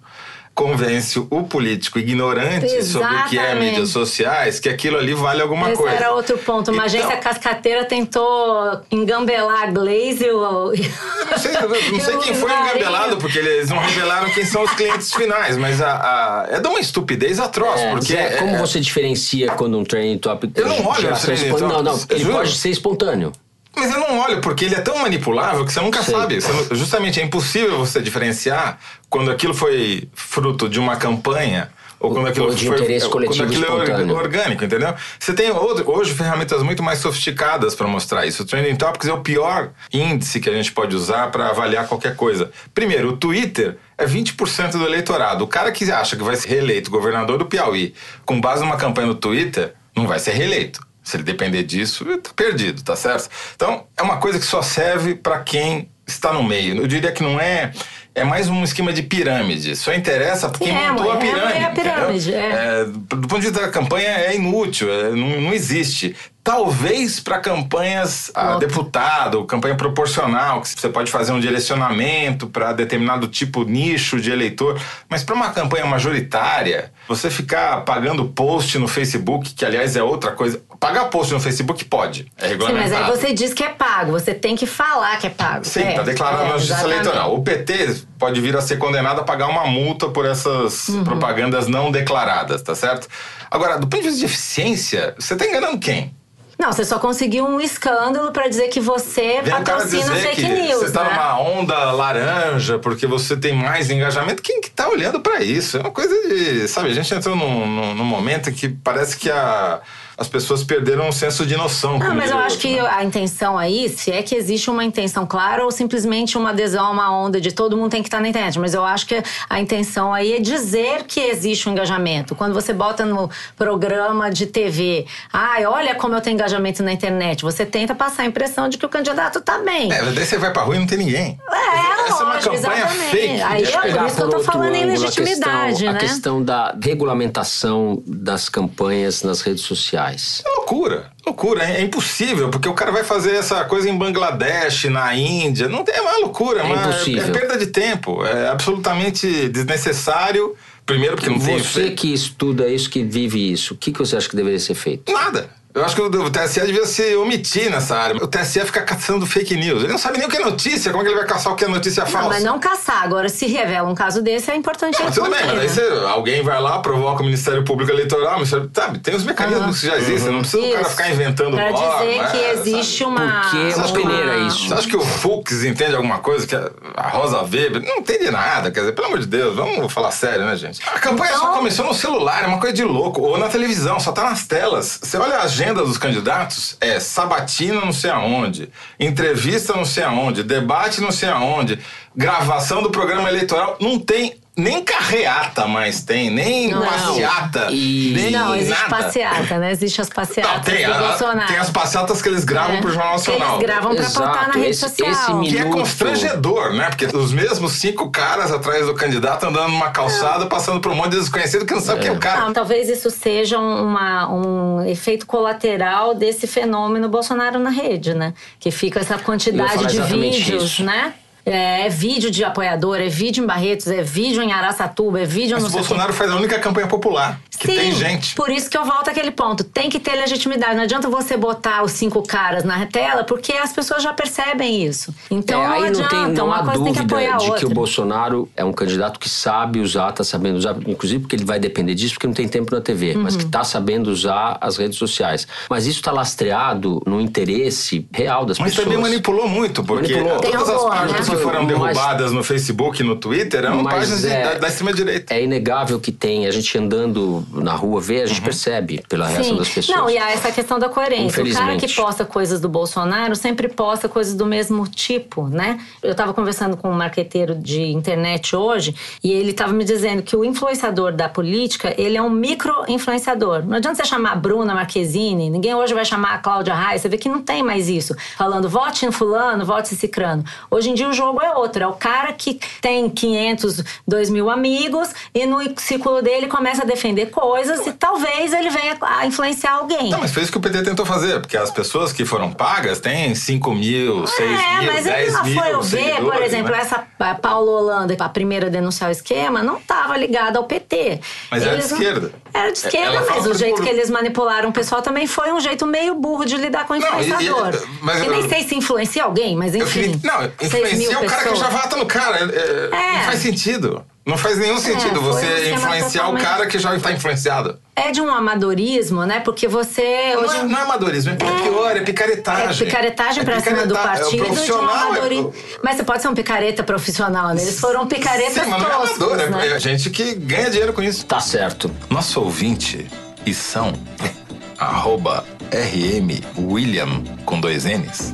convence 0.54 1.18
o 1.18 1.44
político 1.44 1.98
ignorante 1.98 2.66
Exatamente. 2.66 2.86
sobre 2.86 3.16
o 3.16 3.30
que 3.30 3.38
é 3.40 3.56
mídias 3.56 3.90
sociais 3.90 4.60
que 4.60 4.70
aquilo 4.70 4.98
ali 4.98 5.14
vale 5.14 5.42
alguma 5.42 5.70
Esse 5.70 5.78
coisa. 5.78 5.96
Esse 5.96 6.04
era 6.04 6.14
outro 6.14 6.38
ponto. 6.38 6.72
Uma 6.72 6.86
então, 6.86 7.00
agência 7.00 7.18
cascateira 7.18 7.86
tentou 7.86 8.82
engambelar 8.92 9.64
a 9.64 9.66
Glaze 9.68 10.30
ou... 10.30 10.68
Não 10.68 11.38
sei, 11.38 11.52
não 11.92 12.00
sei 12.00 12.18
quem 12.22 12.36
foi 12.36 12.52
engambelado, 12.52 13.18
porque 13.18 13.40
eles 13.40 13.70
não 13.70 13.80
revelaram 13.80 14.30
quem 14.30 14.46
são 14.46 14.64
os 14.64 14.72
clientes 14.74 15.12
finais, 15.14 15.58
mas 15.58 15.82
a, 15.82 15.96
a 15.96 16.48
é 16.52 16.60
de 16.60 16.68
uma 16.68 16.80
estupidez 16.80 17.40
atroz. 17.40 17.82
É, 17.82 17.92
porque 17.92 18.16
é, 18.16 18.38
como 18.38 18.58
você 18.58 18.80
diferencia 18.80 19.52
quando 19.52 19.78
um 19.78 19.84
trending 19.84 20.20
topic... 20.20 20.52
Eu 20.56 20.68
não 20.68 20.86
olho 20.86 21.14
o 21.14 21.20
trending 21.20 21.50
topic. 21.50 21.68
Não, 21.68 21.84
não, 21.84 22.00
ele 22.10 22.26
pode 22.26 22.56
ser 22.56 22.70
espontâneo. 22.70 23.32
Mas 23.76 23.92
eu 23.92 24.00
não 24.00 24.20
olho, 24.20 24.40
porque 24.40 24.66
ele 24.66 24.76
é 24.76 24.82
tão 24.82 24.98
manipulável 25.00 25.66
que 25.66 25.74
você 25.74 25.82
nunca 25.82 26.04
Sei. 26.04 26.14
sabe. 26.14 26.40
Você, 26.40 26.76
justamente 26.76 27.20
é 27.20 27.24
impossível 27.24 27.78
você 27.78 28.02
diferenciar 28.02 28.78
quando 29.10 29.32
aquilo 29.32 29.54
foi 29.54 30.08
fruto 30.14 30.70
de 30.70 30.80
uma 30.80 30.96
campanha 30.96 31.72
ou 32.04 32.12
quando 32.12 32.28
aquilo 32.28 32.48
ou 32.48 32.54
de 32.54 32.68
foi, 32.68 32.76
interesse 32.76 33.08
coletivo 33.08 33.40
quando 33.40 33.50
aquilo 33.50 33.66
é 33.66 33.84
espontâneo. 33.84 34.16
é 34.16 34.20
orgânico, 34.20 34.66
entendeu? 34.66 34.94
Você 35.18 35.34
tem 35.34 35.50
hoje 35.52 36.14
ferramentas 36.14 36.62
muito 36.62 36.84
mais 36.84 37.00
sofisticadas 37.00 37.74
para 37.76 37.88
mostrar 37.88 38.26
isso. 38.26 38.44
O 38.44 38.46
Trending 38.46 38.76
Topics 38.76 39.08
é 39.08 39.14
o 39.14 39.22
pior 39.22 39.72
índice 39.92 40.42
que 40.42 40.50
a 40.50 40.54
gente 40.54 40.74
pode 40.74 40.94
usar 40.96 41.32
para 41.32 41.48
avaliar 41.48 41.88
qualquer 41.88 42.18
coisa. 42.18 42.52
Primeiro, 42.76 43.12
o 43.12 43.18
Twitter 43.18 43.78
é 43.98 44.06
20% 44.06 44.72
do 44.72 44.86
eleitorado. 44.86 45.46
O 45.46 45.48
cara 45.48 45.72
que 45.72 45.90
acha 45.90 46.18
que 46.18 46.24
vai 46.24 46.36
ser 46.36 46.50
reeleito 46.50 46.92
governador 46.92 47.38
do 47.38 47.46
Piauí 47.46 47.94
com 48.26 48.40
base 48.40 48.62
numa 48.62 48.76
campanha 48.76 49.08
no 49.08 49.16
Twitter, 49.16 49.74
não 49.96 50.06
vai 50.06 50.20
ser 50.20 50.32
reeleito. 50.32 50.86
Se 51.04 51.18
ele 51.18 51.24
depender 51.24 51.64
disso, 51.64 52.06
tá 52.18 52.32
perdido, 52.36 52.82
tá 52.82 52.96
certo? 52.96 53.30
Então, 53.56 53.86
é 53.98 54.02
uma 54.02 54.18
coisa 54.18 54.40
que 54.40 54.46
só 54.46 54.62
serve 54.62 55.16
para 55.16 55.40
quem 55.40 55.90
está 56.06 56.34
no 56.34 56.44
meio. 56.44 56.78
Eu 56.78 56.88
diria 56.88 57.12
que 57.12 57.24
não 57.24 57.40
é. 57.40 57.72
É 58.16 58.24
mais 58.24 58.48
um 58.48 58.64
esquema 58.64 58.94
de 58.94 59.02
pirâmide. 59.02 59.76
Só 59.76 59.92
interessa 59.92 60.48
quem 60.52 60.70
é, 60.70 60.92
montou 60.92 61.12
a 61.12 61.18
pirâmide. 61.18 61.58
É 61.58 61.64
a 61.64 61.70
pirâmide 61.72 62.34
é. 62.34 62.52
É, 62.52 62.86
do 62.86 63.28
ponto 63.28 63.40
de 63.40 63.48
vista 63.48 63.62
da 63.62 63.70
campanha, 63.70 64.10
é 64.10 64.36
inútil, 64.36 64.88
é, 64.88 65.10
não, 65.10 65.42
não 65.42 65.54
existe. 65.54 66.16
Talvez 66.44 67.20
para 67.20 67.40
campanhas 67.40 68.30
a 68.36 68.58
deputado, 68.58 69.46
campanha 69.46 69.76
proporcional, 69.76 70.62
que 70.62 70.68
você 70.68 70.90
pode 70.90 71.10
fazer 71.10 71.32
um 71.32 71.40
direcionamento 71.40 72.48
para 72.48 72.74
determinado 72.74 73.28
tipo 73.30 73.64
nicho 73.64 74.20
de 74.20 74.30
eleitor, 74.30 74.80
mas 75.10 75.24
para 75.24 75.34
uma 75.34 75.50
campanha 75.52 75.86
majoritária, 75.86 76.92
você 77.08 77.32
ficar 77.32 77.82
pagando 77.86 78.26
post 78.26 78.78
no 78.78 78.90
Facebook, 78.90 79.54
que 79.54 79.66
aliás 79.66 79.96
é 79.96 80.04
outra 80.04 80.34
coisa. 80.34 80.62
Pagar 80.84 81.06
post 81.06 81.34
no 81.34 81.40
Facebook 81.40 81.86
pode, 81.86 82.30
é 82.38 82.48
regulamentado. 82.50 82.90
Sim, 82.90 83.00
mas 83.00 83.10
aí 83.10 83.18
você 83.18 83.34
diz 83.34 83.54
que 83.54 83.64
é 83.64 83.70
pago, 83.70 84.12
você 84.12 84.34
tem 84.34 84.54
que 84.54 84.66
falar 84.66 85.18
que 85.18 85.28
é 85.28 85.30
pago. 85.30 85.64
Sim, 85.64 85.80
está 85.80 86.02
é, 86.02 86.04
declarado 86.04 86.44
é, 86.44 86.48
na 86.48 86.58
justiça 86.58 86.74
exatamente. 86.74 87.00
eleitoral. 87.08 87.36
O 87.36 87.42
PT 87.42 88.04
pode 88.20 88.42
vir 88.42 88.58
a 88.58 88.62
ser 88.62 88.78
condenado 88.78 89.22
a 89.22 89.24
pagar 89.24 89.48
uma 89.48 89.66
multa 89.66 90.10
por 90.10 90.26
essas 90.26 90.90
uhum. 90.90 91.06
propagandas 91.06 91.70
não 91.70 91.90
declaradas, 91.90 92.62
tá 92.62 92.76
certo? 92.76 93.08
Agora, 93.50 93.78
do 93.78 93.88
ponto 93.88 94.02
de 94.02 94.10
vista 94.10 94.20
de 94.20 94.26
eficiência, 94.26 95.16
você 95.18 95.36
está 95.36 95.46
enganando 95.46 95.80
quem? 95.80 96.14
Não, 96.60 96.70
você 96.70 96.84
só 96.84 97.00
conseguiu 97.00 97.46
um 97.46 97.62
escândalo 97.62 98.34
para 98.34 98.50
dizer 98.50 98.68
que 98.68 98.82
você 98.82 99.42
Vem 99.42 99.54
patrocina 99.54 100.16
fake 100.16 100.44
news. 100.44 100.82
Você 100.82 100.92
tá 100.92 101.06
né? 101.06 101.12
numa 101.12 101.40
onda 101.40 101.92
laranja 101.94 102.78
porque 102.78 103.08
você 103.08 103.38
tem 103.38 103.56
mais 103.56 103.90
engajamento. 103.90 104.42
Quem 104.42 104.60
que 104.60 104.70
tá 104.70 104.90
olhando 104.90 105.22
para 105.22 105.42
isso? 105.42 105.78
É 105.78 105.80
uma 105.80 105.92
coisa 105.92 106.14
de. 106.28 106.68
Sabe, 106.68 106.90
a 106.90 106.94
gente 106.94 107.14
entrou 107.14 107.38
num, 107.38 107.66
num, 107.66 107.96
num 107.96 108.04
momento 108.04 108.52
que 108.52 108.68
parece 108.68 109.16
que 109.16 109.32
a 109.32 109.82
as 110.18 110.28
pessoas 110.28 110.64
perderam 110.64 111.08
um 111.08 111.12
senso 111.12 111.46
de 111.46 111.56
noção. 111.56 111.98
Não, 111.98 112.16
mas 112.16 112.32
eu 112.32 112.38
acho 112.38 112.58
que 112.58 112.76
né? 112.76 112.88
a 112.90 113.04
intenção 113.04 113.58
aí, 113.58 113.90
se 113.90 114.12
é 114.12 114.22
que 114.22 114.36
existe 114.36 114.70
uma 114.70 114.84
intenção 114.84 115.26
clara 115.26 115.64
ou 115.64 115.72
simplesmente 115.72 116.38
uma 116.38 116.52
adesão 116.52 116.86
a 116.86 116.92
uma 116.92 117.18
onda 117.18 117.42
de 117.42 117.52
todo 117.52 117.76
mundo 117.76 117.92
tem 117.92 118.02
que 118.02 118.08
estar 118.08 118.20
na 118.20 118.28
internet, 118.28 118.60
mas 118.60 118.74
eu 118.74 118.84
acho 118.84 119.08
que 119.08 119.22
a 119.50 119.60
intenção 119.60 120.14
aí 120.14 120.34
é 120.34 120.40
dizer 120.40 121.04
que 121.04 121.20
existe 121.20 121.68
um 121.68 121.72
engajamento. 121.72 122.36
Quando 122.36 122.54
você 122.54 122.74
bota 122.74 123.06
no 123.06 123.30
programa 123.56 124.30
de 124.30 124.46
TV, 124.46 125.06
ai, 125.32 125.66
olha 125.66 125.96
como 125.96 126.16
eu 126.16 126.22
tenho 126.22 126.36
engajamento 126.36 126.84
na 126.84 126.92
internet, 126.92 127.42
você 127.44 127.66
tenta 127.66 127.96
passar 127.96 128.24
a 128.24 128.26
impressão 128.26 128.70
de 128.70 128.78
que 128.78 128.86
o 128.86 128.90
candidato 128.90 129.42
tá 129.42 129.60
bem. 129.60 129.92
É, 129.92 130.02
daí 130.04 130.26
você 130.26 130.38
vai 130.38 130.52
pra 130.52 130.64
rua 130.64 130.76
e 130.76 130.80
não 130.80 130.88
tem 130.88 130.98
ninguém. 130.98 131.40
É, 131.52 132.10
Essa 132.10 132.24
lógico, 132.24 132.24
é 132.24 132.26
uma 132.26 132.40
campanha 132.40 132.84
exatamente. 132.84 133.10
fake. 133.10 133.42
Aí 133.42 133.64
é 133.64 133.72
por 133.72 134.06
isso 134.08 134.16
que 134.16 134.22
eu 134.22 134.30
tô 134.30 134.40
falando 134.40 134.76
em 134.76 134.86
legitimidade, 134.86 135.88
a 135.88 135.94
questão, 135.94 135.94
né? 135.94 135.98
A 135.98 136.00
questão 136.00 136.44
da 136.44 136.76
regulamentação 136.82 138.04
das 138.06 138.50
campanhas 138.50 139.24
nas 139.24 139.42
redes 139.42 139.64
sociais. 139.64 140.13
É 140.46 140.50
loucura, 140.58 141.12
loucura, 141.26 141.64
é, 141.64 141.82
impossível, 141.82 142.50
porque 142.50 142.68
o 142.68 142.74
cara 142.74 142.92
vai 142.92 143.04
fazer 143.04 143.36
essa 143.36 143.64
coisa 143.66 143.90
em 143.90 143.98
Bangladesh, 143.98 144.86
na 144.86 145.16
Índia, 145.16 145.68
não 145.68 145.84
tem, 145.84 145.96
é 145.96 146.02
uma 146.02 146.18
loucura, 146.20 146.62
é, 146.62 146.64
uma, 146.64 146.76
é 146.76 147.32
perda 147.32 147.58
de 147.58 147.68
tempo, 147.68 148.26
é 148.26 148.50
absolutamente 148.50 149.50
desnecessário. 149.50 150.56
Primeiro 150.86 151.16
porque 151.16 151.30
não 151.30 151.40
você 151.40 151.52
tem... 151.52 151.60
Você 151.60 151.92
que 151.92 152.14
estuda 152.14 152.68
isso, 152.68 152.90
que 152.90 153.04
vive 153.04 153.52
isso, 153.52 153.74
o 153.74 153.78
que, 153.78 153.92
que 153.92 154.00
você 154.00 154.18
acha 154.18 154.28
que 154.28 154.36
deveria 154.36 154.60
ser 154.60 154.76
feito? 154.76 155.12
Nada. 155.14 155.50
Eu 155.76 155.84
acho 155.84 155.96
que 155.96 156.02
o 156.02 156.30
TSE 156.30 156.62
devia 156.62 156.86
se 156.86 157.16
omitir 157.16 157.72
nessa 157.72 157.98
área. 157.98 158.24
O 158.24 158.28
TSE 158.28 158.60
fica 158.60 158.82
caçando 158.84 159.26
fake 159.26 159.58
news. 159.58 159.84
Ele 159.84 159.92
não 159.92 159.98
sabe 159.98 160.20
nem 160.20 160.28
o 160.28 160.30
que 160.30 160.38
é 160.38 160.40
notícia. 160.40 160.92
Como 160.92 161.02
é 161.02 161.06
que 161.06 161.12
ele 161.12 161.20
vai 161.20 161.28
caçar 161.28 161.52
o 161.52 161.56
que 161.56 161.66
é 161.66 161.68
notícia 161.68 162.06
falsa? 162.06 162.22
Não, 162.22 162.30
mas 162.30 162.44
não 162.44 162.60
caçar. 162.60 163.02
Agora, 163.02 163.28
se 163.28 163.48
revela 163.48 163.90
um 163.90 163.96
caso 163.96 164.22
desse, 164.22 164.52
é 164.52 164.56
importante 164.56 165.02
não, 165.02 165.10
Tudo 165.10 165.32
bem, 165.32 165.46
mas 165.48 165.60
aí 165.60 165.70
você, 165.70 166.06
alguém 166.08 166.44
vai 166.44 166.62
lá, 166.62 166.78
provoca 166.78 167.24
o 167.24 167.26
Ministério 167.26 167.64
Público 167.64 167.92
Eleitoral, 167.92 168.36
Ministério, 168.36 168.70
sabe? 168.72 169.00
Tem 169.00 169.16
os 169.16 169.24
mecanismos 169.24 169.66
uhum. 169.66 169.74
que 169.74 169.88
já 169.88 169.98
existem. 169.98 170.32
Não 170.32 170.42
precisa 170.42 170.64
Isso. 170.64 170.70
o 170.70 170.74
cara 170.76 170.90
ficar 170.90 171.10
inventando 171.10 171.56
Pra 171.56 171.72
dizer 171.72 172.22
né? 172.22 172.32
que 172.32 172.38
existe 172.38 173.04
sabe? 173.04 173.12
uma... 173.12 173.42
Porque 173.42 173.58
é 173.58 173.76
uma 173.76 173.92
peneira 173.92 174.38
isso. 174.38 174.68
Você 174.68 174.74
acha 174.76 174.88
que 174.88 174.98
o 174.98 175.02
Fux 175.02 175.64
entende 175.64 175.96
alguma 175.96 176.20
coisa? 176.20 176.46
Que 176.46 176.56
a 176.56 177.10
Rosa 177.10 177.42
Weber 177.42 177.82
não 177.82 177.98
entende 177.98 178.30
nada. 178.30 178.70
Quer 178.70 178.82
dizer, 178.82 178.92
pelo 178.92 179.08
amor 179.08 179.20
de 179.20 179.28
Deus, 179.28 179.56
vamos 179.56 179.92
falar 179.92 180.12
sério, 180.12 180.46
né, 180.46 180.56
gente? 180.56 180.82
A 180.88 181.00
campanha 181.00 181.32
então... 181.32 181.48
só 181.48 181.54
começou 181.54 181.86
no 181.86 181.94
celular, 181.96 182.44
é 182.44 182.48
uma 182.48 182.60
coisa 182.60 182.76
de 182.76 182.84
louco. 182.84 183.22
Ou 183.22 183.40
na 183.40 183.50
televisão, 183.50 184.00
só 184.00 184.12
tá 184.12 184.24
nas 184.24 184.46
telas. 184.46 185.00
Você 185.02 185.18
olha 185.18 185.40
a 185.40 185.48
agenda 185.64 185.84
dos 185.86 185.98
candidatos, 185.98 186.78
é 186.82 187.00
sabatina 187.00 187.80
não 187.80 187.94
sei 187.94 188.10
aonde, 188.10 188.70
entrevista 189.00 189.74
não 189.74 189.86
sei 189.86 190.04
aonde, 190.04 190.44
debate 190.44 191.00
não 191.00 191.12
sei 191.12 191.30
aonde, 191.30 191.80
gravação 192.16 192.84
do 192.84 192.90
programa 192.90 193.30
eleitoral, 193.30 193.78
não 193.80 193.98
tem 193.98 194.36
nem 194.56 194.84
carreata 194.84 195.68
mais 195.68 196.04
tem, 196.04 196.30
nem 196.30 196.70
não, 196.70 196.86
passeata, 196.86 197.68
e... 197.72 198.14
nem 198.16 198.32
Não, 198.32 198.56
existe 198.56 198.82
nada. 198.82 199.04
passeata, 199.04 199.58
né? 199.58 199.72
Existe 199.72 200.02
as 200.02 200.10
passeatas 200.10 200.56
não, 200.56 200.64
tem, 200.64 200.86
do 200.86 200.94
a, 200.94 200.98
Bolsonaro. 201.00 201.48
Tem 201.48 201.58
as 201.58 201.70
passeatas 201.72 202.22
que 202.22 202.30
eles 202.30 202.44
gravam 202.44 202.76
é. 202.76 202.82
pro 202.82 202.92
Jornal 202.92 203.14
Nacional. 203.14 203.58
Que 203.58 203.64
eles 203.64 203.68
gravam 203.68 203.96
pra 203.96 204.04
Exato. 204.06 204.28
postar 204.28 204.48
na 204.50 204.54
rede 204.54 204.70
esse, 204.70 204.80
social. 204.80 205.12
Esse 205.12 205.34
minuto... 205.34 205.50
Que 205.50 205.58
é 205.58 205.66
constrangedor, 205.66 206.74
né? 206.74 206.90
Porque 206.90 207.06
os 207.18 207.34
mesmos 207.34 207.72
cinco 207.74 208.12
caras 208.12 208.52
atrás 208.52 208.86
do 208.86 208.94
candidato 208.94 209.44
andando 209.46 209.72
numa 209.72 209.90
calçada, 209.90 210.46
passando 210.46 210.80
por 210.80 210.92
um 210.92 210.96
monte 210.96 211.12
de 211.12 211.20
desconhecido 211.20 211.66
que 211.66 211.74
não 211.74 211.82
sabe 211.82 212.00
é. 212.00 212.02
quem 212.04 212.12
é 212.12 212.14
o 212.14 212.20
cara. 212.20 212.42
Não, 212.42 212.54
talvez 212.54 212.90
isso 212.90 213.10
seja 213.10 213.58
uma, 213.58 214.32
um 214.32 214.86
efeito 214.86 215.26
colateral 215.26 216.14
desse 216.14 216.46
fenômeno 216.46 217.10
Bolsonaro 217.10 217.58
na 217.58 217.72
rede, 217.72 218.14
né? 218.14 218.36
Que 218.60 218.70
fica 218.70 219.00
essa 219.00 219.18
quantidade 219.18 219.88
de 219.88 220.00
vídeos, 220.02 220.64
isso. 220.64 220.84
né? 220.84 221.16
É, 221.46 221.86
é, 221.86 221.90
vídeo 221.90 222.32
de 222.32 222.44
apoiador, 222.44 222.98
é 223.00 223.10
vídeo 223.10 223.44
em 223.44 223.48
Barretos, 223.48 223.88
é 223.88 224.02
vídeo 224.02 224.42
em 224.42 224.52
Araçatuba, 224.54 225.20
é 225.22 225.26
vídeo 225.26 225.56
Mas 225.56 225.64
no. 225.64 225.70
o 225.70 225.72
Bolsonaro 225.74 226.14
faz 226.14 226.32
a 226.32 226.36
única 226.38 226.58
campanha 226.60 226.88
popular. 226.88 227.40
que 227.60 227.68
tem 227.68 227.92
gente. 227.94 228.36
Por 228.36 228.50
isso 228.50 228.70
que 228.70 228.78
eu 228.78 228.84
volto 228.86 229.10
àquele 229.10 229.32
ponto. 229.32 229.64
Tem 229.64 229.90
que 229.90 230.00
ter 230.00 230.16
legitimidade. 230.16 230.76
Não 230.76 230.84
adianta 230.84 231.10
você 231.10 231.38
botar 231.38 231.84
os 231.84 231.92
cinco 231.92 232.22
caras 232.24 232.64
na 232.64 232.86
tela, 232.86 233.24
porque 233.24 233.54
as 233.54 233.72
pessoas 233.74 234.02
já 234.04 234.12
percebem 234.14 234.86
isso. 234.86 235.14
Então 235.32 235.62
É, 235.62 235.68
não 235.68 235.74
aí 235.74 235.84
adianta. 235.90 236.16
não 236.16 236.26
tem 236.26 236.34
não 236.38 236.46
Uma 236.48 236.56
há 236.58 236.64
coisa 236.64 236.84
tem 236.84 236.94
que 236.94 237.00
dúvida 237.04 237.34
a 237.34 237.38
de 237.38 237.52
que 237.56 237.66
o 237.66 237.70
Bolsonaro 237.70 238.50
é 238.56 238.64
um 238.66 238.74
candidato 238.74 239.20
que 239.20 239.30
sabe 239.30 239.80
usar, 239.80 240.10
está 240.10 240.24
sabendo 240.24 240.58
usar, 240.58 240.76
inclusive 240.88 241.22
porque 241.22 241.36
ele 241.36 241.46
vai 241.46 241.60
depender 241.60 241.94
disso, 241.96 242.16
porque 242.16 242.28
não 242.28 242.34
tem 242.34 242.48
tempo 242.48 242.74
na 242.74 242.82
TV, 242.82 243.16
mas 243.16 243.34
Uhum. 243.34 243.40
que 243.40 243.46
está 243.46 243.64
sabendo 243.64 244.08
usar 244.10 244.58
as 244.62 244.78
redes 244.78 244.98
sociais. 244.98 245.48
Mas 245.70 245.86
isso 245.86 246.00
está 246.00 246.12
lastreado 246.12 247.02
no 247.06 247.20
interesse 247.22 248.06
real 248.14 248.46
das 248.46 248.60
Mas 248.60 248.70
pessoas. 248.72 248.88
também 248.88 249.02
manipulou 249.02 249.48
muito, 249.48 249.84
porque 249.84 250.14
Manipulou. 250.14 250.40
Tem 250.40 250.52
todas 250.52 250.70
as 250.70 250.76
horror, 250.82 250.90
páginas 250.92 251.28
né? 251.30 251.33
Que 251.38 251.44
foram 251.44 251.64
Mas- 251.64 251.68
derrubadas 251.68 252.32
no 252.32 252.44
Facebook 252.44 253.02
e 253.02 253.04
no 253.06 253.16
Twitter 253.16 253.66
eram 253.66 253.84
Mas 253.84 253.94
páginas 253.96 254.22
de- 254.22 254.28
é- 254.28 254.44
da, 254.44 254.54
da 254.60 254.68
extrema-direita. 254.68 255.34
É 255.34 255.44
inegável 255.44 256.00
que 256.00 256.12
tem, 256.12 256.46
a 256.48 256.52
gente 256.52 256.78
andando 256.78 257.46
na 257.52 257.74
rua 257.74 258.00
vê, 258.02 258.22
a 258.22 258.26
gente 258.26 258.42
percebe 258.42 259.04
pela 259.10 259.28
reação 259.28 259.54
Sim. 259.54 259.58
das 259.58 259.70
pessoas. 259.70 259.98
Não, 259.98 260.10
e 260.10 260.18
há 260.18 260.32
essa 260.32 260.52
questão 260.52 260.80
da 260.80 260.90
coerência. 260.90 261.44
O 261.44 261.54
cara 261.54 261.78
que 261.78 261.88
posta 261.94 262.26
coisas 262.26 262.60
do 262.60 262.70
Bolsonaro 262.70 263.36
sempre 263.36 263.68
posta 263.68 264.08
coisas 264.10 264.34
do 264.34 264.46
mesmo 264.46 264.88
tipo, 264.88 265.48
né? 265.48 265.80
Eu 266.02 266.12
estava 266.12 266.34
conversando 266.34 266.78
com 266.78 266.90
um 266.90 266.94
marqueteiro 266.94 267.56
de 267.56 267.82
internet 267.84 268.56
hoje 268.56 268.96
e 269.24 269.32
ele 269.32 269.52
estava 269.52 269.74
me 269.74 269.84
dizendo 269.84 270.22
que 270.22 270.36
o 270.36 270.44
influenciador 270.46 271.12
da 271.14 271.28
política, 271.30 271.94
ele 271.98 272.18
é 272.18 272.22
um 272.22 272.30
micro-influenciador. 272.30 273.64
Não 273.66 273.78
adianta 273.78 274.04
você 274.04 274.06
chamar 274.10 274.32
a 274.34 274.36
Bruna 274.36 274.74
Marquezine, 274.74 275.50
ninguém 275.50 275.74
hoje 275.76 275.94
vai 275.94 276.06
chamar 276.06 276.34
a 276.36 276.38
Cláudia 276.38 276.74
Raia, 276.74 276.98
você 277.00 277.08
vê 277.10 277.18
que 277.18 277.30
não 277.30 277.42
tem 277.42 277.64
mais 277.64 277.90
isso. 277.90 278.16
Falando, 278.38 278.68
vote 278.70 279.06
em 279.06 279.12
fulano, 279.12 279.66
vote 279.66 279.94
em 279.94 279.98
cicrano. 279.98 280.44
Hoje 280.70 280.90
em 280.90 280.94
dia 280.94 281.08
o 281.08 281.14
jogo 281.24 281.42
é 281.42 281.54
outro, 281.56 281.84
é 281.84 281.88
o 281.88 281.94
cara 281.94 282.34
que 282.34 282.60
tem 282.82 283.10
500, 283.10 283.84
2 284.08 284.30
mil 284.30 284.50
amigos 284.50 285.10
e 285.34 285.46
no 285.46 285.60
ciclo 285.80 286.22
dele 286.22 286.48
começa 286.48 286.84
a 286.84 286.86
defender 286.86 287.28
coisas 287.28 287.86
e 287.88 287.94
talvez 287.94 288.52
ele 288.54 288.70
venha 288.70 288.98
a 289.02 289.26
influenciar 289.26 289.74
alguém. 289.74 290.10
Não, 290.10 290.20
mas 290.20 290.34
foi 290.34 290.44
isso 290.44 290.52
que 290.52 290.58
o 290.58 290.62
PT 290.62 290.84
tentou 290.84 291.06
fazer, 291.06 291.40
porque 291.40 291.58
as 291.58 291.72
pessoas 291.72 292.12
que 292.12 292.26
foram 292.26 292.52
pagas 292.52 293.00
têm 293.00 293.34
5 293.34 293.74
mil, 293.74 294.28
6 294.28 294.40
É, 294.42 294.80
mil, 294.80 294.94
mas 294.94 295.06
ele 295.06 295.16
10 295.16 295.34
não 295.34 295.44
mil 295.46 295.54
foi 295.60 295.64
ver, 295.70 295.76
por 295.76 295.84
seguidores, 295.86 296.46
exemplo, 296.48 296.72
né? 296.72 296.78
essa 296.80 297.08
a 297.20 297.36
Paula 297.36 297.72
Holanda, 297.72 298.16
a 298.20 298.30
primeira 298.30 298.68
a 298.68 298.70
denunciar 298.70 299.10
o 299.10 299.12
esquema, 299.14 299.64
não 299.64 299.78
estava 299.78 300.18
ligada 300.18 300.58
ao 300.60 300.66
PT. 300.66 301.20
Mas 301.50 301.62
era 301.64 301.72
de 301.72 301.78
Eles 301.78 301.92
não- 301.92 301.98
esquerda. 302.00 302.32
Era 302.54 302.72
de 302.72 302.78
esquerda, 302.78 303.18
Ela 303.18 303.26
mas 303.32 303.48
o 303.48 303.54
jeito 303.56 303.76
por- 303.78 303.84
que 303.84 303.90
eles 303.90 304.10
manipularam 304.10 304.70
o 304.70 304.74
pessoal 304.74 305.02
também 305.02 305.26
foi 305.26 305.52
um 305.52 305.60
jeito 305.60 305.86
meio 305.88 306.14
burro 306.16 306.46
de 306.46 306.56
lidar 306.56 306.86
com 306.86 306.94
o 306.94 307.00
Não, 307.00 307.08
e- 307.20 307.24
e- 307.24 307.28
influenciador. 307.30 307.88
mas 308.02 308.24
eu- 308.24 308.30
nem 308.32 308.48
sei 308.48 308.64
se 308.68 308.76
influencia 308.76 309.24
alguém, 309.24 309.56
mas 309.56 309.74
Eu 309.74 309.82
enfim. 309.86 310.12
queria, 310.20 310.20
não, 310.32 310.40
6 310.70 310.72
mil 310.98 311.10
influencia 311.12 311.20
o 311.20 311.26
cara 311.26 311.44
que 311.44 311.50
pessoas. 311.50 311.60
já 311.60 311.70
vota 311.70 311.96
no 311.96 312.06
cara. 312.06 312.38
é- 312.38 312.42
é- 312.44 312.90
É. 312.92 313.18
Não 313.18 313.24
faz 313.26 313.40
sentido. 313.40 314.06
Não 314.26 314.38
faz 314.38 314.58
nenhum 314.58 314.78
sentido 314.80 315.20
foi 315.22 315.30
um 315.30 315.34
você 315.34 315.72
influenciar 315.74 316.30
o 316.30 316.38
cara 316.38 316.66
que 316.66 316.80
já 316.80 316.96
está 316.96 317.12
influenciado. 317.12 317.78
É 317.94 318.10
de 318.10 318.22
um 318.22 318.34
amadorismo, 318.34 319.26
né? 319.26 319.42
Porque 319.42 319.68
você 319.68 320.34
Não 320.34 320.44
hoje 320.44 320.58
é, 320.60 320.64
não 320.64 320.80
é 320.80 320.82
amadorismo, 320.82 321.32
é 321.34 321.36
pior, 321.36 321.92
é 321.96 322.00
É 322.00 322.02
picaretagem. 322.04 322.86
picaretagem 322.88 323.42
É 323.42 323.44
pra 323.46 323.60
cima 323.60 323.86
do 323.86 323.94
picareta- 323.96 324.22
partido 324.24 324.40
É 324.40 324.44
um 324.44 324.54
profissional. 324.54 324.96
é- 324.96 325.02
amadorismo. 325.10 325.54
Mas 325.84 325.98
você 325.98 326.04
pode 326.04 326.22
ser 326.22 326.28
um 326.30 326.34
picareta 326.34 326.84
profissional, 326.84 327.54
né? 327.54 327.62
Eles 327.62 327.80
foram 327.82 328.08
picaretas 328.08 328.64
Sim, 328.64 328.70
mas 328.70 328.82
não 328.82 328.90
é 328.90 328.94
amador, 328.94 329.40
é- 329.42 329.50
né? 329.50 329.68
é 329.76 329.80
gente 329.80 330.10
que 330.10 330.36
ganha 330.36 330.70
dinheiro 330.70 330.94
com 330.94 331.04
isso. 331.04 331.26
Tá 331.26 331.42
certo. 331.42 331.92
Nosso 332.10 332.40
ouvinte 332.40 333.06
e 333.46 333.54
são 333.54 333.92
arroba 334.80 335.44
RM 335.72 336.42
William 336.58 337.24
com 337.46 337.60
dois 337.60 337.84
N's 337.86 338.34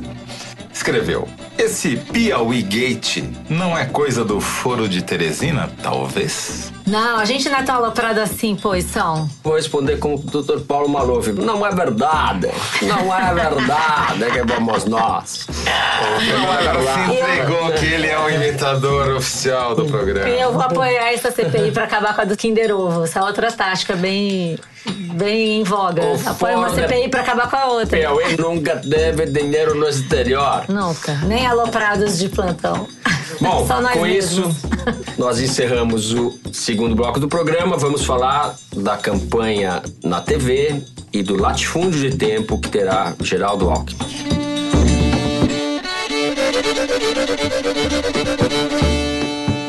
escreveu 0.80 1.28
esse 1.58 1.94
Piauí 1.94 2.62
Gate 2.62 3.22
não 3.50 3.76
é 3.76 3.84
coisa 3.84 4.24
do 4.24 4.40
foro 4.40 4.88
de 4.88 5.02
Teresina, 5.02 5.70
talvez? 5.82 6.72
Não, 6.90 7.18
a 7.18 7.24
gente 7.24 7.48
não 7.48 7.58
é 7.58 7.62
tão 7.62 7.76
aloprado 7.76 8.18
assim, 8.18 8.56
pois 8.60 8.84
são. 8.84 9.28
Vou 9.44 9.54
responder 9.54 9.96
com 9.98 10.14
o 10.14 10.18
Dr. 10.18 10.60
Paulo 10.66 10.88
Maluf. 10.88 11.30
Não 11.32 11.64
é 11.64 11.70
verdade. 11.74 12.48
Não 12.82 13.14
é 13.14 13.32
verdade 13.34 14.24
que 14.32 14.42
vamos 14.52 14.84
nós. 14.86 15.46
Não 15.64 16.52
é 16.52 16.66
Ela 16.66 16.80
se 16.80 16.86
verdade. 16.86 17.12
entregou 17.14 17.72
que 17.72 17.86
ele 17.86 18.06
é 18.08 18.18
o 18.18 18.28
imitador 18.28 19.16
oficial 19.16 19.74
do 19.76 19.84
programa. 19.84 20.28
E 20.28 20.40
eu 20.40 20.52
vou 20.52 20.62
apoiar 20.62 21.12
essa 21.12 21.30
CPI 21.30 21.70
pra 21.70 21.84
acabar 21.84 22.14
com 22.14 22.22
a 22.22 22.24
do 22.24 22.36
Kinder 22.36 22.74
Ovo. 22.74 23.04
Essa 23.04 23.20
é 23.20 23.22
outra 23.22 23.52
tática 23.52 23.94
bem, 23.94 24.58
bem 25.14 25.60
em 25.60 25.62
voga. 25.62 26.02
O 26.02 26.28
Apoio 26.28 26.58
uma 26.58 26.70
CPI 26.70 27.08
pra 27.08 27.20
acabar 27.20 27.48
com 27.48 27.56
a 27.56 27.66
outra. 27.66 27.96
Piauí 27.98 28.36
nunca 28.36 28.76
teve 28.76 29.26
dinheiro 29.26 29.74
no 29.76 29.88
exterior. 29.88 30.64
Nunca. 30.68 31.14
Nem 31.24 31.46
aloprados 31.46 32.18
de 32.18 32.28
plantão. 32.28 32.88
Bom, 33.40 33.64
Só 33.68 33.80
nós 33.80 33.92
com 33.92 34.02
mesmos. 34.02 34.56
isso, 34.56 34.70
nós 35.18 35.40
encerramos 35.40 36.12
o 36.12 36.38
segundo 36.52 36.79
bloco 36.88 37.20
do 37.20 37.28
programa. 37.28 37.76
Vamos 37.76 38.04
falar 38.04 38.54
da 38.74 38.96
campanha 38.96 39.82
na 40.02 40.20
TV 40.20 40.82
e 41.12 41.22
do 41.22 41.36
latifúndio 41.36 42.10
de 42.10 42.16
tempo 42.16 42.58
que 42.58 42.68
terá 42.68 43.14
Geraldo 43.20 43.68
Alckmin. 43.68 43.98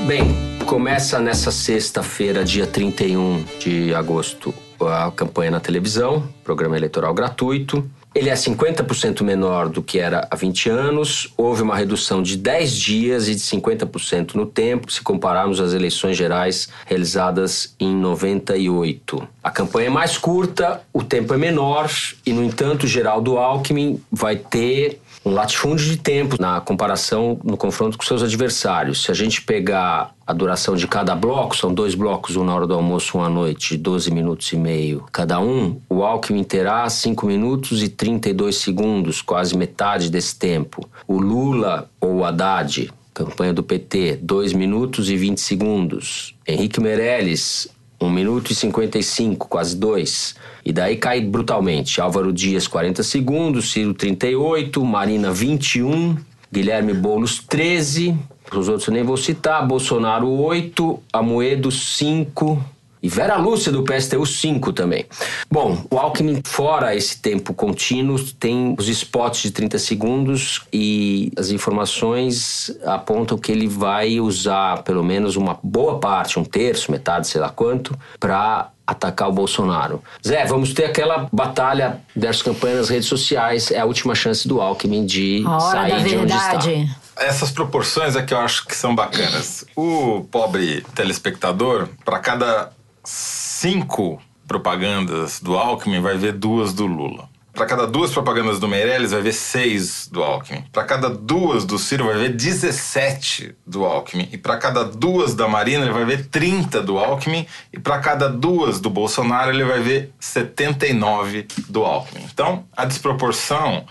Bem, 0.07 0.35
começa 0.65 1.19
nessa 1.19 1.51
sexta-feira, 1.51 2.43
dia 2.43 2.65
31 2.65 3.43
de 3.59 3.93
agosto, 3.93 4.53
a 4.79 5.11
campanha 5.11 5.51
na 5.51 5.59
televisão, 5.59 6.27
programa 6.43 6.77
eleitoral 6.77 7.13
gratuito. 7.13 7.83
Ele 8.13 8.29
é 8.29 8.33
50% 8.33 9.21
menor 9.21 9.69
do 9.69 9.81
que 9.81 9.97
era 9.97 10.27
há 10.29 10.35
20 10.35 10.69
anos. 10.69 11.33
Houve 11.37 11.61
uma 11.61 11.77
redução 11.77 12.21
de 12.21 12.35
10 12.35 12.75
dias 12.75 13.27
e 13.29 13.35
de 13.35 13.41
50% 13.41 14.35
no 14.35 14.45
tempo, 14.45 14.91
se 14.91 15.01
compararmos 15.01 15.61
as 15.61 15.73
eleições 15.73 16.17
gerais 16.17 16.67
realizadas 16.85 17.73
em 17.79 17.95
98. 17.95 19.25
A 19.41 19.49
campanha 19.49 19.87
é 19.87 19.89
mais 19.89 20.17
curta, 20.17 20.81
o 20.91 21.01
tempo 21.01 21.33
é 21.33 21.37
menor 21.37 21.89
e, 22.25 22.33
no 22.33 22.43
entanto, 22.43 22.85
Geraldo 22.85 23.37
Alckmin 23.37 24.01
vai 24.11 24.35
ter 24.35 24.99
latifúndio 25.29 25.85
de 25.85 25.97
tempo 25.97 26.35
na 26.39 26.59
comparação, 26.59 27.39
no 27.43 27.55
confronto 27.55 27.97
com 27.97 28.03
seus 28.03 28.23
adversários. 28.23 29.03
Se 29.03 29.11
a 29.11 29.13
gente 29.13 29.41
pegar 29.41 30.13
a 30.25 30.33
duração 30.33 30.75
de 30.75 30.87
cada 30.87 31.15
bloco, 31.15 31.55
são 31.55 31.73
dois 31.73 31.93
blocos, 31.93 32.35
um 32.35 32.43
na 32.43 32.55
hora 32.55 32.65
do 32.65 32.73
almoço, 32.73 33.17
um 33.17 33.23
à 33.23 33.29
noite, 33.29 33.75
de 33.75 33.77
12 33.77 34.11
minutos 34.11 34.51
e 34.51 34.57
meio 34.57 35.05
cada 35.11 35.39
um, 35.39 35.79
o 35.89 36.03
Alckmin 36.03 36.43
terá 36.43 36.89
5 36.89 37.25
minutos 37.25 37.83
e 37.83 37.89
32 37.89 38.55
segundos, 38.55 39.21
quase 39.21 39.55
metade 39.55 40.09
desse 40.09 40.37
tempo. 40.37 40.87
O 41.07 41.19
Lula 41.19 41.89
ou 41.99 42.17
o 42.17 42.25
Haddad, 42.25 42.91
campanha 43.13 43.53
do 43.53 43.61
PT, 43.61 44.19
2 44.21 44.53
minutos 44.53 45.09
e 45.09 45.15
20 45.15 45.39
segundos. 45.39 46.35
Henrique 46.47 46.81
Meirelles, 46.81 47.67
1 48.01 48.09
minuto 48.09 48.51
e 48.51 48.55
55, 48.55 49.47
quase 49.47 49.75
2. 49.77 50.35
E 50.65 50.73
daí 50.73 50.97
cai 50.97 51.21
brutalmente. 51.21 52.01
Álvaro 52.01 52.33
Dias, 52.33 52.67
40 52.67 53.03
segundos. 53.03 53.71
Ciro, 53.71 53.93
38. 53.93 54.83
Marina, 54.83 55.31
21. 55.31 56.17
Guilherme 56.51 56.93
Boulos, 56.93 57.39
13. 57.39 58.17
Os 58.51 58.67
outros 58.67 58.87
eu 58.87 58.93
nem 58.93 59.03
vou 59.03 59.17
citar. 59.17 59.65
Bolsonaro, 59.65 60.27
8. 60.27 60.99
Amoedo, 61.13 61.71
5. 61.71 62.63
E 63.01 63.09
Vera 63.09 63.35
Lúcia, 63.35 63.71
do 63.71 63.83
PSTU, 63.83 64.25
5 64.25 64.73
também. 64.73 65.05
Bom, 65.49 65.83
o 65.89 65.97
Alckmin, 65.97 66.41
fora 66.45 66.95
esse 66.95 67.19
tempo 67.19 67.53
contínuo, 67.53 68.19
tem 68.39 68.75
os 68.77 68.87
spots 68.87 69.41
de 69.41 69.51
30 69.51 69.79
segundos 69.79 70.61
e 70.71 71.31
as 71.37 71.49
informações 71.49 72.71
apontam 72.85 73.37
que 73.37 73.51
ele 73.51 73.67
vai 73.67 74.19
usar 74.19 74.83
pelo 74.83 75.03
menos 75.03 75.35
uma 75.35 75.57
boa 75.63 75.99
parte, 75.99 76.39
um 76.39 76.43
terço, 76.43 76.91
metade, 76.91 77.27
sei 77.27 77.41
lá 77.41 77.49
quanto, 77.49 77.97
para 78.19 78.69
atacar 78.85 79.29
o 79.29 79.31
Bolsonaro. 79.31 80.03
Zé, 80.25 80.45
vamos 80.45 80.73
ter 80.73 80.85
aquela 80.85 81.29
batalha 81.31 82.01
dessas 82.15 82.41
campanhas 82.41 82.77
nas 82.79 82.89
redes 82.89 83.07
sociais. 83.07 83.71
É 83.71 83.79
a 83.79 83.85
última 83.85 84.13
chance 84.13 84.47
do 84.47 84.59
Alckmin 84.61 85.05
de 85.05 85.43
A 85.45 85.57
hora 85.57 85.79
sair 85.81 85.91
da 85.91 85.97
de 85.97 86.17
onde 86.17 86.33
está. 86.33 86.47
verdade. 86.57 86.95
Essas 87.17 87.51
proporções 87.51 88.15
é 88.15 88.21
que 88.21 88.33
eu 88.33 88.39
acho 88.39 88.65
que 88.65 88.75
são 88.75 88.95
bacanas. 88.95 89.63
O 89.75 90.25
pobre 90.31 90.83
telespectador, 90.95 91.87
para 92.03 92.19
cada 92.19 92.71
cinco 93.03 94.21
propagandas 94.47 95.39
do 95.39 95.57
Alckmin, 95.57 96.01
vai 96.01 96.17
ver 96.17 96.33
duas 96.33 96.73
do 96.73 96.85
Lula. 96.85 97.29
Para 97.53 97.65
cada 97.65 97.85
duas 97.85 98.11
propagandas 98.11 98.59
do 98.59 98.67
Meirelles, 98.67 99.11
vai 99.11 99.21
ver 99.21 99.33
seis 99.33 100.07
do 100.07 100.23
Alckmin. 100.23 100.63
Para 100.71 100.85
cada 100.85 101.09
duas 101.09 101.65
do 101.65 101.77
Ciro, 101.77 102.05
vai 102.05 102.17
ver 102.17 102.29
17 102.29 103.55
do 103.67 103.83
Alckmin. 103.83 104.29
E 104.31 104.37
para 104.37 104.57
cada 104.57 104.85
duas 104.85 105.35
da 105.35 105.49
Marina, 105.49 105.83
ele 105.83 105.93
vai 105.93 106.05
ver 106.05 106.27
30 106.27 106.81
do 106.81 106.97
Alckmin. 106.97 107.45
E 107.73 107.77
para 107.77 107.99
cada 107.99 108.29
duas 108.29 108.79
do 108.79 108.89
Bolsonaro, 108.89 109.51
ele 109.51 109.65
vai 109.65 109.81
ver 109.81 110.13
79 110.17 111.47
do 111.67 111.83
Alckmin. 111.83 112.25
Então, 112.31 112.65
a 112.75 112.85
desproporção 112.85 113.85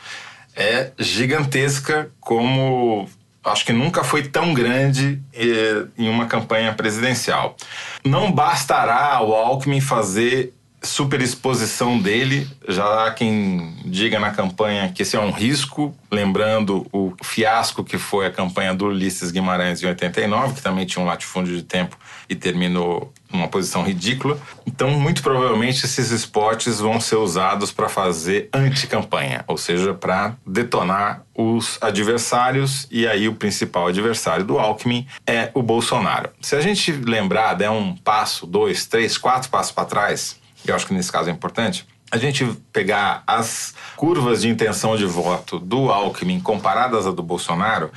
é 0.57 0.93
gigantesca 0.99 2.11
como 2.19 3.09
acho 3.51 3.65
que 3.65 3.73
nunca 3.73 4.03
foi 4.03 4.23
tão 4.23 4.55
grande 4.55 5.21
eh, 5.33 5.85
em 5.99 6.09
uma 6.09 6.27
campanha 6.27 6.73
presidencial. 6.73 7.57
Não 8.05 8.33
bastará 8.33 9.15
ao 9.15 9.35
Alckmin 9.35 9.81
fazer 9.81 10.55
superexposição 10.83 11.99
dele, 11.99 12.49
já 12.67 13.07
há 13.07 13.11
quem 13.11 13.77
diga 13.85 14.19
na 14.19 14.31
campanha 14.31 14.91
que 14.91 15.03
esse 15.03 15.15
é 15.15 15.21
um 15.21 15.31
risco, 15.31 15.95
lembrando 16.11 16.87
o 16.91 17.13
fiasco 17.23 17.85
que 17.85 17.99
foi 17.99 18.27
a 18.27 18.31
campanha 18.31 18.73
do 18.75 18.87
Ulisses 18.87 19.31
Guimarães 19.31 19.83
em 19.83 19.87
89, 19.87 20.55
que 20.55 20.63
também 20.63 20.87
tinha 20.87 21.05
um 21.05 21.07
latifúndio 21.07 21.55
de 21.55 21.63
tempo 21.63 21.99
e 22.29 22.35
terminou 22.35 23.13
numa 23.33 23.49
posição 23.49 23.83
ridícula. 23.83 24.39
Então, 24.67 24.91
muito 24.91 25.23
provavelmente, 25.23 25.85
esses 25.85 26.11
spots 26.11 26.81
vão 26.81 27.01
ser 27.01 27.17
usados 27.17 27.71
para 27.73 27.89
fazer 27.89 28.49
anti-campanha, 28.53 29.45
ou 29.47 29.57
seja, 29.57 29.95
para 29.95 30.35
detonar 30.47 31.23
os 31.35 31.79
adversários, 31.81 32.87
e 32.91 33.07
aí 33.07 33.29
o 33.29 33.35
principal 33.35 33.87
adversário 33.87 34.45
do 34.45 34.59
Alckmin 34.59 35.07
é 35.27 35.51
o 35.55 35.63
Bolsonaro. 35.63 36.31
Se 36.41 36.55
a 36.55 36.61
gente 36.61 36.93
lembrar, 36.93 37.55
der 37.55 37.71
um 37.71 37.97
passo, 37.97 38.47
dois, 38.47 38.87
três, 38.87 39.17
quatro 39.17 39.49
passos 39.49 39.73
para 39.73 39.85
trás, 39.85 40.39
eu 40.67 40.75
acho 40.75 40.87
que 40.87 40.93
nesse 40.93 41.11
caso 41.11 41.31
é 41.31 41.33
importante, 41.33 41.87
a 42.11 42.19
gente 42.19 42.45
pegar 42.73 43.23
as 43.27 43.73
curvas 43.97 44.43
de 44.43 44.49
intenção 44.49 44.97
de 44.97 45.07
voto 45.07 45.59
do 45.59 45.91
Alckmin 45.91 46.41
comparadas 46.41 47.07
à 47.07 47.13
do 47.13 47.23
Bolsonaro, 47.23 47.91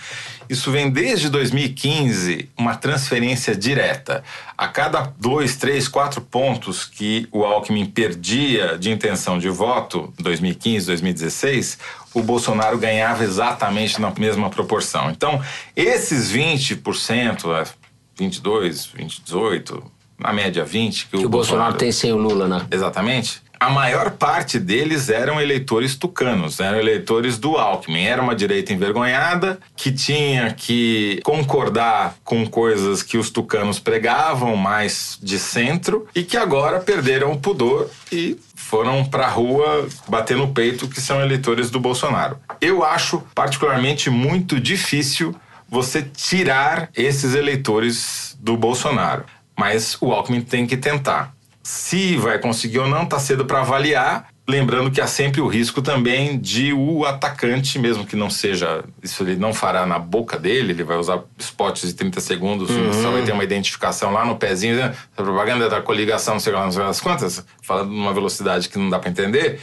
isso 0.47 0.71
vem 0.71 0.91
desde 0.91 1.30
2015 1.30 2.49
uma 2.58 2.76
transferência 2.76 3.56
direta. 3.56 4.23
A 4.56 4.67
cada 4.67 5.12
dois, 5.17 5.56
três, 5.56 5.88
quatro 5.88 6.21
pontos 6.21 6.86
que 6.86 7.28
o 7.32 7.43
Alckmin 7.43 7.86
perdia 7.86 8.78
de 8.78 8.91
intenção 8.91 9.39
de 9.39 9.49
voto, 9.49 10.13
2015, 10.19 10.86
2016, 10.86 11.80
o 12.13 12.21
Bolsonaro 12.21 12.78
ganhava 12.78 13.23
exatamente 13.23 13.99
na 13.99 14.12
mesma 14.12 14.49
proporção. 14.49 15.10
Então, 15.10 15.41
esses 15.76 16.32
20%, 16.32 17.67
22, 18.15 18.86
28, 18.86 19.91
na 20.19 20.32
média 20.32 20.63
20, 20.63 21.08
que, 21.08 21.17
Que 21.17 21.23
o, 21.23 21.26
o 21.26 21.30
Bolsonaro 21.30 21.73
tem 21.73 21.91
sem 21.91 22.13
o 22.13 22.17
Lula, 22.17 22.47
né? 22.47 22.65
Exatamente. 22.71 23.43
A 23.60 23.70
maior 23.70 24.12
parte 24.12 24.60
deles 24.60 25.10
eram 25.10 25.39
eleitores 25.39 25.96
tucanos, 25.96 26.60
eram 26.60 26.78
eleitores 26.78 27.38
do 27.38 27.58
Alckmin. 27.58 28.04
Era 28.04 28.22
uma 28.22 28.36
direita 28.36 28.74
envergonhada 28.74 29.58
que 29.76 29.92
tinha 29.92 30.54
que 30.54 31.22
concordar 31.24 32.16
com 32.24 32.46
coisas 32.46 33.02
que 33.02 33.18
os 33.18 33.30
tucanos 33.30 33.80
pregavam 33.80 34.58
mais 34.58 35.18
de 35.22 35.39
centro 35.39 36.08
e 36.13 36.24
que 36.24 36.36
agora 36.36 36.80
perderam 36.80 37.32
o 37.32 37.39
pudor 37.39 37.89
e 38.12 38.38
foram 38.54 39.06
pra 39.06 39.28
rua 39.28 39.88
bater 40.08 40.36
no 40.36 40.54
peito 40.54 40.88
que 40.88 41.00
são 41.00 41.22
eleitores 41.22 41.70
do 41.70 41.80
Bolsonaro. 41.80 42.38
Eu 42.60 42.84
acho 42.84 43.24
particularmente 43.34 44.10
muito 44.10 44.60
difícil 44.60 45.36
você 45.70 46.02
tirar 46.02 46.89
esses 46.96 47.34
eleitores 47.34 48.38
do 48.39 48.56
Bolsonaro, 48.58 49.24
mas 49.58 49.98
o 50.02 50.12
Alckmin 50.12 50.42
tem 50.42 50.68
que 50.68 50.78
tentar. 50.78 51.33
Se 51.63 52.17
vai 52.17 52.38
conseguir 52.39 52.80
ou 52.80 52.88
não, 52.88 53.06
tá 53.06 53.17
cedo 53.17 53.45
para 53.45 53.62
avaliar. 53.62 54.28
Lembrando 54.45 54.91
que 54.91 54.99
há 54.99 55.08
sempre 55.08 55.39
o 55.39 55.47
risco 55.47 55.82
também 55.82 56.38
de 56.38 56.73
o 56.73 57.06
atacante, 57.06 57.80
mesmo 57.80 58.06
que 58.06 58.17
não 58.17 58.30
seja. 58.30 58.84
Isso 59.02 59.23
ele 59.23 59.38
não 59.38 59.54
fará 59.54 59.86
na 59.86 59.97
boca 59.97 60.38
dele, 60.38 60.73
ele 60.73 60.84
vai 60.84 60.97
usar 60.97 61.23
spots 61.39 61.88
de 61.88 61.93
30 61.93 62.19
segundos, 62.19 62.69
só 63.02 63.12
vai 63.12 63.23
ter 63.23 63.32
uma 63.32 63.45
identificação 63.45 64.12
lá 64.12 64.26
no 64.26 64.36
pezinho, 64.36 64.76
né? 64.76 64.93
a 65.15 65.23
propaganda 65.23 65.69
da 65.69 65.82
coligação, 65.82 66.34
não 66.34 66.41
sei 66.41 66.52
lá, 66.52 66.65
não 66.65 66.71
sei 66.73 66.84
lá 66.84 66.91
quantas, 67.02 67.45
falando 67.62 67.91
numa 67.91 68.13
velocidade 68.13 68.67
que 68.67 68.78
não 68.78 68.89
dá 68.89 68.99
para 68.99 69.10
entender. 69.10 69.62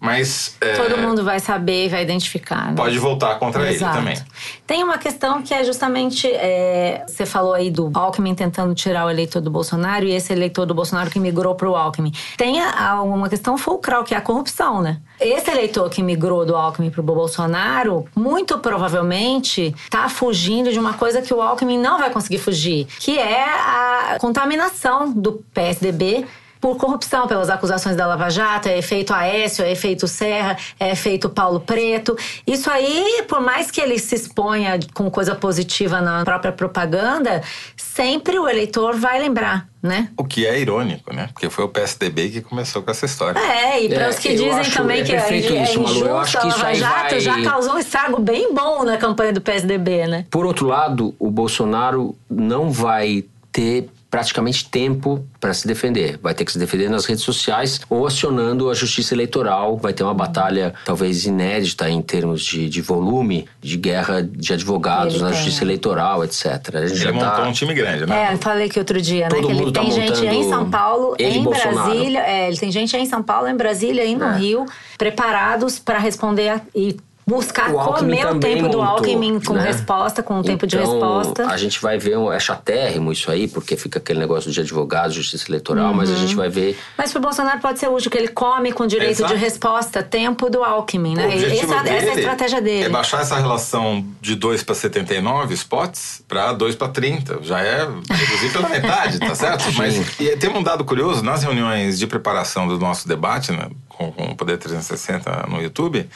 Mas. 0.00 0.56
é, 0.60 0.74
Todo 0.74 0.98
mundo 0.98 1.24
vai 1.24 1.40
saber 1.40 1.86
e 1.86 1.88
vai 1.88 2.02
identificar. 2.02 2.66
né? 2.68 2.74
Pode 2.76 2.98
voltar 2.98 3.38
contra 3.38 3.70
Exato. 3.70 3.98
ele 3.98 4.14
também. 4.14 4.24
Tem 4.66 4.82
uma 4.84 4.98
questão 4.98 5.42
que 5.42 5.54
é 5.54 5.64
justamente. 5.64 6.26
é, 6.30 7.04
você 7.06 7.24
falou 7.24 7.54
aí 7.54 7.70
do 7.70 7.90
Alckmin 7.94 8.34
tentando 8.34 8.74
tirar 8.74 9.06
o 9.06 9.10
eleitor 9.10 9.40
do 9.40 9.50
Bolsonaro 9.50 10.04
e 10.04 10.12
esse 10.12 10.32
eleitor 10.32 10.66
do 10.66 10.74
Bolsonaro 10.74 11.10
que 11.10 11.18
migrou 11.18 11.54
para 11.54 11.68
o 11.70 11.76
Alckmin. 11.76 12.12
Tem 12.36 12.60
a- 12.60 12.90
a- 12.90 13.02
uma 13.02 13.28
questão 13.28 13.56
fulcral, 13.56 14.04
que 14.04 14.14
é 14.14 14.16
a 14.18 14.20
corrupção, 14.20 14.82
né? 14.82 14.98
Esse 15.20 15.50
eleitor 15.50 15.88
que 15.88 16.02
migrou 16.02 16.44
do 16.44 16.54
Alckmin 16.54 16.90
para 16.90 17.00
o 17.00 17.04
Bolsonaro, 17.04 18.04
muito 18.14 18.58
provavelmente 18.58 19.74
está 19.84 20.08
fugindo 20.08 20.70
de 20.72 20.78
uma 20.78 20.94
coisa 20.94 21.22
que 21.22 21.32
o 21.32 21.40
Alckmin 21.40 21.78
não 21.78 21.98
vai 21.98 22.10
conseguir 22.10 22.38
fugir, 22.38 22.86
que 23.00 23.18
é 23.18 23.44
a 23.44 24.18
contaminação 24.20 25.10
do 25.12 25.42
PSDB 25.54 26.26
por 26.66 26.76
corrupção, 26.78 27.28
pelas 27.28 27.48
acusações 27.48 27.94
da 27.94 28.08
Lava 28.08 28.28
Jato, 28.28 28.68
é 28.68 28.76
efeito 28.76 29.14
Aécio, 29.14 29.64
é 29.64 29.70
efeito 29.70 30.08
Serra, 30.08 30.56
é 30.80 30.90
efeito 30.90 31.28
Paulo 31.28 31.60
Preto. 31.60 32.18
Isso 32.44 32.68
aí, 32.68 33.22
por 33.28 33.40
mais 33.40 33.70
que 33.70 33.80
ele 33.80 33.96
se 34.00 34.16
exponha 34.16 34.76
com 34.92 35.08
coisa 35.08 35.36
positiva 35.36 36.00
na 36.00 36.24
própria 36.24 36.50
propaganda, 36.50 37.40
sempre 37.76 38.36
o 38.36 38.48
eleitor 38.48 38.96
vai 38.96 39.20
lembrar, 39.20 39.68
né? 39.80 40.08
O 40.16 40.24
que 40.24 40.44
é 40.44 40.58
irônico, 40.58 41.14
né? 41.14 41.28
Porque 41.32 41.48
foi 41.48 41.64
o 41.64 41.68
PSDB 41.68 42.30
que 42.30 42.40
começou 42.40 42.82
com 42.82 42.90
essa 42.90 43.06
história. 43.06 43.38
É, 43.38 43.84
e 43.84 43.88
para 43.88 44.06
É, 44.06 44.08
os 44.08 44.18
que 44.18 44.26
eu 44.30 44.32
dizem 44.34 44.50
acho- 44.50 44.72
também 44.76 45.02
é 45.02 45.04
que 45.04 45.12
é, 45.12 45.18
é 45.18 45.36
isso, 45.62 45.80
Malu. 45.80 46.00
Eu 46.00 46.06
injusto 46.06 46.16
acho 46.18 46.38
a 46.38 46.40
que 46.40 46.48
isso 46.48 46.58
Lava 46.58 46.74
Jato, 46.74 47.10
vai- 47.10 47.20
já 47.20 47.42
causou 47.44 47.74
um 47.74 47.78
estrago 47.78 48.20
bem 48.20 48.52
bom 48.52 48.82
na 48.82 48.96
campanha 48.96 49.32
do 49.32 49.40
PSDB, 49.40 50.08
né? 50.08 50.26
Por 50.28 50.44
outro 50.44 50.66
lado, 50.66 51.14
o 51.20 51.30
Bolsonaro 51.30 52.16
não 52.28 52.72
vai 52.72 53.24
ter 53.52 53.88
praticamente 54.10 54.68
tempo 54.68 55.26
para 55.40 55.52
se 55.52 55.66
defender. 55.66 56.18
Vai 56.22 56.32
ter 56.32 56.44
que 56.44 56.52
se 56.52 56.58
defender 56.58 56.88
nas 56.88 57.04
redes 57.04 57.24
sociais 57.24 57.80
ou 57.90 58.06
acionando 58.06 58.70
a 58.70 58.74
justiça 58.74 59.14
eleitoral. 59.14 59.76
Vai 59.76 59.92
ter 59.92 60.02
uma 60.04 60.14
batalha 60.14 60.72
talvez 60.84 61.26
inédita 61.26 61.90
em 61.90 62.00
termos 62.00 62.42
de, 62.44 62.68
de 62.68 62.80
volume 62.80 63.46
de 63.60 63.76
guerra 63.76 64.22
de 64.22 64.52
advogados 64.52 65.14
Ele 65.14 65.24
na 65.24 65.30
tem. 65.30 65.38
justiça 65.38 65.64
eleitoral, 65.64 66.24
etc. 66.24 66.44
A 66.46 66.50
gente 66.52 66.72
Ele 66.92 66.94
já 66.96 67.12
montou 67.12 67.30
tá... 67.30 67.48
um 67.48 67.52
time 67.52 67.74
grande, 67.74 68.06
né? 68.06 68.28
É, 68.30 68.32
eu 68.34 68.38
falei 68.38 68.68
que 68.68 68.78
outro 68.78 69.00
dia, 69.02 69.24
né? 69.24 69.28
Todo 69.28 69.48
Que 69.48 69.52
ele 69.52 69.72
tá 69.72 69.80
tem 69.80 69.90
gente 69.90 70.24
em 70.24 70.48
São 70.48 70.70
Paulo, 70.70 71.14
ele 71.18 71.38
em 71.38 71.42
Bolsonaro. 71.42 71.90
Brasília. 71.90 72.20
É, 72.20 72.48
ele 72.48 72.56
tem 72.56 72.70
gente 72.70 72.96
em 72.96 73.06
São 73.06 73.22
Paulo, 73.22 73.48
em 73.48 73.56
Brasília 73.56 74.04
e 74.04 74.14
no 74.14 74.24
É. 74.24 74.38
Rio, 74.38 74.64
preparados 74.96 75.78
para 75.78 75.98
responder 75.98 76.48
a- 76.48 76.60
e 76.74 76.96
buscar 77.28 77.74
O 77.74 77.78
comer 77.78 78.24
o 78.28 78.38
tempo 78.38 78.68
do 78.68 78.78
montou, 78.78 78.82
Alckmin 78.84 79.40
com 79.40 79.54
né? 79.54 79.62
resposta, 79.64 80.22
com 80.22 80.38
o 80.38 80.42
tempo 80.44 80.64
de 80.64 80.76
Então, 80.76 80.90
resposta. 80.92 81.46
A 81.46 81.56
gente 81.56 81.82
vai 81.82 81.98
ver, 81.98 82.16
um, 82.16 82.32
é 82.32 82.38
chatérrimo 82.38 83.10
isso 83.10 83.28
aí, 83.32 83.48
porque 83.48 83.76
fica 83.76 83.98
aquele 83.98 84.20
negócio 84.20 84.52
de 84.52 84.60
advogados, 84.60 85.16
justiça 85.16 85.50
eleitoral, 85.50 85.92
mas 85.92 86.08
a 86.08 86.12
Uhum. 86.12 86.18
gente 86.20 86.36
vai 86.36 86.48
ver 86.48 86.78
Mas 86.96 87.10
pro 87.10 87.20
Bolsonaro 87.20 87.58
pode 87.60 87.80
ser 87.80 87.88
útil, 87.88 88.10
que 88.12 88.16
ele 88.16 88.28
come 88.28 88.70
com 88.72 88.86
direito 88.86 89.10
Exato. 89.18 89.34
de 89.34 89.40
resposta, 89.40 90.04
tempo 90.04 90.48
do 90.48 90.62
Alckmin, 90.62 91.16
né? 91.16 91.34
Essa, 91.34 91.46
essa 91.46 91.88
é 91.90 92.10
a 92.10 92.14
estratégia 92.14 92.62
dele. 92.62 92.84
É 92.84 92.88
baixar 92.88 93.22
essa 93.22 93.36
relação 93.36 94.06
de 94.20 94.36
2 94.36 94.62
para 94.62 94.74
79 94.76 95.52
spots 95.54 96.22
para 96.28 96.52
2 96.52 96.76
para 96.76 96.88
30. 96.88 97.40
Já 97.42 97.60
é 97.60 97.88
reduzir 98.08 98.52
pela 98.52 98.68
metade, 98.68 99.18
tá 99.18 99.34
certo? 99.34 99.64
Mas 99.74 99.96
e 100.20 100.36
tem 100.36 100.48
um 100.48 100.62
dado 100.62 100.84
curioso, 100.84 101.24
nas 101.24 101.42
reuniões 101.42 101.98
de 101.98 102.06
preparação 102.06 102.68
do 102.68 102.78
nosso 102.78 103.08
debate, 103.08 103.50
né, 103.50 103.68
com, 103.88 104.12
com 104.12 104.22
o 104.26 104.36
Poder 104.36 104.58
360 104.58 105.46
no 105.48 105.60
YouTube, 105.60 106.08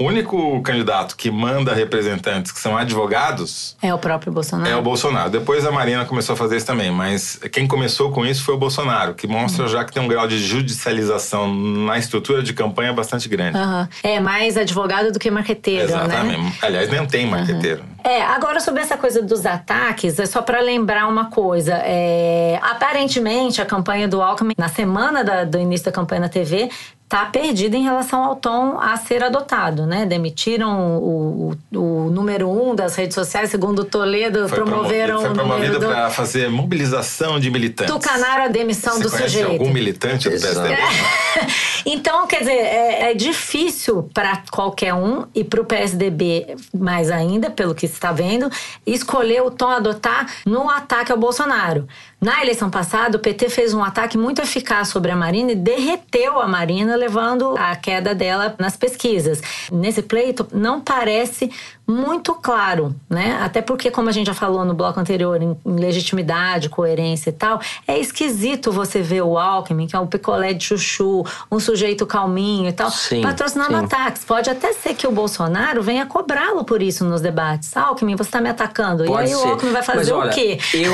o 0.00 0.04
único 0.04 0.62
candidato 0.62 1.14
que 1.14 1.30
manda 1.30 1.74
representantes 1.74 2.50
que 2.50 2.58
são 2.58 2.74
advogados 2.76 3.76
É 3.82 3.92
o 3.92 3.98
próprio 3.98 4.32
Bolsonaro. 4.32 4.70
é 4.70 4.74
o 4.74 4.80
Bolsonaro. 4.80 5.28
Depois 5.28 5.66
a 5.66 5.70
Marina 5.70 6.06
começou 6.06 6.32
a 6.32 6.36
fazer 6.36 6.56
isso 6.56 6.66
também, 6.66 6.90
mas 6.90 7.38
quem 7.52 7.68
começou 7.68 8.10
com 8.10 8.24
isso 8.24 8.42
foi 8.42 8.54
o 8.54 8.58
Bolsonaro, 8.58 9.14
que 9.14 9.26
mostra 9.26 9.68
já 9.68 9.84
que 9.84 9.92
tem 9.92 10.02
um 10.02 10.08
grau 10.08 10.26
de 10.26 10.38
judicialização 10.38 11.52
na 11.54 11.98
estrutura 11.98 12.42
de 12.42 12.54
campanha 12.54 12.92
bastante 12.94 13.28
grande. 13.28 13.58
Aham. 13.58 13.88
É 14.02 14.18
mais 14.20 14.56
advogado 14.56 15.12
do 15.12 15.18
que 15.18 15.30
marqueteiro, 15.30 15.86
né? 15.88 15.94
Exatamente. 16.04 16.58
Aliás, 16.64 16.88
nem 16.90 17.06
tem 17.06 17.26
marqueteiro. 17.26 17.82
É, 18.02 18.22
agora 18.22 18.58
sobre 18.60 18.80
essa 18.80 18.96
coisa 18.96 19.20
dos 19.22 19.44
ataques, 19.44 20.18
é 20.18 20.24
só 20.24 20.40
para 20.40 20.60
lembrar 20.62 21.06
uma 21.06 21.26
coisa. 21.26 21.74
É, 21.84 22.58
aparentemente, 22.62 23.60
a 23.60 23.66
campanha 23.66 24.08
do 24.08 24.22
Alckmin, 24.22 24.54
na 24.56 24.68
semana 24.68 25.22
da- 25.22 25.44
do 25.44 25.58
início 25.58 25.84
da 25.84 25.92
campanha 25.92 26.22
na 26.22 26.28
TV, 26.30 26.70
tá 27.10 27.26
perdida 27.26 27.76
em 27.76 27.82
relação 27.82 28.22
ao 28.24 28.36
tom 28.36 28.78
a 28.80 28.96
ser 28.96 29.22
adotado, 29.24 29.84
né? 29.84 30.06
Demitiram 30.06 30.96
o, 30.98 31.56
o- 31.74 31.78
o 32.06 32.08
número 32.10 32.48
um 32.48 32.72
das 32.72 32.94
redes 32.94 33.16
sociais, 33.16 33.50
segundo 33.50 33.80
o 33.80 33.84
Toledo, 33.84 34.48
Foi 34.48 34.58
promoveram 34.58 35.20
promovido, 35.20 35.20
foi 35.20 35.34
promovido 35.34 35.72
número 35.74 35.80
do... 35.80 35.86
para 35.92 36.08
fazer 36.10 36.48
mobilização 36.48 37.40
de 37.40 37.50
militantes. 37.50 37.92
Tucanaram 37.92 38.44
a 38.44 38.48
demissão 38.48 38.94
Você 38.94 39.02
do 39.02 39.08
sujeito. 39.10 39.50
algum 39.50 39.70
militante 39.72 40.28
do. 40.30 40.40
PSDB? 40.40 40.76
então, 41.84 42.26
quer 42.28 42.38
dizer, 42.40 42.52
é, 42.52 43.10
é 43.10 43.14
difícil 43.14 44.08
para 44.14 44.42
qualquer 44.50 44.94
um 44.94 45.26
e 45.34 45.42
para 45.42 45.60
o 45.60 45.64
PSDB 45.64 46.54
mais 46.72 47.10
ainda, 47.10 47.50
pelo 47.50 47.74
que 47.74 47.88
se 47.88 47.94
está 47.94 48.12
vendo, 48.12 48.48
escolher 48.86 49.42
o 49.42 49.50
tom 49.50 49.68
a 49.68 49.76
adotar 49.76 50.26
no 50.46 50.70
ataque 50.70 51.10
ao 51.10 51.18
Bolsonaro. 51.18 51.88
Na 52.20 52.42
eleição 52.42 52.68
passada, 52.68 53.16
o 53.16 53.20
PT 53.20 53.48
fez 53.48 53.72
um 53.72 53.82
ataque 53.82 54.18
muito 54.18 54.42
eficaz 54.42 54.88
sobre 54.88 55.10
a 55.10 55.16
Marina 55.16 55.52
e 55.52 55.54
derreteu 55.54 56.38
a 56.38 56.46
Marina, 56.46 56.94
levando 56.94 57.54
à 57.56 57.74
queda 57.74 58.14
dela 58.14 58.54
nas 58.58 58.76
pesquisas. 58.76 59.40
Nesse 59.72 60.02
pleito, 60.02 60.46
não 60.52 60.82
parece 60.82 61.50
muito 61.90 62.34
claro, 62.34 62.94
né? 63.08 63.38
Até 63.42 63.60
porque, 63.60 63.90
como 63.90 64.08
a 64.08 64.12
gente 64.12 64.28
já 64.28 64.34
falou 64.34 64.64
no 64.64 64.72
bloco 64.72 64.98
anterior, 65.00 65.42
em, 65.42 65.56
em 65.66 65.76
legitimidade, 65.76 66.68
coerência 66.68 67.30
e 67.30 67.32
tal, 67.32 67.60
é 67.86 67.98
esquisito 67.98 68.70
você 68.70 69.02
ver 69.02 69.22
o 69.22 69.36
Alckmin, 69.36 69.86
que 69.86 69.96
é 69.96 69.98
um 69.98 70.06
picolé 70.06 70.52
de 70.52 70.64
chuchu, 70.64 71.24
um 71.50 71.58
sujeito 71.58 72.06
calminho 72.06 72.68
e 72.68 72.72
tal, 72.72 72.90
Sim, 72.90 73.22
patrocinando 73.22 73.76
sim. 73.76 73.84
ataques. 73.84 74.24
Pode 74.24 74.48
até 74.48 74.72
ser 74.72 74.94
que 74.94 75.06
o 75.06 75.10
Bolsonaro 75.10 75.82
venha 75.82 76.06
cobrá-lo 76.06 76.64
por 76.64 76.80
isso 76.80 77.04
nos 77.04 77.20
debates. 77.20 77.76
Alckmin, 77.76 78.14
você 78.14 78.30
tá 78.30 78.40
me 78.40 78.48
atacando. 78.48 79.04
Pode 79.04 79.28
e 79.28 79.32
aí 79.32 79.38
ser. 79.38 79.46
o 79.46 79.50
Alckmin 79.50 79.72
vai 79.72 79.82
Mas 79.86 79.96
fazer 79.96 80.12
olha, 80.12 80.30
o 80.30 80.34
quê? 80.34 80.58
Eu, 80.72 80.92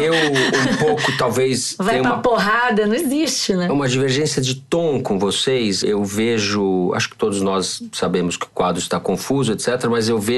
eu, 0.00 0.14
um 0.14 0.76
pouco, 0.78 1.16
talvez. 1.18 1.74
Vai 1.78 2.00
pra 2.00 2.12
uma, 2.12 2.18
porrada, 2.22 2.86
não 2.86 2.94
existe, 2.94 3.54
né? 3.54 3.68
uma 3.70 3.88
divergência 3.88 4.40
de 4.40 4.54
tom 4.54 5.02
com 5.02 5.18
vocês. 5.18 5.82
Eu 5.82 6.04
vejo. 6.04 6.92
Acho 6.94 7.10
que 7.10 7.16
todos 7.16 7.42
nós 7.42 7.82
sabemos 7.92 8.36
que 8.36 8.46
o 8.46 8.50
quadro 8.54 8.80
está 8.80 9.00
confuso, 9.00 9.52
etc., 9.52 9.86
mas 9.90 10.08
eu 10.08 10.18
vejo 10.18 10.35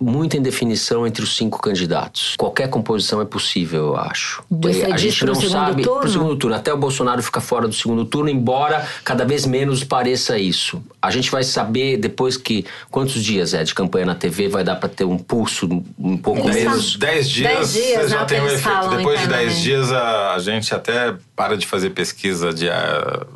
muita 0.00 0.36
indefinição 0.36 1.06
entre 1.06 1.22
os 1.22 1.36
cinco 1.36 1.60
candidatos. 1.60 2.34
Qualquer 2.36 2.68
composição 2.68 3.20
é 3.20 3.24
possível, 3.24 3.88
eu 3.88 3.96
acho. 3.96 4.42
Você 4.50 4.84
a 4.84 4.90
diz 4.90 5.00
gente 5.00 5.24
não 5.24 5.34
segundo 5.34 5.50
sabe. 5.50 5.82
turno? 5.82 6.00
Pro 6.00 6.10
segundo 6.10 6.36
turno. 6.36 6.56
Até 6.56 6.72
o 6.72 6.76
Bolsonaro 6.76 7.22
fica 7.22 7.40
fora 7.40 7.66
do 7.68 7.74
segundo 7.74 8.04
turno, 8.04 8.28
embora 8.28 8.86
cada 9.04 9.24
vez 9.24 9.46
menos 9.46 9.84
pareça 9.84 10.38
isso. 10.38 10.82
A 11.00 11.10
gente 11.10 11.30
vai 11.30 11.42
saber 11.42 11.96
depois 11.96 12.36
que. 12.36 12.64
Quantos 12.90 13.22
dias 13.22 13.54
é 13.54 13.64
de 13.64 13.74
campanha 13.74 14.06
na 14.06 14.14
TV? 14.14 14.48
Vai 14.48 14.64
dar 14.64 14.76
para 14.76 14.88
ter 14.88 15.04
um 15.04 15.18
pulso 15.18 15.68
um 15.98 16.16
pouco 16.16 16.48
Eles 16.48 16.56
menos. 16.56 16.96
10 16.96 17.30
dias, 17.30 17.52
Dez 17.52 17.72
dias, 17.72 18.02
você 18.02 18.08
já 18.08 18.22
o 18.22 18.26
tem 18.26 18.40
um 18.40 18.46
efeito. 18.46 18.88
Depois 18.96 19.20
de 19.20 19.26
10 19.26 19.40
internamente. 19.42 19.62
dias, 19.62 19.92
a, 19.92 20.34
a 20.34 20.38
gente 20.38 20.74
até 20.74 21.14
para 21.34 21.56
de 21.56 21.66
fazer 21.66 21.90
pesquisa 21.90 22.52
de. 22.52 22.68
ah, 22.68 23.26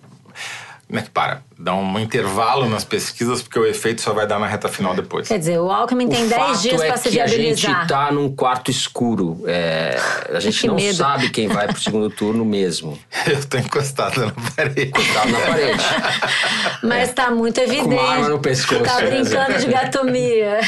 como 0.86 1.00
é 1.00 1.02
que 1.02 1.10
para? 1.10 1.42
Dá 1.58 1.74
um 1.74 1.98
intervalo 1.98 2.68
nas 2.68 2.84
pesquisas, 2.84 3.40
porque 3.42 3.58
o 3.58 3.64
efeito 3.66 4.02
só 4.02 4.12
vai 4.12 4.26
dar 4.26 4.38
na 4.38 4.46
reta 4.46 4.68
final 4.68 4.94
depois. 4.94 5.26
Quer 5.26 5.38
dizer, 5.38 5.58
o 5.58 5.70
Alckmin 5.70 6.06
tem 6.06 6.26
o 6.26 6.28
10 6.28 6.40
fato 6.42 6.60
dias 6.60 6.80
é 6.82 6.86
pra 6.86 6.96
se 6.98 7.08
que 7.08 7.18
a 7.20 7.26
gente 7.26 7.38
viabilizar. 7.38 7.86
tá 7.86 8.12
num 8.12 8.28
quarto 8.34 8.70
escuro. 8.70 9.42
É, 9.46 9.98
a 10.34 10.38
gente 10.40 10.60
Que 10.60 10.66
não 10.66 10.74
medo. 10.74 10.94
sabe 10.96 11.30
quem 11.30 11.48
vai 11.48 11.66
pro 11.66 11.80
segundo 11.80 12.10
turno 12.10 12.44
mesmo. 12.44 12.98
Eu 13.26 13.42
tô 13.46 13.56
encostado 13.56 14.20
na 14.26 14.32
parede. 14.54 14.90
Tá 14.92 15.24
na 15.24 15.40
parede. 15.40 15.82
Mas 16.82 17.12
tá 17.14 17.30
muito 17.30 17.58
evidente. 17.58 17.88
uma 17.88 18.02
arma 18.10 18.28
no 18.28 18.38
pescoço. 18.38 18.82
Tá 18.82 19.00
É. 19.02 19.06
brincando 19.10 19.58
de 19.58 19.66
gatomia. 19.66 20.60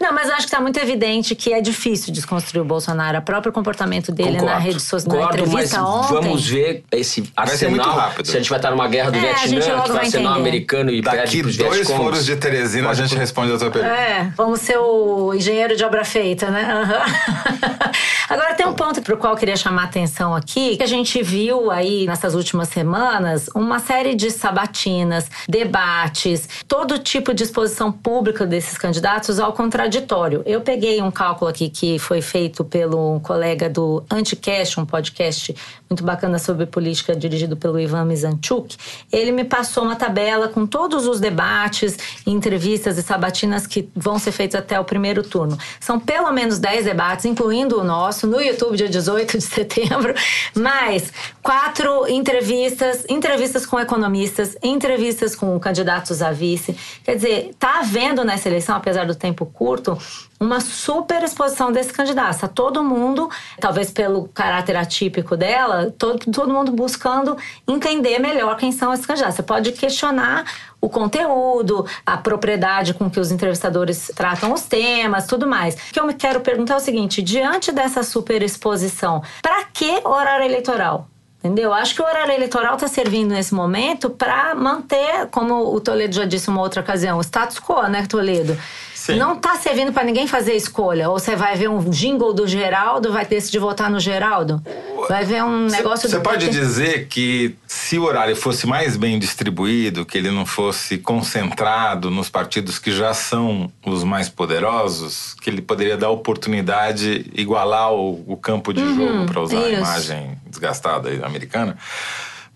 Não, 0.00 0.12
mas 0.12 0.28
eu 0.28 0.34
acho 0.34 0.46
que 0.46 0.50
tá 0.50 0.60
muito 0.60 0.78
evidente 0.78 1.34
que 1.34 1.52
é 1.52 1.60
difícil 1.60 2.12
desconstruir 2.12 2.62
o 2.62 2.64
Bolsonaro. 2.64 3.18
O 3.18 3.22
próprio 3.22 3.52
comportamento 3.52 4.10
dele 4.12 4.30
Concordo. 4.38 4.52
na 4.54 4.58
rede 4.58 4.80
social, 4.80 5.14
na 5.14 5.22
Concordo, 5.26 5.44
entrevista 5.44 5.80
mas 5.82 5.88
ontem. 5.94 6.14
vamos 6.14 6.48
ver 6.48 6.84
esse 6.90 7.20
Vai 7.36 7.46
ser 7.48 7.68
muito 7.68 7.82
arsenal. 7.82 8.08
rápido. 8.08 8.26
Se 8.26 8.36
a 8.36 8.40
gente 8.40 8.48
vai 8.50 8.58
estar 8.58 8.70
numa 8.70 8.88
guerra 8.88 9.10
do 9.10 9.18
É, 9.18 9.30
a 9.32 9.36
gente 9.46 9.50
Vietnã, 9.50 9.74
entender. 9.98 10.26
americano 10.26 10.90
e 10.90 11.00
Daqui 11.00 11.42
pros 11.42 11.56
dois 11.56 11.76
Vietcongs. 11.76 12.02
foros 12.02 12.24
de 12.24 12.36
Teresina, 12.36 12.90
a 12.90 12.94
gente 12.94 13.14
responde 13.14 13.52
a 13.52 13.58
tua 13.58 13.70
pergunta. 13.70 13.94
É, 13.94 14.32
vamos 14.36 14.60
ser 14.60 14.78
o 14.78 15.34
engenheiro 15.34 15.76
de 15.76 15.84
obra 15.84 16.04
feita, 16.04 16.50
né? 16.50 16.62
Aham. 16.70 17.00
Agora 18.28 18.54
tem 18.54 18.66
um 18.66 18.74
ponto 18.74 19.02
para 19.02 19.14
o 19.14 19.16
qual 19.16 19.32
eu 19.32 19.38
queria 19.38 19.56
chamar 19.56 19.82
a 19.82 19.84
atenção 19.86 20.34
aqui, 20.34 20.76
que 20.76 20.82
a 20.82 20.86
gente 20.86 21.20
viu 21.22 21.70
aí 21.70 22.06
nessas 22.06 22.34
últimas 22.34 22.68
semanas 22.68 23.48
uma 23.54 23.78
série 23.80 24.14
de 24.14 24.30
sabatinas, 24.30 25.28
debates, 25.48 26.48
todo 26.68 26.98
tipo 26.98 27.34
de 27.34 27.42
exposição 27.42 27.90
pública 27.90 28.46
desses 28.46 28.78
candidatos 28.78 29.40
ao 29.40 29.52
contraditório. 29.52 30.42
Eu 30.46 30.60
peguei 30.60 31.02
um 31.02 31.10
cálculo 31.10 31.50
aqui 31.50 31.68
que 31.68 31.98
foi 31.98 32.22
feito 32.22 32.64
pelo 32.64 33.20
colega 33.20 33.68
do 33.68 34.04
Anticast, 34.10 34.78
um 34.78 34.86
podcast 34.86 35.54
muito 35.90 36.04
bacana 36.04 36.38
sobre 36.38 36.66
política 36.66 37.16
dirigido 37.16 37.56
pelo 37.56 37.80
Ivan 37.80 38.04
Mizanchuk. 38.04 38.76
Ele 39.10 39.32
me 39.32 39.42
passou 39.42 39.82
uma 39.82 39.96
tabela 39.96 40.46
com 40.46 40.64
todos 40.64 41.04
os 41.04 41.18
debates, 41.18 41.98
entrevistas 42.24 42.96
e 42.96 43.02
sabatinas 43.02 43.66
que 43.66 43.88
vão 43.96 44.16
ser 44.16 44.30
feitos 44.30 44.54
até 44.54 44.78
o 44.78 44.84
primeiro 44.84 45.24
turno. 45.24 45.58
São 45.80 45.98
pelo 45.98 46.30
menos 46.30 46.60
10 46.60 46.84
debates, 46.84 47.24
incluindo 47.24 47.80
o 47.80 47.82
nosso, 47.82 48.28
no 48.28 48.40
YouTube, 48.40 48.76
dia 48.76 48.88
18 48.88 49.36
de 49.36 49.42
setembro, 49.42 50.14
mais 50.54 51.12
quatro 51.42 52.06
entrevistas, 52.08 53.04
entrevistas 53.08 53.66
com 53.66 53.80
economistas, 53.80 54.56
entrevistas 54.62 55.34
com 55.34 55.58
candidatos 55.58 56.22
a 56.22 56.30
vice. 56.30 56.76
Quer 57.02 57.16
dizer, 57.16 57.50
tá 57.58 57.80
havendo 57.80 58.24
nessa 58.24 58.48
eleição, 58.48 58.76
apesar 58.76 59.06
do 59.06 59.14
tempo 59.16 59.44
curto, 59.44 59.98
uma 60.40 60.58
super 60.58 61.22
exposição 61.22 61.70
desse 61.70 61.92
candidato. 61.92 62.30
Está 62.32 62.48
todo 62.48 62.82
mundo, 62.82 63.28
talvez 63.60 63.90
pelo 63.90 64.26
caráter 64.28 64.74
atípico 64.74 65.36
dela, 65.36 65.94
todo, 65.98 66.18
todo 66.32 66.52
mundo 66.52 66.72
buscando 66.72 67.36
entender 67.68 68.18
melhor 68.18 68.56
quem 68.56 68.72
são 68.72 68.92
esses 68.92 69.04
candidatos. 69.04 69.36
Você 69.36 69.42
pode 69.42 69.72
questionar 69.72 70.46
o 70.80 70.88
conteúdo, 70.88 71.84
a 72.06 72.16
propriedade 72.16 72.94
com 72.94 73.10
que 73.10 73.20
os 73.20 73.30
entrevistadores 73.30 74.10
tratam 74.14 74.54
os 74.54 74.62
temas, 74.62 75.26
tudo 75.26 75.46
mais. 75.46 75.74
O 75.74 75.92
que 75.92 76.00
eu 76.00 76.06
me 76.06 76.14
quero 76.14 76.40
perguntar 76.40 76.74
é 76.74 76.76
o 76.78 76.80
seguinte: 76.80 77.20
diante 77.20 77.70
dessa 77.70 78.02
super 78.02 78.42
exposição, 78.42 79.22
para 79.42 79.64
que 79.64 80.00
horário 80.04 80.46
eleitoral? 80.46 81.06
Entendeu? 81.42 81.72
Acho 81.72 81.94
que 81.94 82.02
o 82.02 82.04
horário 82.04 82.34
eleitoral 82.34 82.74
está 82.74 82.86
servindo 82.86 83.30
nesse 83.30 83.54
momento 83.54 84.10
para 84.10 84.54
manter, 84.54 85.26
como 85.30 85.74
o 85.74 85.80
Toledo 85.80 86.14
já 86.14 86.26
disse 86.26 86.50
uma 86.50 86.60
outra 86.60 86.82
ocasião, 86.82 87.16
o 87.16 87.22
status 87.22 87.58
quo, 87.58 87.82
né, 87.88 88.06
Toledo? 88.06 88.58
Sim. 89.00 89.16
Não 89.16 89.32
está 89.32 89.56
servindo 89.56 89.94
para 89.94 90.04
ninguém 90.04 90.26
fazer 90.26 90.52
escolha. 90.54 91.08
Ou 91.08 91.18
você 91.18 91.34
vai 91.34 91.56
ver 91.56 91.70
um 91.70 91.78
jingle 91.88 92.34
do 92.34 92.46
Geraldo, 92.46 93.10
vai 93.10 93.24
decidir 93.24 93.58
votar 93.58 93.88
no 93.90 93.98
Geraldo? 93.98 94.62
Vai 95.08 95.24
ver 95.24 95.42
um 95.42 95.66
negócio 95.68 96.06
Você 96.06 96.20
pode 96.20 96.50
dizer 96.50 97.06
que 97.08 97.56
se 97.66 97.98
o 97.98 98.02
horário 98.04 98.36
fosse 98.36 98.66
mais 98.66 98.98
bem 98.98 99.18
distribuído, 99.18 100.04
que 100.04 100.18
ele 100.18 100.30
não 100.30 100.44
fosse 100.44 100.98
concentrado 100.98 102.10
nos 102.10 102.28
partidos 102.28 102.78
que 102.78 102.92
já 102.92 103.14
são 103.14 103.72
os 103.86 104.04
mais 104.04 104.28
poderosos, 104.28 105.32
que 105.40 105.48
ele 105.48 105.62
poderia 105.62 105.96
dar 105.96 106.10
oportunidade, 106.10 107.24
igualar 107.34 107.94
o, 107.94 108.22
o 108.26 108.36
campo 108.36 108.70
de 108.70 108.86
jogo, 108.94 109.24
para 109.24 109.40
usar 109.40 109.56
a 109.56 109.60
Uhum, 109.60 109.68
isso. 109.68 109.76
imagem 109.78 110.38
desgastada 110.46 111.08
americana. 111.24 111.78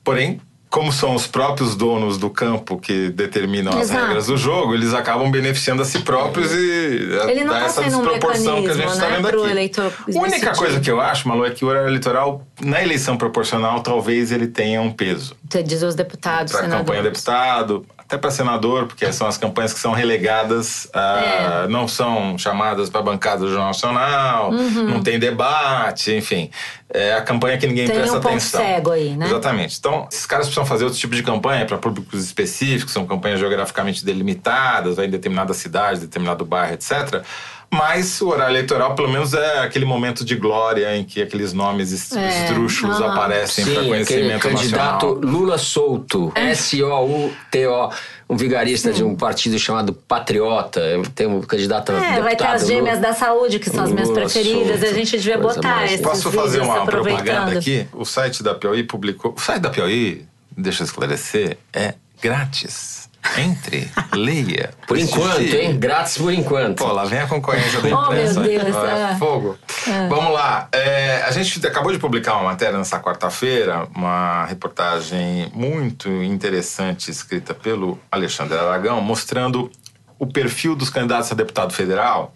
Porém, 0.04 0.40
como 0.74 0.92
são 0.92 1.14
os 1.14 1.24
próprios 1.24 1.76
donos 1.76 2.18
do 2.18 2.28
campo 2.28 2.76
que 2.80 3.08
determinam 3.08 3.72
as 3.74 3.82
Exato. 3.82 4.06
regras 4.06 4.26
do 4.26 4.36
jogo, 4.36 4.74
eles 4.74 4.92
acabam 4.92 5.30
beneficiando 5.30 5.82
a 5.82 5.84
si 5.84 6.00
próprios 6.00 6.50
e 6.50 7.10
Ele 7.28 7.44
não 7.44 7.52
dá 7.52 7.60
tá 7.60 7.66
essa 7.66 7.84
sendo 7.84 7.98
um 7.98 8.02
desproporção 8.02 8.60
que 8.60 8.70
a 8.70 8.74
gente 8.74 8.88
está 8.88 9.08
né, 9.08 9.16
vendo 9.18 9.28
aqui. 9.28 9.50
eleitor 9.52 9.92
A 10.12 10.18
única 10.18 10.52
coisa 10.52 10.80
que 10.80 10.90
eu 10.90 11.00
acho, 11.00 11.28
Malu, 11.28 11.46
é 11.46 11.50
que 11.50 11.64
o 11.64 11.68
horário 11.68 11.88
eleitoral, 11.88 12.44
na 12.60 12.82
eleição 12.82 13.16
proporcional, 13.16 13.84
talvez 13.84 14.32
ele 14.32 14.48
tenha 14.48 14.82
um 14.82 14.90
peso. 14.90 15.36
Você 15.48 15.62
diz 15.62 15.80
os 15.80 15.94
deputados, 15.94 16.50
senadores. 16.50 16.80
campanha 16.80 17.02
deputado, 17.04 17.86
até 18.14 18.18
para 18.18 18.30
senador, 18.30 18.86
porque 18.86 19.10
são 19.12 19.26
as 19.26 19.36
campanhas 19.36 19.72
que 19.72 19.80
são 19.80 19.92
relegadas, 19.92 20.88
a- 20.92 21.64
É. 21.64 21.68
não 21.68 21.88
são 21.88 22.38
chamadas 22.38 22.88
para 22.88 23.02
bancada 23.02 23.38
do 23.40 23.48
Jornal 23.48 23.68
Nacional, 23.68 24.52
não 24.52 25.02
tem 25.02 25.18
debate, 25.18 26.14
enfim. 26.14 26.50
É 26.92 27.14
a 27.14 27.22
campanha 27.22 27.58
que 27.58 27.66
ninguém 27.66 27.84
Uhum. 27.86 27.90
Tem 27.90 27.96
presta 27.98 28.18
um 28.18 28.20
ponto 28.20 28.28
atenção. 28.32 28.60
cego 28.60 28.90
aí, 28.92 29.16
né? 29.16 29.26
Exatamente. 29.26 29.76
Então, 29.78 30.06
esses 30.10 30.24
caras 30.26 30.46
precisam 30.46 30.64
fazer 30.64 30.84
outro 30.84 30.98
tipo 30.98 31.14
de 31.14 31.22
campanha 31.24 31.66
para 31.66 31.76
públicos 31.76 32.22
específicos, 32.24 32.92
são 32.92 33.04
campanhas 33.04 33.40
geograficamente 33.40 34.04
delimitadas, 34.04 34.94
vai 34.96 35.06
em 35.06 35.10
determinada 35.10 35.52
cidade, 35.52 36.00
determinado 36.00 36.44
bairro, 36.44 36.74
etc. 36.74 37.22
Mas 37.74 38.20
o 38.20 38.28
horário 38.28 38.52
eleitoral, 38.52 38.94
pelo 38.94 39.08
menos, 39.08 39.34
é 39.34 39.58
aquele 39.60 39.84
momento 39.84 40.24
de 40.24 40.36
glória 40.36 40.96
em 40.96 41.04
que 41.04 41.20
aqueles 41.20 41.52
nomes 41.52 41.90
es- 41.92 42.12
É, 42.12 42.48
aparecem 43.04 43.64
para 43.64 43.82
Sim, 43.82 43.88
conhecimento 43.88 44.40
candidato 44.42 45.06
nacional. 45.14 45.30
Lula 45.32 45.58
Solto, 45.58 46.32
S-O-U-T-O, 46.36 47.90
um 48.28 48.36
vigarista 48.36 48.92
de 48.92 49.02
um 49.02 49.14
partido 49.14 49.58
chamado 49.58 49.92
Patriota. 49.92 50.80
Tem 51.14 51.26
um 51.26 51.40
candidato 51.42 51.92
É, 51.92 51.94
deputado. 52.00 52.22
vai 52.22 52.36
ter 52.36 52.46
as 52.46 52.66
gêmeas 52.66 52.96
Lula- 52.98 53.08
da 53.08 53.14
saúde, 53.14 53.58
que 53.58 53.70
são 53.70 53.84
as 53.84 53.90
minhas 53.90 54.08
Lula 54.08 54.20
preferidas. 54.20 54.82
a 54.82 54.92
gente 54.92 55.16
devia 55.18 55.38
botar 55.38 55.84
esses 55.84 56.00
Posso 56.00 56.30
fazer 56.30 56.60
uma 56.60 56.84
propaganda 56.86 57.58
aqui? 57.58 57.86
O 57.92 58.04
site 58.04 58.42
da 58.42 58.54
Piauí 58.54 58.82
publicou. 58.84 59.34
O 59.36 59.40
site 59.40 59.60
da 59.62 59.70
Piauí, 59.70 60.24
deixa 60.56 60.82
eu 60.82 60.86
esclarecer, 60.86 61.58
é 61.72 61.94
grátis. 62.22 63.08
Entre, 63.38 63.90
leia. 64.12 64.70
Por 64.86 64.98
enquanto, 64.98 65.40
hein? 65.40 65.78
Grátis 65.78 66.18
por 66.18 66.32
enquanto. 66.32 66.78
Pô, 66.78 66.92
lá 66.92 67.04
vem 67.04 67.18
a 67.20 67.26
concorrência 67.26 67.80
da 67.82 67.88
Oh, 67.88 68.04
imprensa. 68.04 68.40
meu 68.40 68.48
Deus, 68.64 68.76
é. 68.76 69.16
Fogo. 69.18 69.58
Vamos 70.08 70.32
lá. 70.32 70.68
É, 70.72 71.22
a 71.26 71.30
gente 71.30 71.66
acabou 71.66 71.90
de 71.90 71.98
publicar 71.98 72.34
uma 72.34 72.44
matéria 72.44 72.76
nessa 72.78 73.00
quarta-feira, 73.00 73.88
uma 73.94 74.44
reportagem 74.44 75.50
muito 75.54 76.08
interessante 76.22 77.10
escrita 77.10 77.54
pelo 77.54 77.98
Alexandre 78.10 78.56
Aragão, 78.58 79.00
mostrando 79.00 79.70
o 80.18 80.26
perfil 80.26 80.76
dos 80.76 80.90
candidatos 80.90 81.32
a 81.32 81.34
deputado 81.34 81.72
federal 81.72 82.32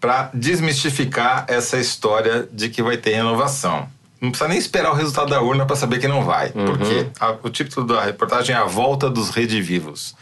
para 0.00 0.30
desmistificar 0.32 1.44
essa 1.48 1.76
história 1.78 2.48
de 2.52 2.68
que 2.68 2.82
vai 2.82 2.96
ter 2.96 3.14
renovação. 3.14 3.88
Não 4.20 4.30
precisa 4.30 4.48
nem 4.48 4.58
esperar 4.58 4.90
o 4.90 4.94
resultado 4.94 5.30
da 5.30 5.40
urna 5.40 5.64
para 5.64 5.76
saber 5.76 5.98
que 6.00 6.08
não 6.08 6.24
vai. 6.24 6.50
Porque 6.50 7.06
a- 7.20 7.36
o 7.42 7.48
título 7.48 7.86
da 7.86 8.02
reportagem 8.02 8.54
é 8.54 8.58
A 8.58 8.64
Volta 8.64 9.08
dos 9.08 9.30
Redivivos. 9.30 10.14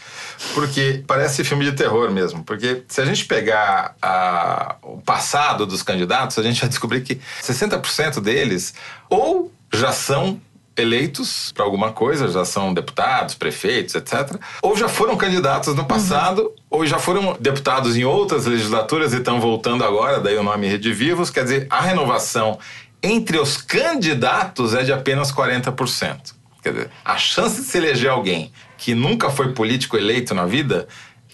Porque 0.52 1.02
parece 1.06 1.42
filme 1.44 1.64
de 1.64 1.72
terror 1.72 2.10
mesmo. 2.10 2.44
Porque 2.44 2.82
se 2.88 3.00
a 3.00 3.04
gente 3.06 3.24
pegar 3.24 3.96
a- 4.02 4.76
o 4.82 4.98
passado 5.00 5.64
dos 5.64 5.82
candidatos, 5.82 6.38
a 6.38 6.42
gente 6.42 6.60
vai 6.60 6.68
descobrir 6.68 7.00
que 7.00 7.18
60% 7.42 8.20
deles 8.20 8.74
ou 9.08 9.50
já 9.72 9.92
são 9.92 10.38
eleitos 10.78 11.52
para 11.52 11.64
alguma 11.64 11.90
coisa, 11.90 12.28
já 12.28 12.44
são 12.44 12.74
deputados, 12.74 13.34
prefeitos, 13.34 13.94
etc. 13.94 14.36
Ou 14.60 14.76
já 14.76 14.88
foram 14.90 15.16
candidatos 15.16 15.74
no 15.74 15.86
passado, 15.86 16.52
ou 16.68 16.84
já 16.84 16.98
foram 16.98 17.34
deputados 17.40 17.96
em 17.96 18.04
outras 18.04 18.44
legislaturas 18.44 19.14
e 19.14 19.16
estão 19.16 19.40
voltando 19.40 19.82
agora, 19.84 20.20
daí 20.20 20.36
o 20.36 20.42
nome 20.42 20.66
Redivivos. 20.68 21.30
Quer 21.30 21.44
dizer, 21.44 21.66
a 21.70 21.80
renovação 21.80 22.58
entre 23.06 23.38
os 23.38 23.56
candidatos 23.56 24.74
é 24.74 24.82
de 24.82 24.92
apenas 24.92 25.32
40%. 25.32 26.34
Quer 26.62 26.72
dizer, 26.72 26.90
a 27.04 27.16
chance 27.16 27.60
de 27.60 27.66
se 27.66 27.78
eleger 27.78 28.10
alguém 28.10 28.52
que 28.76 28.94
nunca 28.94 29.30
foi 29.30 29.52
político 29.52 29.96
eleito 29.96 30.34
na 30.34 30.44
vida 30.44 30.88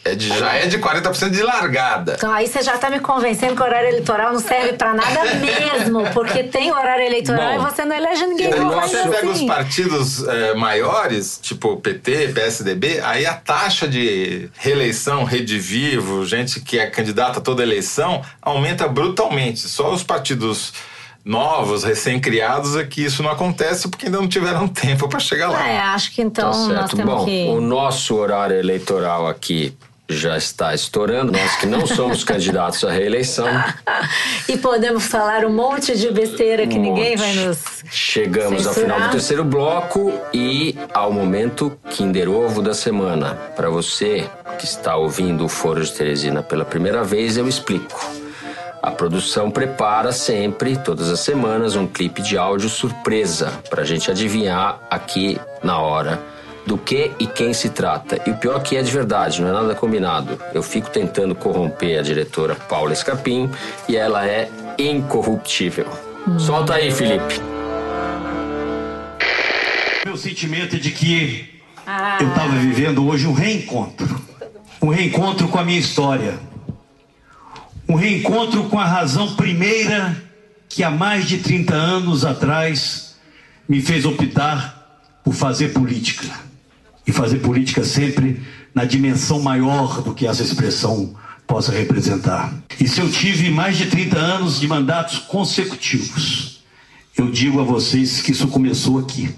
É 0.05 0.15
de, 0.15 0.29
já 0.29 0.53
é 0.55 0.67
de 0.67 0.79
40% 0.79 1.31
de 1.31 1.43
largada. 1.43 2.15
Então 2.19 2.31
aí 2.33 2.47
você 2.47 2.61
já 2.61 2.77
tá 2.77 2.91
me 2.91 2.99
convencendo 3.01 3.55
que 3.55 3.63
o 3.63 3.65
horário 3.65 3.89
eleitoral 3.89 4.33
não 4.33 4.41
serve 4.41 4.73
pra 4.75 4.93
nada 4.93 5.35
mesmo, 5.37 6.11
porque 6.13 6.43
tem 6.45 6.71
horário 6.73 7.05
eleitoral 7.07 7.59
Bom, 7.59 7.67
e 7.69 7.71
você 7.71 7.85
não 7.85 7.97
elege 7.97 8.27
ninguém 8.27 8.53
Aí 8.53 8.61
novo 8.61 8.81
você 8.81 8.97
ainda 8.97 9.11
pega 9.11 9.27
os 9.29 9.37
assim. 9.37 9.47
partidos 9.47 10.27
eh, 10.27 10.55
maiores, 10.55 11.39
tipo 11.41 11.77
PT, 11.77 12.33
PSDB, 12.35 13.01
aí 13.01 13.25
a 13.25 13.35
taxa 13.35 13.87
de 13.89 14.51
reeleição, 14.59 15.25
Rede 15.25 15.59
Vivo, 15.59 16.27
gente 16.27 16.61
que 16.61 16.79
é 16.79 16.87
candidata 16.91 17.39
a 17.39 17.43
toda 17.43 17.63
eleição, 17.63 18.23
aumenta 18.43 18.87
brutalmente. 18.89 19.61
Só 19.61 19.93
os 19.93 20.03
partidos 20.03 20.73
novos, 21.25 21.85
recém-criados, 21.85 22.77
é 22.77 22.85
que 22.85 23.05
isso 23.05 23.23
não 23.23 23.31
acontece 23.31 23.89
porque 23.89 24.07
ainda 24.07 24.19
não 24.21 24.29
tiveram 24.29 24.67
tempo 24.69 25.09
para 25.09 25.21
chegar 25.21 25.49
lá. 25.51 25.69
É, 25.69 25.79
acho 25.79 26.13
que 26.13 26.23
então 26.23 26.51
Tá 26.51 26.57
nós 26.59 26.67
certo. 26.69 26.97
temos 26.97 27.15
Bom, 27.15 27.25
que. 27.25 27.45
o 27.49 27.61
nosso 27.61 28.15
horário 28.17 28.57
eleitoral 28.57 29.27
aqui 29.29 29.77
já 30.09 30.37
está 30.37 30.75
estourando. 30.75 31.33
Nós 31.33 31.57
que 31.57 31.65
não 31.65 31.87
somos 31.87 32.23
candidatos 32.25 32.85
à 32.85 32.91
reeleição. 32.91 33.47
E 34.47 34.59
podemos 34.59 35.07
falar 35.07 35.45
um 35.47 35.53
monte 35.53 35.97
de 35.97 36.11
besteira 36.11 36.67
que 36.67 36.77
Um 36.77 36.83
ninguém 36.83 37.11
monte. 37.17 37.19
vai 37.19 37.35
nos. 37.35 37.59
Chegamos 37.91 38.67
ao 38.67 38.75
Censurar. 38.75 38.95
final 38.97 39.09
do 39.09 39.13
terceiro 39.13 39.45
bloco 39.45 40.13
e 40.35 40.77
ao 40.93 41.11
momento 41.13 41.79
Kinder 41.91 42.29
Ovo 42.29 42.61
da 42.61 42.75
semana. 42.75 43.35
Para 43.57 43.71
você 43.71 44.29
que 44.59 44.65
está 44.67 44.97
ouvindo 44.97 45.45
o 45.47 45.49
Foro 45.49 45.83
de 45.83 45.91
Teresina 45.93 46.43
pela 46.43 46.65
primeira 46.65 47.03
vez, 47.03 47.39
eu 47.39 47.49
explico. 47.49 47.99
A 48.83 48.91
produção 48.91 49.49
prepara 49.49 50.11
sempre, 50.11 50.77
todas 50.77 51.09
as 51.09 51.21
semanas, 51.21 51.77
um 51.77 51.87
clipe 51.87 52.21
de 52.21 52.37
áudio 52.37 52.69
surpresa 52.69 53.53
para 53.71 53.83
a 53.83 53.85
gente 53.85 54.11
adivinhar 54.11 54.81
aqui 54.91 55.41
na 55.63 55.79
hora 55.79 56.21
do 56.67 56.77
que 56.77 57.13
e 57.21 57.25
quem 57.25 57.55
se 57.55 57.69
trata. 57.69 58.21
E 58.27 58.33
o 58.33 58.37
pior 58.37 58.61
que 58.61 58.77
é 58.77 58.83
de 58.83 58.91
verdade, 58.91 59.41
não 59.41 59.49
é 59.49 59.53
nada 59.53 59.75
combinado. 59.77 60.37
Eu 60.53 60.65
fico 60.65 60.91
tentando 60.91 61.33
corromper 61.33 62.01
a 62.01 62.03
diretora 62.03 62.57
Paula 62.57 62.93
Escapim 62.93 63.49
e 63.89 63.97
ela 63.97 64.27
é 64.27 64.51
incorruptível. 64.77 65.87
Solta 66.37 66.75
aí, 66.75 66.91
Felipe. 66.91 67.41
Meu 70.05 70.17
sentimento 70.17 70.75
é 70.75 70.79
de 70.81 70.91
que 70.91 71.49
eu 72.21 72.29
estava 72.29 72.57
vivendo 72.57 73.07
hoje 73.07 73.29
um 73.29 73.33
reencontro. 73.33 74.21
Um 74.83 74.89
reencontro 74.89 75.47
com 75.47 75.59
a 75.59 75.65
minha 75.65 75.79
história. 75.79 76.37
Um 77.93 77.97
reencontro 77.97 78.71
com 78.71 78.79
a 78.79 78.87
razão 78.87 79.35
primeira 79.35 80.17
que 80.67 80.83
há 80.83 80.91
mais 80.91 81.29
de 81.29 81.37
30 81.37 81.75
anos 81.75 82.25
atrás 82.25 83.17
me 83.69 83.83
fez 83.83 84.07
optar 84.07 85.21
por 85.23 85.35
fazer 85.35 85.75
política. 85.75 86.27
E 87.07 87.13
fazer 87.13 87.41
política 87.41 87.85
sempre 87.85 88.41
na 88.75 88.87
dimensão 88.87 89.43
maior 89.43 90.01
do 90.01 90.15
que 90.15 90.27
essa 90.27 90.43
expressão 90.43 91.15
possa 91.47 91.71
representar. 91.71 92.55
E 92.81 92.89
se 92.89 92.99
eu 92.99 93.11
tive 93.11 93.51
mais 93.51 93.77
de 93.77 93.85
30 93.85 94.17
anos 94.17 94.59
de 94.59 94.67
mandatos 94.67 95.19
consecutivos, 95.19 96.63
eu 97.15 97.31
digo 97.31 97.61
a 97.61 97.65
vocês 97.65 98.23
que 98.23 98.33
isso 98.33 98.49
começou 98.49 99.01
aqui. 99.01 99.29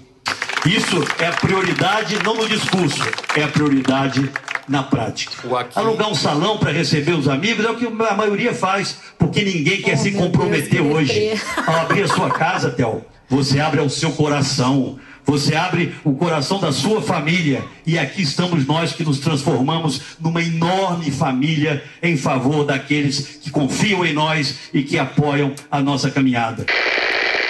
Isso 0.65 1.03
é 1.19 1.27
a 1.27 1.33
prioridade 1.33 2.17
não 2.23 2.37
no 2.37 2.47
discurso, 2.47 3.01
é 3.35 3.43
a 3.43 3.49
prioridade 3.49 4.31
na 4.67 4.83
prática. 4.83 5.33
Aqui- 5.57 5.77
Alugar 5.79 6.09
um 6.09 6.15
salão 6.15 6.57
para 6.57 6.71
receber 6.71 7.13
os 7.13 7.27
amigos 7.27 7.65
é 7.65 7.69
o 7.69 7.75
que 7.75 7.85
a 7.85 8.13
maioria 8.15 8.53
faz, 8.53 8.97
porque 9.17 9.43
ninguém 9.43 9.81
quer 9.81 9.97
se 9.97 10.11
meu 10.11 10.21
comprometer 10.21 10.81
Deus, 10.81 10.93
hoje. 10.95 11.31
Ao 11.65 11.75
abrir 11.81 12.03
a 12.03 12.07
sua 12.07 12.29
casa, 12.29 12.69
Théo, 12.69 13.03
você 13.29 13.59
abre 13.59 13.81
o 13.81 13.89
seu 13.89 14.11
coração. 14.11 14.99
Você 15.27 15.55
abre 15.55 15.95
o 16.03 16.13
coração 16.13 16.59
da 16.59 16.71
sua 16.71 17.01
família. 17.01 17.63
E 17.83 17.97
aqui 17.97 18.21
estamos 18.21 18.63
nós 18.67 18.93
que 18.93 19.03
nos 19.03 19.17
transformamos 19.19 19.99
numa 20.19 20.39
enorme 20.39 21.09
família 21.09 21.83
em 22.03 22.15
favor 22.15 22.63
daqueles 22.63 23.39
que 23.41 23.49
confiam 23.49 24.05
em 24.05 24.13
nós 24.13 24.55
e 24.71 24.83
que 24.83 24.99
apoiam 24.99 25.51
a 25.71 25.81
nossa 25.81 26.11
caminhada. 26.11 26.63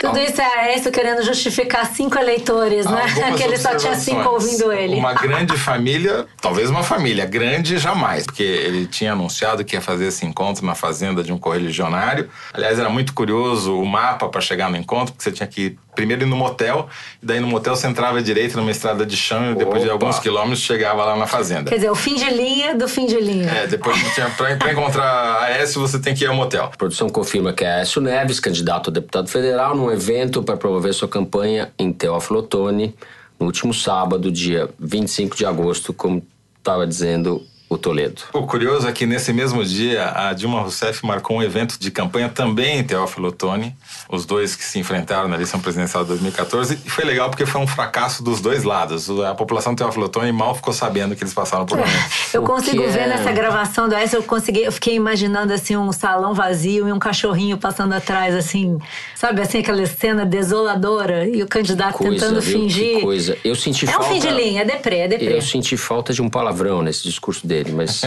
Tudo 0.08 0.20
isso 0.20 0.41
é 0.41 0.60
Aécio 0.60 0.91
querendo 0.91 1.24
justificar 1.24 1.86
cinco 1.86 2.18
eleitores, 2.18 2.86
né? 2.86 3.06
Que 3.36 3.43
ele 3.43 3.58
só 3.58 3.76
tinha 3.76 3.95
cinco 3.95 4.30
ouvindo 4.30 4.72
ele. 4.72 4.95
Uma 4.95 5.14
grande 5.16 5.58
família, 5.58 6.26
talvez 6.39 6.70
uma 6.70 6.84
família, 6.84 7.26
grande 7.26 7.78
jamais, 7.78 8.26
porque 8.26 8.43
ele 8.43 8.86
tinha 8.86 9.12
anunciado 9.14 9.64
que 9.66 9.76
ia 9.76 9.82
fazer 9.82 10.08
esse 10.08 10.26
encontro 10.26 10.66
na 10.66 10.76
fazenda 10.76 11.24
de 11.24 11.34
um 11.34 11.38
correligionário. 11.38 12.30
Aliás, 12.53 12.80
era 12.80 12.89
muito 12.89 13.14
curioso 13.14 13.78
o 13.78 13.86
mapa 13.86 14.30
para 14.30 14.41
chegar 14.41 14.70
no 14.70 14.78
encontro, 14.78 15.14
porque 15.14 15.24
você 15.24 15.32
tinha 15.32 15.47
que 15.47 15.78
primeiro 15.96 16.24
ir 16.24 16.26
no 16.26 16.36
motel, 16.36 16.88
e 17.22 17.26
daí 17.26 17.39
no 17.39 17.48
motel 17.48 17.76
você 17.76 17.88
entrava 17.88 18.22
direito 18.22 18.58
numa 18.58 18.72
estrada 18.72 19.06
de 19.06 19.16
chão 19.16 19.52
e 19.52 19.56
depois 19.56 19.82
de 19.82 19.89
Opa. 19.89 19.93
alguns 19.93 20.20
quilômetros 20.20 20.60
chegava 20.60 21.04
lá 21.04 21.16
na 21.16 21.26
fazenda. 21.26 21.70
Quer 21.70 21.78
dizer, 21.78 21.89
o 21.89 21.96
fim 21.96 22.16
de 22.16 22.30
linha 22.30 22.76
do 22.76 22.88
fim 22.88 23.06
de 23.06 23.20
linha. 23.20 23.50
É, 23.50 23.68
depois 23.68 23.98
tinha, 24.14 24.30
pra, 24.30 24.56
pra 24.56 24.72
encontrar 24.72 25.43
a 25.43 25.50
S, 25.52 25.78
você 25.78 25.98
tem 26.00 26.14
que 26.14 26.24
ir 26.24 26.28
ao 26.28 26.36
motel. 26.36 26.66
A 26.66 26.70
produção 26.70 27.10
confirma 27.10 27.54
que 27.54 27.64
é 27.64 27.78
Aécio 27.78 28.02
Neves, 28.02 28.39
candidato 28.39 28.89
a 28.89 28.93
deputado 28.93 29.28
federal, 29.30 29.76
num 29.76 29.91
evento 29.91 30.43
para 30.43 30.58
promover 30.58 30.93
sua 30.93 31.08
campanha 31.08 31.72
em 31.80 31.91
Teófilo 31.91 32.39
Otoni, 32.39 32.93
no 33.39 33.46
último 33.46 33.74
sábado, 33.74 34.32
dia 34.32 34.70
25 34.80 35.36
de 35.36 35.46
agosto, 35.46 35.93
como 35.93 36.22
estava 36.58 36.86
dizendo 36.86 37.43
o 37.76 37.78
Toledo. 37.78 38.21
O 38.34 38.43
curioso 38.47 38.88
é 38.88 38.91
que 38.91 39.05
nesse 39.05 39.32
mesmo 39.34 39.63
dia 39.63 40.11
a 40.15 40.34
Dilma 40.34 40.61
Rousseff 40.61 41.05
marcou 41.05 41.38
um 41.38 41.43
evento 41.43 41.78
de 41.80 41.91
campanha 41.91 42.30
também 42.30 42.80
em 42.80 42.84
Teófilo 42.84 43.28
Otoni, 43.30 43.76
os 44.09 44.26
dois 44.26 44.55
que 44.55 44.63
se 44.63 44.80
enfrentaram 44.80 45.28
na 45.28 45.36
eleição 45.36 45.59
presidencial 45.59 46.03
de 46.03 46.09
2014, 46.09 46.80
e 46.86 46.89
foi 46.89 47.05
legal 47.05 47.30
porque 47.30 47.45
foi 47.45 47.61
um 47.61 47.67
fracasso 47.67 48.23
dos 48.23 48.41
dois 48.41 48.63
lados. 48.63 49.09
A 49.21 49.36
população 49.36 49.73
de 49.73 49.78
Teófilo 49.80 50.05
Otoni 50.05 50.32
mal 50.32 50.55
ficou 50.55 50.73
sabendo 50.73 51.15
que 51.15 51.23
eles 51.23 51.34
passaram 51.34 51.65
por 51.65 51.78
lá. 51.80 51.86
Eu 52.34 52.41
consigo 52.43 52.82
que 52.84 52.89
ver 52.89 53.01
é- 53.01 53.07
nessa 53.07 53.32
gravação 53.32 53.88
do 53.89 53.95
Aécio, 53.95 54.17
eu 54.17 54.23
consegui, 54.23 54.63
eu 54.63 54.71
fiquei 54.71 54.95
imaginando 54.95 55.53
assim 55.53 55.76
um 55.78 55.91
salão 55.91 56.34
vazio 56.34 56.88
e 56.88 56.91
um 56.91 56.99
cachorrinho 56.99 57.57
passando 57.57 57.93
atrás, 57.93 58.34
assim, 58.36 58.78
sabe 59.15 59.41
assim, 59.41 59.59
aquela 59.59 59.86
cena 59.86 60.26
desoladora 60.26 61.28
e 61.28 61.43
o 61.43 61.47
candidato 61.47 61.97
tentando 61.99 62.39
viu? 62.41 62.61
fingir. 62.61 62.95
Que 62.95 63.01
coisa. 63.01 63.38
Eu 63.43 63.55
senti 63.55 63.86
É 63.86 63.89
um 63.89 63.91
falta... 64.01 64.07
fim 64.13 64.19
de 64.19 64.30
linha, 64.30 64.61
é 64.61 64.65
deprê, 64.65 64.99
é 64.99 65.07
deprê. 65.07 65.36
Eu 65.38 65.41
senti 65.41 65.76
falta 65.78 66.13
de 66.13 66.21
um 66.21 66.30
palavrão 66.30 66.82
nesse 66.82 67.03
discurso 67.03 67.45
dele, 67.45 67.64
mas 67.72 68.01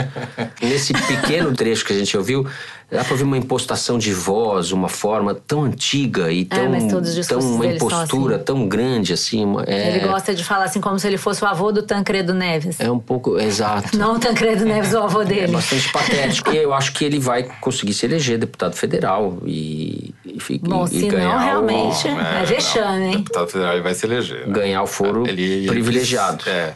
nesse 0.62 0.92
pequeno 0.92 1.52
trecho 1.54 1.84
que 1.84 1.92
a 1.92 1.96
gente 1.98 2.16
ouviu, 2.16 2.46
dá 2.90 3.04
pra 3.04 3.12
ouvir 3.12 3.24
uma 3.24 3.36
impostação 3.36 3.98
de 3.98 4.12
voz, 4.12 4.72
uma 4.72 4.88
forma 4.88 5.34
tão 5.34 5.64
antiga 5.64 6.32
e 6.32 6.44
tão, 6.44 6.58
É, 6.58 6.68
mas 6.68 6.90
todos 6.90 7.16
os 7.16 7.26
tão 7.26 7.38
uma 7.40 7.60
dele 7.64 7.76
impostura 7.76 8.36
assim. 8.36 8.44
tão 8.44 8.66
grande 8.68 9.12
assim. 9.12 9.44
uma- 9.44 9.64
É, 9.66 9.96
Ele 9.96 10.06
gosta 10.06 10.34
de 10.34 10.42
falar 10.42 10.64
assim 10.64 10.80
como 10.80 10.98
se 10.98 11.06
ele 11.06 11.18
fosse 11.18 11.42
o 11.44 11.46
avô 11.46 11.70
do 11.70 11.82
Tancredo 11.82 12.32
Neves. 12.32 12.80
é 12.80 12.90
um 12.90 12.98
pouco 12.98 13.38
exato. 13.38 13.96
Não 13.96 14.14
o 14.16 14.18
Tancredo 14.18 14.64
Neves, 14.64 14.92
o 14.94 14.98
avô 14.98 15.22
É 15.22 15.24
dele. 15.26 15.52
bastante 15.52 15.92
patético. 15.92 16.50
E 16.52 16.56
eu 16.56 16.72
acho 16.72 16.92
que 16.92 17.04
ele 17.04 17.18
vai 17.18 17.42
conseguir 17.60 17.92
se 17.94 18.06
eleger 18.06 18.38
deputado 18.38 18.74
federal 18.74 19.38
e, 19.44 20.14
e, 20.24 20.58
Bom, 20.60 20.84
e 20.84 20.88
se 20.88 21.02
não, 21.02 21.08
ganhar, 21.08 21.38
realmente- 21.38 22.08
o, 22.08 22.18
É 22.20 22.44
vexame, 22.46 23.04
hein? 23.04 23.14
O 23.14 23.18
deputado 23.18 23.48
federal 23.48 23.72
ele 23.74 23.82
vai 23.82 23.94
se 23.94 24.06
eleger. 24.06 24.46
né? 24.46 24.52
ganhar 24.54 24.82
o 24.82 24.86
foro 24.86 25.26
Ele- 25.26 25.42
ele- 25.42 25.68
privilegiado. 25.68 26.44
É. 26.48 26.74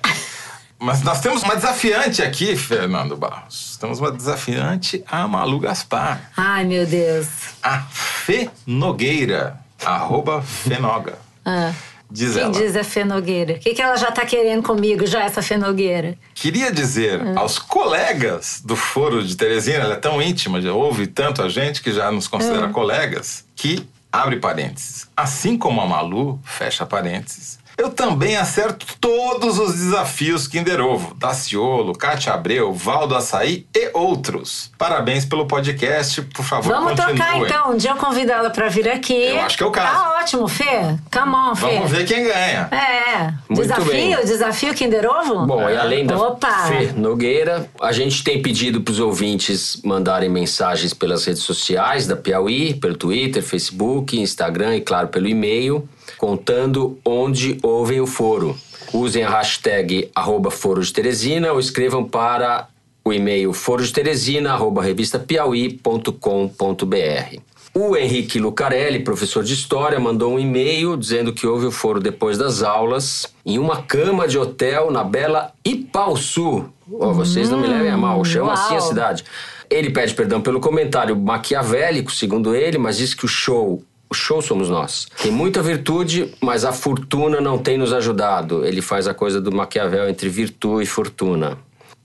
Mas 0.85 1.01
nós 1.03 1.21
temos 1.21 1.45
uma 1.45 1.55
desafiante 1.55 2.23
aqui, 2.23 2.57
Fernando 2.57 3.17
Barros. 3.17 3.77
Temos 3.81 4.01
uma 4.01 4.11
desafiante, 4.11 5.05
a 5.09 5.29
Malu 5.29 5.61
Gaspar. 5.61 6.33
Ai, 6.37 6.65
meu 6.65 6.85
Deus. 6.85 7.29
A 7.63 7.83
Fê 7.83 8.51
Nogueira, 8.67 9.61
arroba 9.85 10.43
Fenoga. 10.43 11.19
Ah. 11.45 11.73
Diz 12.11 12.35
Quem 12.35 12.43
ela. 12.43 12.53
diz 12.53 12.75
é 12.75 12.83
Fê 12.83 13.05
Nogueira? 13.05 13.55
O 13.55 13.59
que, 13.61 13.73
que 13.75 13.81
ela 13.81 13.97
já 13.97 14.11
tá 14.11 14.27
querendo 14.27 14.63
comigo, 14.65 15.07
já, 15.07 15.23
essa 15.23 15.41
Fê 15.41 15.57
Nogueira? 15.57 16.19
Queria 16.35 16.73
dizer 16.73 17.21
Ah. 17.29 17.41
aos 17.41 17.61
colegas 17.61 18.61
do 18.65 18.75
Foro 18.75 19.25
de 19.25 19.37
Teresina, 19.37 19.85
ela 19.85 19.95
é 19.95 19.99
tão 19.99 20.21
íntima, 20.21 20.61
já 20.61 20.73
ouve 20.73 21.07
tanto 21.07 21.43
a 21.43 21.49
gente 21.49 21.81
que 21.81 21.93
já 21.93 22.11
nos 22.11 22.27
considera 22.27 22.67
Ah. 22.67 22.71
colegas, 22.71 23.45
que, 23.55 23.87
abre 24.11 24.37
parênteses, 24.41 25.07
assim 25.17 25.57
como 25.57 25.81
a 25.81 25.87
Malu, 25.87 26.39
fecha 26.45 26.85
parênteses, 26.85 27.59
eu 27.83 27.91
também 27.91 28.37
acerto 28.37 28.87
todos 29.01 29.59
os 29.59 29.75
desafios 29.75 30.47
Kinder 30.47 30.81
Ovo, 30.81 31.15
Daciolo, 31.15 31.93
Cátia 31.93 32.33
Abreu, 32.33 32.73
Valdo 32.73 33.17
Açaí 33.17 33.67
e 33.75 33.91
outros. 33.93 34.71
Parabéns 34.79 35.25
pelo 35.25 35.47
podcast, 35.47 36.23
por 36.23 36.45
favor, 36.45 36.73
Vamos 36.73 36.91
continuem. 36.93 37.17
tocar 37.17 37.39
então. 37.39 37.73
Um 37.73 37.77
dia 37.77 37.91
eu 37.91 37.97
convido 37.97 38.31
ela 38.31 38.51
pra 38.51 38.69
vir 38.69 38.89
aqui. 38.89 39.13
Eu 39.15 39.41
acho 39.41 39.57
que 39.57 39.65
é 39.65 39.67
o 39.67 39.73
caso. 39.73 39.93
Tá 39.93 40.19
ótimo, 40.21 40.47
Fê. 40.47 40.97
Come 41.13 41.35
on, 41.35 41.57
Fê. 41.57 41.67
Vamos 41.75 41.91
ver 41.91 42.05
quem 42.07 42.23
ganha. 42.23 42.69
É. 42.71 43.33
Muito 43.49 43.63
desafio, 43.63 43.91
bem. 43.91 44.25
desafio 44.25 44.75
Kinder 44.75 45.05
Ovo? 45.05 45.45
Bom, 45.47 45.69
e 45.69 45.77
além 45.77 46.07
da 46.07 46.17
Opa! 46.17 46.69
Fê 46.69 46.93
Nogueira, 46.97 47.69
a 47.81 47.91
gente 47.91 48.23
tem 48.23 48.41
pedido 48.41 48.81
para 48.81 48.93
os 48.93 49.01
ouvintes 49.01 49.81
mandarem 49.85 50.29
mensagens 50.29 50.95
pelas 50.95 51.25
redes 51.25 51.43
sociais 51.43 52.07
da 52.07 52.15
Piauí, 52.15 52.75
pelo 52.75 52.97
Twitter, 52.97 53.43
Facebook, 53.43 54.19
Instagram 54.21 54.77
e, 54.77 54.81
claro, 54.81 55.09
pelo 55.09 55.27
e-mail, 55.29 55.89
contando 56.19 56.99
onde 57.05 57.59
ouvem 57.63 58.01
o 58.01 58.07
foro. 58.07 58.57
Usem 58.93 59.25
a 59.25 59.31
hashtag 59.31 60.11
arroba 60.15 60.51
Foro 60.51 60.83
de 60.83 60.93
Teresina 60.93 61.53
ou 61.53 61.61
escrevam 61.61 62.05
para 62.05 62.69
o 63.05 63.13
e-mail 63.13 63.53
forodeteresina, 63.53 64.53
arroba 64.53 64.83
revistapiauí.com.br. 64.83 67.41
O 67.75 67.97
Henrique 67.97 68.39
Lucarelli, 68.39 69.01
professor 69.01 69.43
de 69.43 69.55
história, 69.55 69.99
mandou 69.99 70.35
um 70.35 70.39
e-mail 70.39 70.97
dizendo 70.97 71.33
que 71.33 71.47
houve 71.47 71.67
o 71.67 71.73
foro 71.73 72.01
depois 72.01 72.37
das 72.37 72.63
aulas 72.63 73.33
em 73.47 73.59
uma 73.59 73.83
cama 73.83 74.29
de 74.29 74.39
hotel 74.39 74.91
na 74.91 75.03
bela 75.03 75.53
Ipauçu. 75.65 76.67
Oh, 76.91 77.15
vocês 77.15 77.49
não 77.49 77.59
me 77.59 77.67
levem 77.67 77.91
a 77.91 77.97
mal, 77.97 78.23
chama 78.25 78.53
assim 78.53 78.77
a 78.77 78.81
cidade. 78.81 79.25
Ele 79.71 79.89
pede 79.89 80.13
perdão 80.13 80.43
pelo 80.43 80.61
comentário 80.61 81.17
maquiavélico, 81.17 82.13
segundo 82.13 82.55
ele, 82.55 82.77
mas 82.77 82.99
diz 82.99 83.15
que 83.15 83.25
o 83.25 83.29
show 83.29 83.83
o 84.13 84.15
show 84.15 84.43
somos 84.43 84.69
nós. 84.69 85.07
Tem 85.23 85.33
muita 85.33 85.63
virtude, 85.63 86.35
mas 86.41 86.67
a 86.67 86.73
fortuna 86.73 87.41
não 87.41 87.57
tem 87.57 87.79
nos 87.79 87.95
ajudado. 87.95 88.65
Ele 88.65 88.83
faz 88.83 89.09
a 89.09 89.15
coisa 89.15 89.41
do 89.41 89.51
Maquiavel 89.51 90.09
entre 90.09 90.29
virtude 90.29 90.85
e 90.85 90.87
fortuna. 90.87 91.57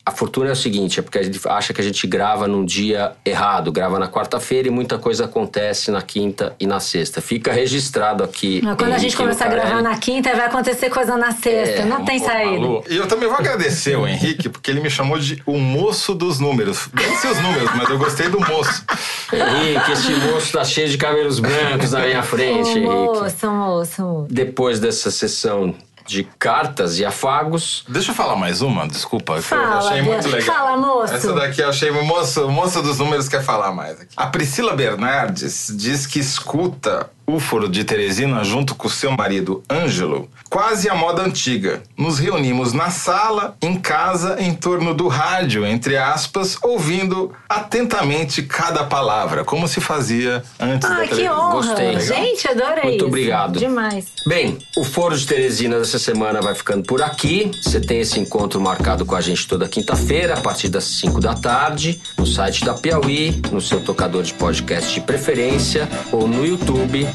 A 0.07 0.11
fortuna 0.11 0.47
é 0.47 0.53
o 0.53 0.55
seguinte, 0.55 1.01
é 1.01 1.03
porque 1.03 1.17
a 1.17 1.21
gente 1.21 1.37
acha 1.49 1.73
que 1.73 1.81
a 1.81 1.83
gente 1.83 2.07
grava 2.07 2.47
num 2.47 2.63
dia 2.63 3.11
errado, 3.25 3.73
grava 3.73 3.99
na 3.99 4.07
quarta-feira 4.07 4.69
e 4.69 4.71
muita 4.71 4.97
coisa 4.97 5.25
acontece 5.25 5.91
na 5.91 6.01
quinta 6.01 6.55
e 6.57 6.65
na 6.65 6.79
sexta. 6.79 7.19
Fica 7.19 7.51
registrado 7.51 8.23
aqui. 8.23 8.61
Mas 8.63 8.77
quando 8.77 8.93
a 8.93 8.97
gente 8.99 9.17
começar 9.17 9.47
a 9.47 9.49
gravar 9.49 9.81
na 9.81 9.97
quinta, 9.97 10.33
vai 10.33 10.45
acontecer 10.45 10.89
coisa 10.89 11.17
na 11.17 11.33
sexta. 11.33 11.81
É, 11.81 11.85
não 11.85 12.05
tem 12.05 12.19
saída. 12.19 12.65
E 12.89 12.95
eu 12.95 13.05
também 13.05 13.27
vou 13.27 13.37
agradecer 13.37 13.97
o 13.97 14.07
Henrique, 14.07 14.47
porque 14.47 14.71
ele 14.71 14.79
me 14.79 14.89
chamou 14.89 15.19
de 15.19 15.43
o 15.45 15.57
moço 15.57 16.15
dos 16.15 16.39
números. 16.39 16.87
Ser 17.19 17.27
os 17.27 17.41
números, 17.41 17.69
mas 17.75 17.89
eu 17.89 17.97
gostei 17.97 18.29
do 18.29 18.39
moço. 18.39 18.85
Henrique, 19.33 19.91
esse 19.91 20.11
moço 20.31 20.53
tá 20.53 20.63
cheio 20.63 20.87
de 20.87 20.97
cabelos 20.97 21.41
brancos 21.41 21.91
na 21.91 21.99
minha 21.99 22.23
frente, 22.23 22.69
Henrique. 22.69 22.85
Moço, 22.87 23.47
moço, 23.51 24.01
moço. 24.01 24.27
Depois 24.29 24.79
dessa 24.79 25.11
sessão 25.11 25.75
de 26.07 26.23
cartas 26.39 26.97
e 26.99 27.05
afagos. 27.05 27.83
Deixa 27.87 28.11
eu 28.11 28.15
falar 28.15 28.35
mais 28.35 28.61
uma, 28.61 28.87
desculpa. 28.87 29.41
Fala, 29.41 29.63
eu 29.63 29.77
achei 29.77 30.01
muito 30.01 30.27
legal. 30.29 30.55
Fala, 30.55 30.77
moço. 30.77 31.13
Essa 31.13 31.33
daqui 31.33 31.61
eu 31.61 31.69
achei. 31.69 31.91
Moço, 31.91 32.49
moço 32.49 32.81
dos 32.81 32.97
números 32.97 33.27
quer 33.27 33.43
falar 33.43 33.71
mais. 33.71 34.01
Aqui. 34.01 34.13
A 34.15 34.27
Priscila 34.27 34.73
Bernardes 34.73 35.71
diz 35.75 36.07
que 36.07 36.19
escuta 36.19 37.09
o 37.27 37.41
Foro 37.41 37.67
de 37.67 37.83
Teresina 37.83 38.41
junto 38.41 38.73
com 38.73 38.87
seu 38.87 39.11
marido 39.11 39.61
Ângelo, 39.69 40.29
quase 40.49 40.89
a 40.89 40.95
moda 40.95 41.21
antiga. 41.21 41.83
Nos 41.97 42.19
reunimos 42.19 42.71
na 42.71 42.89
sala, 42.89 43.57
em 43.61 43.75
casa, 43.75 44.37
em 44.39 44.53
torno 44.53 44.93
do 44.93 45.09
rádio, 45.09 45.65
entre 45.65 45.97
aspas, 45.97 46.57
ouvindo 46.63 47.33
atentamente 47.49 48.41
cada 48.43 48.85
palavra, 48.85 49.43
como 49.43 49.67
se 49.67 49.81
fazia 49.81 50.41
antes 50.57 50.89
ah, 50.89 50.93
da 50.93 51.07
televisão. 51.07 51.17
que 51.17 51.29
honra! 51.29 51.51
Gostei. 51.51 51.99
Gente, 51.99 52.47
adorei 52.47 52.83
Muito 52.83 52.95
isso. 52.97 53.07
obrigado. 53.07 53.59
Demais. 53.59 54.05
Bem, 54.25 54.57
o 54.77 54.85
Foro 54.85 55.17
de 55.17 55.27
Teresina 55.27 55.77
dessa 55.79 55.99
semana 55.99 56.39
vai 56.41 56.55
ficando 56.55 56.83
por 56.83 57.01
aqui. 57.01 57.51
Você 57.61 57.81
tem 57.81 57.99
esse 57.99 58.17
encontro 58.19 58.61
marcado 58.61 59.05
com 59.05 59.15
a 59.15 59.21
gente 59.21 59.45
toda 59.45 59.67
quinta-feira, 59.67 60.35
a 60.35 60.41
partir 60.41 60.69
das 60.69 60.85
5 60.85 61.19
da 61.19 61.33
tarde, 61.33 61.99
no 62.17 62.25
site 62.25 62.63
da 62.63 62.73
Piauí, 62.73 63.41
no 63.51 63.59
seu 63.59 63.81
tocador 63.81 64.23
de 64.23 64.33
podcast 64.33 64.93
de 64.93 65.01
preferência 65.01 65.89
ou 66.09 66.25
no 66.25 66.45
YouTube 66.45 67.05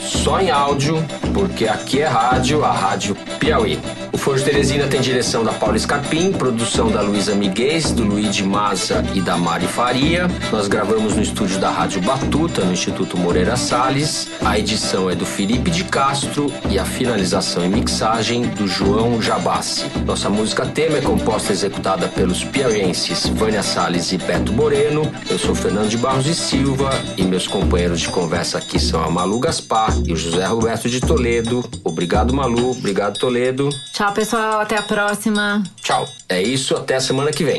só 0.00 0.40
em 0.40 0.50
áudio, 0.50 1.04
porque 1.34 1.66
aqui 1.66 2.00
é 2.00 2.06
rádio, 2.06 2.64
a 2.64 2.72
Rádio 2.72 3.16
Piauí. 3.38 3.78
O 4.12 4.18
Foro 4.18 4.38
de 4.38 4.44
Teresina 4.44 4.86
tem 4.86 5.00
direção 5.00 5.44
da 5.44 5.52
Paula 5.52 5.78
Scarpim, 5.78 6.32
produção 6.32 6.90
da 6.90 7.00
Luísa 7.00 7.34
Miguez, 7.34 7.92
do 7.92 8.02
Luigi 8.02 8.42
Maza 8.42 9.04
e 9.14 9.20
da 9.20 9.36
Mari 9.36 9.66
Faria. 9.66 10.26
Nós 10.50 10.66
gravamos 10.66 11.14
no 11.14 11.22
estúdio 11.22 11.58
da 11.60 11.70
Rádio 11.70 12.00
Batuta, 12.00 12.64
no 12.64 12.72
Instituto 12.72 13.16
Moreira 13.16 13.56
Salles. 13.56 14.28
A 14.44 14.58
edição 14.58 15.08
é 15.08 15.14
do 15.14 15.26
Felipe 15.26 15.70
de 15.70 15.84
Castro 15.84 16.52
e 16.68 16.78
a 16.78 16.84
finalização 16.84 17.64
e 17.64 17.68
mixagem 17.68 18.42
do 18.42 18.66
João 18.66 19.20
Jabassi. 19.20 19.86
Nossa 20.04 20.28
música 20.28 20.66
tema 20.66 20.98
é 20.98 21.00
composta 21.00 21.52
e 21.52 21.54
executada 21.54 22.08
pelos 22.08 22.42
piauienses 22.42 23.26
Vânia 23.26 23.62
Salles 23.62 24.10
e 24.12 24.18
Beto 24.18 24.52
Moreno. 24.52 25.10
Eu 25.30 25.38
sou 25.38 25.54
Fernando 25.54 25.88
de 25.88 25.96
Barros 25.96 26.26
e 26.26 26.34
Silva 26.34 26.90
e 27.16 27.22
meus 27.22 27.46
companheiros 27.46 28.00
de 28.00 28.08
conversa 28.08 28.58
aqui 28.58 28.78
são 28.80 29.02
a 29.02 29.10
Malu 29.10 29.38
Gaspar 29.38 29.87
e 30.04 30.12
o 30.12 30.16
José 30.16 30.44
Roberto 30.44 30.88
de 30.88 31.00
Toledo. 31.00 31.64
Obrigado, 31.84 32.34
Malu. 32.34 32.70
Obrigado, 32.70 33.18
Toledo. 33.18 33.68
Tchau, 33.92 34.12
pessoal. 34.12 34.60
Até 34.60 34.76
a 34.76 34.82
próxima. 34.82 35.62
Tchau. 35.82 36.08
É 36.28 36.42
isso. 36.42 36.74
Até 36.76 36.96
a 36.96 37.00
semana 37.00 37.30
que 37.30 37.44
vem. 37.44 37.58